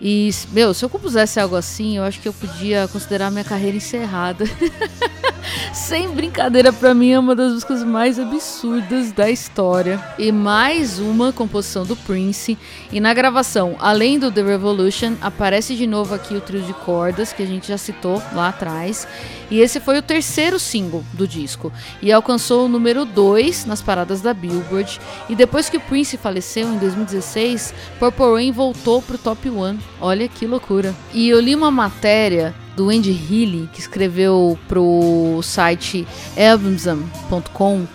E, 0.00 0.30
meu, 0.52 0.72
se 0.72 0.84
eu 0.84 0.88
compusesse 0.88 1.38
algo 1.38 1.54
assim, 1.54 1.98
eu 1.98 2.04
acho 2.04 2.20
que 2.20 2.28
eu 2.28 2.32
podia 2.32 2.88
considerar 2.88 3.30
minha 3.30 3.44
carreira 3.44 3.76
encerrada. 3.76 4.44
Sem 5.74 6.08
brincadeira, 6.10 6.72
pra 6.72 6.94
mim 6.94 7.10
é 7.10 7.18
uma 7.18 7.34
das 7.34 7.52
músicas 7.52 7.84
mais 7.84 8.18
absurdas 8.18 9.12
da 9.12 9.30
história. 9.30 10.02
E 10.18 10.32
mais 10.32 10.98
uma 10.98 11.32
composição 11.32 11.84
do 11.84 11.96
Prince. 11.96 12.56
E 12.90 13.00
na 13.00 13.12
gravação, 13.12 13.76
além 13.78 14.18
do 14.18 14.32
The 14.32 14.42
Revolution, 14.42 15.16
aparece 15.20 15.76
de 15.76 15.86
novo 15.86 16.14
aqui 16.14 16.34
o 16.34 16.40
trio 16.40 16.62
de 16.62 16.72
cordas 16.72 17.32
que 17.32 17.42
a 17.42 17.46
gente 17.46 17.68
já 17.68 17.78
citou 17.78 18.22
lá 18.32 18.48
atrás. 18.48 19.06
E 19.50 19.60
esse 19.60 19.80
foi 19.80 19.98
o 19.98 20.02
terceiro 20.02 20.58
single 20.58 21.04
do 21.12 21.26
disco. 21.26 21.72
E 22.00 22.12
alcançou 22.12 22.66
o 22.66 22.68
número 22.68 23.04
2 23.04 23.64
nas 23.64 23.82
paradas 23.82 24.20
da 24.20 24.32
Billboard. 24.32 25.00
E 25.28 25.34
depois 25.34 25.68
que 25.68 25.76
o 25.76 25.80
Prince 25.80 26.16
faleceu 26.16 26.72
em 26.72 26.78
2016, 26.78 27.74
Purple 27.98 28.32
Rain 28.34 28.52
voltou 28.52 29.02
pro 29.02 29.18
top 29.18 29.50
1. 29.50 29.78
Olha 30.00 30.28
que 30.28 30.46
loucura. 30.46 30.94
E 31.12 31.28
eu 31.28 31.40
li 31.40 31.54
uma 31.54 31.70
matéria 31.70 32.54
do 32.76 32.88
Andy 32.88 33.10
Healy, 33.10 33.68
que 33.72 33.80
escreveu 33.80 34.58
pro 34.68 35.40
site 35.42 36.06
albumsam.com 36.36 37.86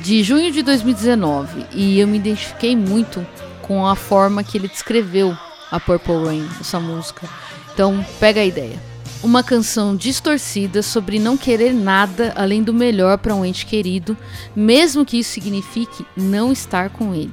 de 0.00 0.22
junho 0.22 0.50
de 0.50 0.62
2019 0.62 1.66
e 1.72 2.00
eu 2.00 2.08
me 2.08 2.16
identifiquei 2.16 2.74
muito 2.74 3.26
com 3.60 3.86
a 3.86 3.94
forma 3.94 4.42
que 4.42 4.56
ele 4.56 4.68
descreveu 4.68 5.36
a 5.70 5.78
Purple 5.78 6.24
Rain, 6.24 6.48
essa 6.60 6.80
música. 6.80 7.28
Então, 7.72 8.04
pega 8.18 8.40
a 8.40 8.44
ideia. 8.44 8.89
Uma 9.22 9.42
canção 9.42 9.94
distorcida 9.94 10.82
sobre 10.82 11.18
não 11.18 11.36
querer 11.36 11.74
nada 11.74 12.32
além 12.34 12.62
do 12.62 12.72
melhor 12.72 13.18
para 13.18 13.34
um 13.34 13.44
ente 13.44 13.66
querido, 13.66 14.16
mesmo 14.56 15.04
que 15.04 15.18
isso 15.18 15.32
signifique 15.32 16.06
não 16.16 16.50
estar 16.50 16.88
com 16.88 17.14
ele. 17.14 17.32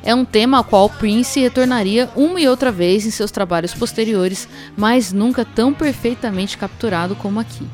É 0.00 0.14
um 0.14 0.24
tema 0.24 0.58
ao 0.58 0.64
qual 0.64 0.88
Prince 0.88 1.40
retornaria 1.40 2.08
uma 2.14 2.40
e 2.40 2.46
outra 2.46 2.70
vez 2.70 3.04
em 3.04 3.10
seus 3.10 3.32
trabalhos 3.32 3.74
posteriores, 3.74 4.48
mas 4.76 5.12
nunca 5.12 5.44
tão 5.44 5.74
perfeitamente 5.74 6.56
capturado 6.56 7.16
como 7.16 7.40
aqui. 7.40 7.66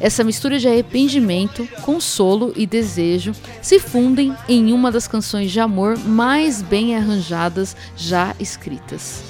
Essa 0.00 0.24
mistura 0.24 0.58
de 0.58 0.66
arrependimento, 0.66 1.68
consolo 1.82 2.54
e 2.56 2.66
desejo 2.66 3.32
se 3.60 3.78
fundem 3.78 4.34
em 4.48 4.72
uma 4.72 4.90
das 4.90 5.06
canções 5.06 5.50
de 5.50 5.60
amor 5.60 5.98
mais 5.98 6.62
bem 6.62 6.96
arranjadas 6.96 7.76
já 7.96 8.34
escritas. 8.40 9.22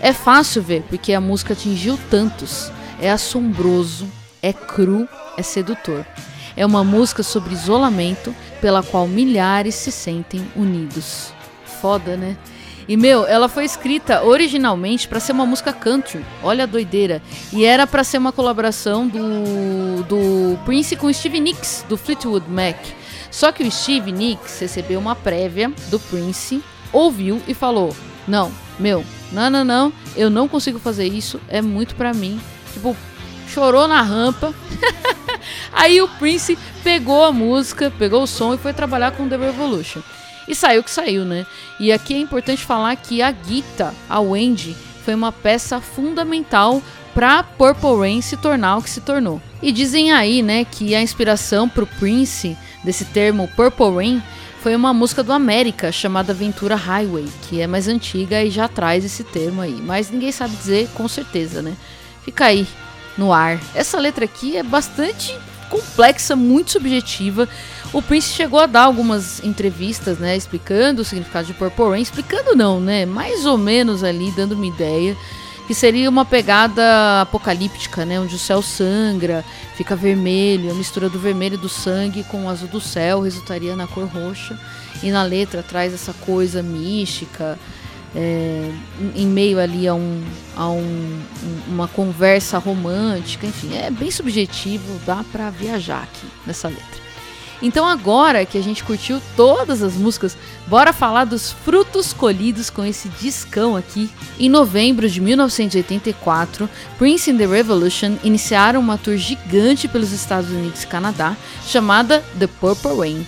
É 0.00 0.12
fácil 0.12 0.62
ver 0.62 0.84
porque 0.88 1.12
a 1.12 1.20
música 1.20 1.52
atingiu 1.52 1.98
tantos. 2.08 2.70
É 3.00 3.10
assombroso, 3.10 4.08
é 4.42 4.52
cru, 4.52 5.08
é 5.36 5.42
sedutor. 5.42 6.04
É 6.56 6.64
uma 6.64 6.84
música 6.84 7.22
sobre 7.22 7.52
isolamento 7.52 8.34
pela 8.60 8.82
qual 8.82 9.08
milhares 9.08 9.74
se 9.74 9.90
sentem 9.90 10.46
unidos 10.54 11.32
foda, 11.84 12.16
né? 12.16 12.34
E 12.88 12.96
meu, 12.96 13.26
ela 13.26 13.46
foi 13.46 13.66
escrita 13.66 14.24
originalmente 14.24 15.06
para 15.06 15.20
ser 15.20 15.32
uma 15.32 15.44
música 15.44 15.70
country. 15.70 16.24
Olha 16.42 16.64
a 16.64 16.66
doideira. 16.66 17.20
E 17.52 17.62
era 17.62 17.86
para 17.86 18.02
ser 18.02 18.16
uma 18.16 18.32
colaboração 18.32 19.06
do, 19.06 20.02
do 20.04 20.58
Prince 20.64 20.96
com 20.96 21.12
Steve 21.12 21.40
Nicks 21.40 21.84
do 21.90 21.98
Fleetwood 21.98 22.48
Mac. 22.48 22.76
Só 23.30 23.52
que 23.52 23.62
o 23.62 23.70
Steve 23.70 24.12
Nicks 24.12 24.60
recebeu 24.60 24.98
uma 24.98 25.14
prévia 25.14 25.70
do 25.90 26.00
Prince, 26.00 26.62
ouviu 26.90 27.42
e 27.46 27.52
falou: 27.52 27.94
"Não, 28.26 28.50
meu, 28.78 29.04
não, 29.30 29.50
não, 29.50 29.64
não, 29.64 29.92
eu 30.16 30.30
não 30.30 30.48
consigo 30.48 30.78
fazer 30.78 31.06
isso, 31.06 31.38
é 31.48 31.60
muito 31.60 31.94
para 31.94 32.14
mim". 32.14 32.40
Tipo, 32.74 32.94
chorou 33.48 33.88
na 33.88 34.02
rampa. 34.02 34.52
Aí 35.72 36.02
o 36.02 36.08
Prince 36.08 36.58
pegou 36.82 37.24
a 37.24 37.32
música, 37.32 37.92
pegou 37.98 38.22
o 38.22 38.26
som 38.26 38.52
e 38.52 38.58
foi 38.58 38.72
trabalhar 38.72 39.12
com 39.12 39.28
The 39.28 39.36
Revolution. 39.36 40.02
E 40.46 40.54
saiu 40.54 40.82
que 40.82 40.90
saiu, 40.90 41.24
né? 41.24 41.46
E 41.80 41.90
aqui 41.90 42.14
é 42.14 42.18
importante 42.18 42.64
falar 42.64 42.94
que 42.96 43.22
a 43.22 43.32
Gita, 43.32 43.94
a 44.08 44.20
Wendy, 44.20 44.76
foi 45.04 45.14
uma 45.14 45.32
peça 45.32 45.80
fundamental 45.80 46.82
para 47.14 47.42
Purple 47.42 47.98
Rain 47.98 48.20
se 48.20 48.36
tornar 48.36 48.76
o 48.76 48.82
que 48.82 48.90
se 48.90 49.00
tornou. 49.00 49.40
E 49.62 49.70
dizem 49.72 50.12
aí, 50.12 50.42
né, 50.42 50.64
que 50.64 50.94
a 50.94 51.00
inspiração 51.00 51.68
para 51.68 51.84
o 51.84 51.86
Prince 51.86 52.56
desse 52.82 53.04
termo 53.06 53.48
Purple 53.56 53.94
Rain 53.94 54.22
foi 54.60 54.74
uma 54.74 54.92
música 54.92 55.22
do 55.22 55.32
América 55.32 55.92
chamada 55.92 56.34
Ventura 56.34 56.74
Highway, 56.74 57.26
que 57.42 57.60
é 57.60 57.66
mais 57.66 57.86
antiga 57.86 58.42
e 58.42 58.50
já 58.50 58.66
traz 58.66 59.04
esse 59.04 59.22
termo 59.22 59.60
aí, 59.60 59.78
mas 59.80 60.10
ninguém 60.10 60.32
sabe 60.32 60.56
dizer 60.56 60.88
com 60.94 61.06
certeza, 61.06 61.62
né? 61.62 61.76
Fica 62.24 62.46
aí 62.46 62.66
no 63.16 63.32
ar. 63.32 63.60
Essa 63.74 63.98
letra 63.98 64.24
aqui 64.24 64.56
é 64.56 64.62
bastante 64.62 65.36
complexa, 65.68 66.36
muito 66.36 66.72
subjetiva. 66.72 67.48
O 67.92 68.02
Prince 68.02 68.32
chegou 68.32 68.60
a 68.60 68.66
dar 68.66 68.82
algumas 68.82 69.42
entrevistas, 69.44 70.18
né, 70.18 70.36
explicando 70.36 71.02
o 71.02 71.04
significado 71.04 71.46
de 71.46 71.54
Purple 71.54 71.90
Rain, 71.90 72.02
explicando 72.02 72.56
não, 72.56 72.80
né, 72.80 73.06
mais 73.06 73.46
ou 73.46 73.56
menos 73.56 74.02
ali 74.02 74.30
dando 74.32 74.52
uma 74.52 74.66
ideia 74.66 75.16
que 75.66 75.74
seria 75.74 76.10
uma 76.10 76.24
pegada 76.24 77.22
apocalíptica, 77.22 78.04
né, 78.04 78.20
onde 78.20 78.34
o 78.34 78.38
céu 78.38 78.60
sangra, 78.60 79.44
fica 79.76 79.96
vermelho, 79.96 80.70
a 80.70 80.74
mistura 80.74 81.08
do 81.08 81.18
vermelho 81.18 81.56
do 81.56 81.68
sangue 81.68 82.22
com 82.24 82.44
o 82.44 82.48
azul 82.50 82.68
do 82.68 82.80
céu 82.80 83.20
resultaria 83.20 83.74
na 83.74 83.86
cor 83.86 84.06
roxa. 84.06 84.58
E 85.02 85.10
na 85.10 85.22
letra 85.22 85.62
traz 85.62 85.94
essa 85.94 86.12
coisa 86.12 86.62
mística, 86.62 87.58
é, 88.14 88.70
em 89.14 89.26
meio 89.26 89.58
ali 89.58 89.88
a, 89.88 89.94
um, 89.94 90.22
a 90.56 90.68
um, 90.68 91.20
uma 91.68 91.88
conversa 91.88 92.58
romântica, 92.58 93.46
enfim, 93.46 93.74
é 93.76 93.90
bem 93.90 94.10
subjetivo, 94.10 95.00
dá 95.04 95.24
para 95.32 95.50
viajar 95.50 96.02
aqui 96.02 96.26
nessa 96.46 96.68
letra. 96.68 97.04
Então 97.62 97.88
agora 97.88 98.44
que 98.44 98.58
a 98.58 98.62
gente 98.62 98.84
curtiu 98.84 99.22
todas 99.34 99.82
as 99.82 99.94
músicas, 99.94 100.36
bora 100.66 100.92
falar 100.92 101.24
dos 101.24 101.52
frutos 101.52 102.12
colhidos 102.12 102.68
com 102.68 102.84
esse 102.84 103.08
discão 103.08 103.74
aqui. 103.74 104.10
Em 104.38 104.50
novembro 104.50 105.08
de 105.08 105.20
1984, 105.20 106.68
Prince 106.98 107.30
and 107.30 107.38
the 107.38 107.46
Revolution 107.46 108.18
iniciaram 108.22 108.80
uma 108.80 108.98
tour 108.98 109.16
gigante 109.16 109.88
pelos 109.88 110.12
Estados 110.12 110.50
Unidos 110.50 110.82
e 110.82 110.86
Canadá, 110.86 111.36
chamada 111.66 112.22
The 112.38 112.46
Purple 112.46 112.98
Rain. 112.98 113.26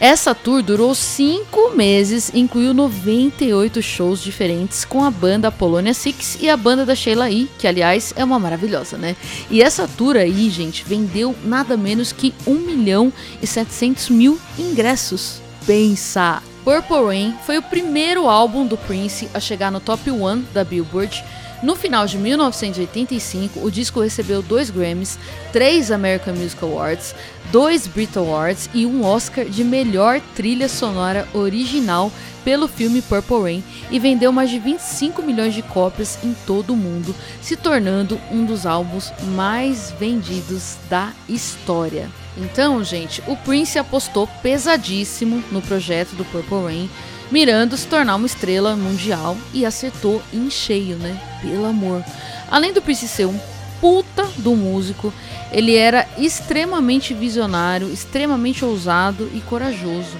Essa 0.00 0.34
tour 0.34 0.62
durou 0.62 0.94
cinco 0.94 1.70
meses 1.70 2.30
incluiu 2.34 2.74
98 2.74 3.80
shows 3.80 4.20
diferentes 4.22 4.84
com 4.84 5.04
a 5.04 5.10
banda 5.10 5.52
Polonia 5.52 5.94
Six 5.94 6.38
e 6.40 6.50
a 6.50 6.56
banda 6.56 6.84
da 6.84 6.94
Sheila 6.94 7.30
E, 7.30 7.48
que 7.58 7.66
aliás 7.66 8.12
é 8.16 8.24
uma 8.24 8.38
maravilhosa, 8.38 8.98
né? 8.98 9.16
E 9.50 9.62
essa 9.62 9.88
tour 9.88 10.16
aí, 10.16 10.50
gente, 10.50 10.84
vendeu 10.84 11.34
nada 11.44 11.76
menos 11.76 12.12
que 12.12 12.34
1 12.46 12.54
milhão 12.54 13.12
e 13.40 13.46
700 13.46 14.10
mil 14.10 14.38
ingressos. 14.58 15.40
Pensa! 15.64 16.42
Purple 16.64 17.04
Rain 17.04 17.34
foi 17.44 17.58
o 17.58 17.62
primeiro 17.62 18.26
álbum 18.26 18.66
do 18.66 18.76
Prince 18.76 19.28
a 19.34 19.38
chegar 19.38 19.70
no 19.70 19.80
top 19.80 20.10
1 20.10 20.44
da 20.52 20.64
Billboard 20.64 21.22
no 21.64 21.74
final 21.74 22.06
de 22.06 22.18
1985, 22.18 23.64
o 23.64 23.70
disco 23.70 24.00
recebeu 24.00 24.42
dois 24.42 24.68
Grammys, 24.68 25.18
três 25.50 25.90
American 25.90 26.34
Music 26.34 26.62
Awards, 26.62 27.14
dois 27.50 27.86
Brit 27.86 28.18
Awards 28.18 28.68
e 28.74 28.84
um 28.84 29.02
Oscar 29.02 29.46
de 29.46 29.64
melhor 29.64 30.20
trilha 30.36 30.68
sonora 30.68 31.26
original 31.32 32.12
pelo 32.44 32.68
filme 32.68 33.00
Purple 33.00 33.40
Rain 33.42 33.64
e 33.90 33.98
vendeu 33.98 34.30
mais 34.30 34.50
de 34.50 34.58
25 34.58 35.22
milhões 35.22 35.54
de 35.54 35.62
cópias 35.62 36.18
em 36.22 36.36
todo 36.46 36.74
o 36.74 36.76
mundo, 36.76 37.14
se 37.40 37.56
tornando 37.56 38.20
um 38.30 38.44
dos 38.44 38.66
álbuns 38.66 39.10
mais 39.34 39.90
vendidos 39.98 40.76
da 40.90 41.12
história. 41.26 42.10
Então, 42.36 42.84
gente, 42.84 43.22
o 43.26 43.36
Prince 43.36 43.78
apostou 43.78 44.28
pesadíssimo 44.42 45.42
no 45.50 45.62
projeto 45.62 46.14
do 46.14 46.24
Purple 46.26 46.62
Rain 46.62 46.90
mirando 47.30 47.76
se 47.76 47.86
tornar 47.86 48.16
uma 48.16 48.26
estrela 48.26 48.76
mundial 48.76 49.36
e 49.52 49.64
acertou 49.64 50.22
em 50.32 50.50
cheio, 50.50 50.96
né? 50.96 51.20
Pelo 51.40 51.66
amor. 51.66 52.04
Além 52.50 52.72
do 52.72 52.82
Prince 52.82 53.08
ser 53.08 53.26
um 53.26 53.38
puta 53.80 54.24
do 54.38 54.54
músico, 54.54 55.12
ele 55.52 55.76
era 55.76 56.08
extremamente 56.16 57.12
visionário, 57.12 57.92
extremamente 57.92 58.64
ousado 58.64 59.30
e 59.34 59.40
corajoso. 59.40 60.16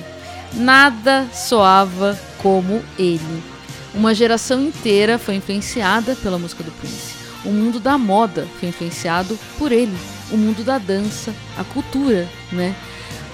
Nada 0.53 1.27
soava 1.33 2.19
como 2.39 2.83
ele. 2.99 3.43
Uma 3.95 4.15
geração 4.15 4.63
inteira 4.63 5.19
foi 5.19 5.37
influenciada 5.37 6.17
pela 6.17 6.39
música 6.39 6.63
do 6.63 6.71
Prince. 6.73 7.15
O 7.45 7.51
mundo 7.51 7.79
da 7.79 7.97
moda 7.97 8.47
foi 8.59 8.69
influenciado 8.69 9.39
por 9.59 9.71
ele. 9.71 9.97
O 10.31 10.37
mundo 10.37 10.65
da 10.65 10.79
dança, 10.79 11.35
a 11.57 11.65
cultura, 11.65 12.29
né? 12.51 12.75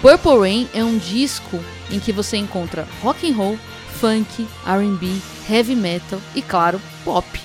Purple 0.01 0.38
Rain 0.38 0.68
é 0.74 0.82
um 0.82 0.98
disco 0.98 1.60
em 1.90 1.98
que 1.98 2.12
você 2.12 2.36
encontra 2.36 2.86
rock 3.02 3.30
and 3.30 3.34
roll, 3.34 3.58
funk, 4.00 4.46
R&B, 4.66 5.20
heavy 5.48 5.74
metal 5.74 6.20
e 6.34 6.42
claro, 6.42 6.80
pop. 7.04 7.40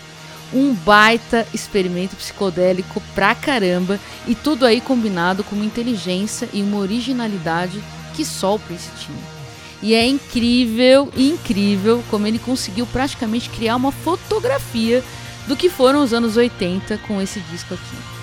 Um 0.53 0.73
baita 0.73 1.45
experimento 1.53 2.15
psicodélico 2.15 3.01
pra 3.13 3.35
caramba 3.35 3.99
e 4.27 4.35
tudo 4.35 4.65
aí 4.65 4.80
combinado 4.80 5.43
com 5.43 5.55
uma 5.55 5.65
inteligência 5.65 6.47
e 6.53 6.61
uma 6.61 6.77
originalidade 6.77 7.84
que 8.15 8.23
só 8.23 8.55
o 8.55 8.59
Prince 8.59 8.89
tinha. 8.99 9.35
E 9.81 9.93
é 9.93 10.05
incrível, 10.07 11.11
incrível 11.15 12.03
como 12.09 12.26
ele 12.26 12.39
conseguiu 12.39 12.88
praticamente 12.88 13.49
criar 13.49 13.76
uma 13.76 13.91
fotografia 13.91 15.03
do 15.47 15.55
que 15.55 15.69
foram 15.69 16.01
os 16.01 16.13
anos 16.13 16.38
80 16.38 16.97
com 16.99 17.22
esse 17.22 17.39
disco 17.41 17.73
aqui. 17.73 18.15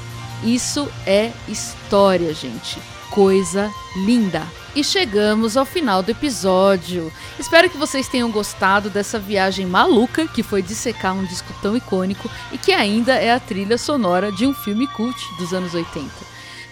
Isso 0.44 0.88
é 1.06 1.30
história, 1.48 2.34
gente. 2.34 2.78
Coisa 3.10 3.70
linda. 4.04 4.42
E 4.74 4.82
chegamos 4.82 5.54
ao 5.58 5.66
final 5.66 6.02
do 6.02 6.10
episódio. 6.10 7.12
Espero 7.38 7.68
que 7.68 7.76
vocês 7.76 8.08
tenham 8.08 8.30
gostado 8.30 8.88
dessa 8.88 9.18
viagem 9.18 9.66
maluca 9.66 10.26
que 10.26 10.42
foi 10.42 10.62
dissecar 10.62 11.14
um 11.14 11.26
disco 11.26 11.52
tão 11.60 11.76
icônico 11.76 12.30
e 12.50 12.56
que 12.56 12.72
ainda 12.72 13.12
é 13.12 13.34
a 13.34 13.38
trilha 13.38 13.76
sonora 13.76 14.32
de 14.32 14.46
um 14.46 14.54
filme 14.54 14.86
cult 14.86 15.14
dos 15.36 15.52
anos 15.52 15.74
80. 15.74 16.08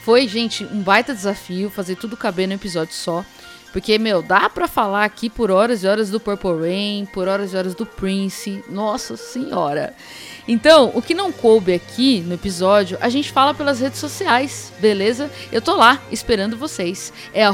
Foi, 0.02 0.27
gente, 0.27 0.64
um 0.64 0.81
baita 0.81 1.14
desafio 1.14 1.68
fazer 1.68 1.97
tudo 1.97 2.16
caber 2.16 2.48
no 2.48 2.55
episódio 2.55 2.94
só. 2.94 3.22
Porque, 3.70 3.98
meu, 3.98 4.22
dá 4.22 4.48
pra 4.48 4.66
falar 4.66 5.05
aqui 5.05 5.28
por 5.28 5.51
horas 5.51 5.85
e 5.85 5.86
horas 5.86 6.09
do 6.09 6.18
Purple 6.18 6.59
Rain, 6.59 7.06
por 7.12 7.28
horas 7.28 7.52
e 7.52 7.56
horas 7.56 7.74
do 7.74 7.85
Prince. 7.85 8.64
Nossa 8.68 9.14
senhora. 9.14 9.94
Então, 10.52 10.90
o 10.97 11.01
que 11.01 11.14
não 11.14 11.31
coube 11.31 11.72
aqui 11.72 12.22
no 12.22 12.35
episódio, 12.35 12.98
a 13.01 13.09
gente 13.09 13.31
fala 13.31 13.55
pelas 13.55 13.78
redes 13.78 14.01
sociais, 14.01 14.72
beleza? 14.81 15.31
Eu 15.52 15.62
tô 15.62 15.77
lá 15.77 16.02
esperando 16.10 16.56
vocês. 16.56 17.12
É 17.32 17.44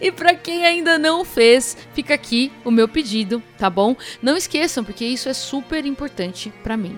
E 0.01 0.13
para 0.13 0.37
quem 0.37 0.65
ainda 0.65 0.97
não 0.99 1.25
fez, 1.25 1.77
fica 1.95 2.15
aqui 2.15 2.53
o 2.65 2.71
meu 2.71 2.87
pedido, 2.87 3.43
tá 3.59 3.69
bom? 3.69 3.97
Não 4.23 4.37
esqueçam, 4.37 4.85
porque 4.85 5.05
isso 5.05 5.29
é 5.29 5.33
super 5.33 5.85
importante 5.85 6.53
para 6.63 6.77
mim. 6.77 6.97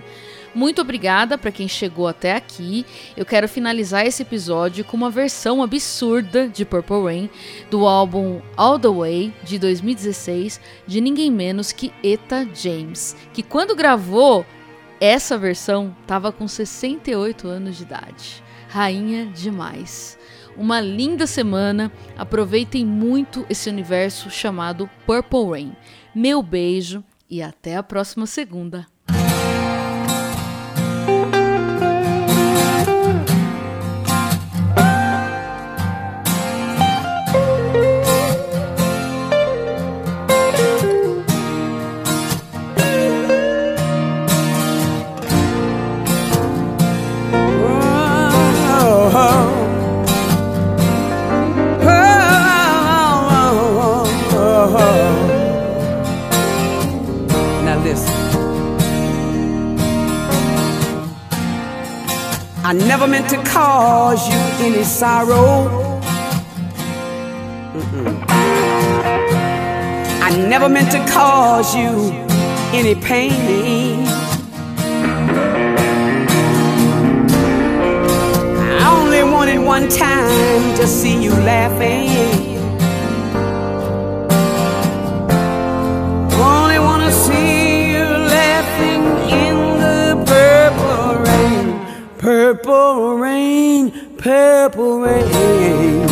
Muito 0.57 0.81
obrigada 0.81 1.37
para 1.37 1.53
quem 1.53 1.69
chegou 1.69 2.09
até 2.09 2.35
aqui. 2.35 2.87
Eu 3.15 3.27
quero 3.27 3.47
finalizar 3.47 4.07
esse 4.07 4.23
episódio 4.23 4.87
com 4.87 4.97
uma 4.97 5.11
versão 5.11 5.63
absurda 5.63 6.49
de 6.49 6.65
Purple 6.65 7.03
Rain 7.05 7.31
do 7.71 7.87
álbum 7.87 8.41
All 8.57 8.79
the 8.79 8.89
Way 8.89 9.35
de 9.45 9.59
2016 9.59 10.59
de 10.87 10.99
ninguém 11.03 11.31
menos 11.31 11.73
que 11.73 11.93
Eta 12.03 12.49
James, 12.55 13.15
que 13.35 13.43
quando 13.43 13.77
gravou 13.77 14.47
essa 14.99 15.37
versão 15.37 15.95
tava 16.07 16.33
com 16.33 16.49
68 16.49 17.47
anos 17.47 17.77
de 17.77 17.83
idade. 17.83 18.43
Rainha 18.71 19.27
demais. 19.27 20.19
Uma 20.57 20.81
linda 20.81 21.27
semana. 21.27 21.93
Aproveitem 22.17 22.83
muito 22.83 23.45
esse 23.51 23.69
universo 23.69 24.31
chamado 24.31 24.89
Purple 25.05 25.51
Rain. 25.51 25.77
Meu 26.15 26.43
beijo 26.43 27.05
e 27.29 27.43
até 27.43 27.77
a 27.77 27.83
próxima 27.83 28.25
segunda. 28.25 28.87
Never 63.07 63.21
meant 63.21 63.31
to 63.31 63.51
cause 63.51 64.29
you 64.29 64.35
any 64.67 64.83
sorrow. 64.83 66.01
Mm-mm. 67.73 68.25
I 70.21 70.45
never 70.49 70.69
meant 70.69 70.91
to 70.91 70.99
cause 71.13 71.73
you 71.77 72.11
any 72.73 72.97
pain. 72.97 74.05
I 78.83 79.01
only 79.01 79.23
wanted 79.23 79.61
one 79.61 79.89
time 79.89 80.77
to 80.77 80.87
see 80.89 81.23
you 81.23 81.31
laughing. 81.31 82.11
Only 86.33 86.81
wanna 86.81 87.13
see 87.13 87.56
purple 92.27 93.19
rain, 93.19 94.17
purple 94.17 94.99
rain. 94.99 96.06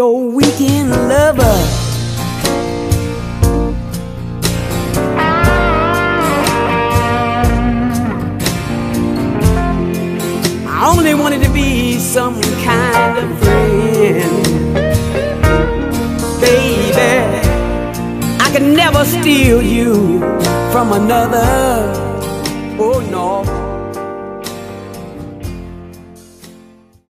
Your 0.00 0.18
weekend 0.30 0.88
lover. 1.10 1.56
I 10.66 10.90
only 10.96 11.12
wanted 11.12 11.42
to 11.42 11.50
be 11.52 11.98
some 11.98 12.40
kind 12.64 13.18
of 13.18 13.28
friend. 13.40 14.44
Baby, 16.40 17.12
I 18.44 18.50
could 18.52 18.68
never 18.82 19.04
steal 19.04 19.60
you 19.60 20.20
from 20.72 20.94
another. 20.94 22.09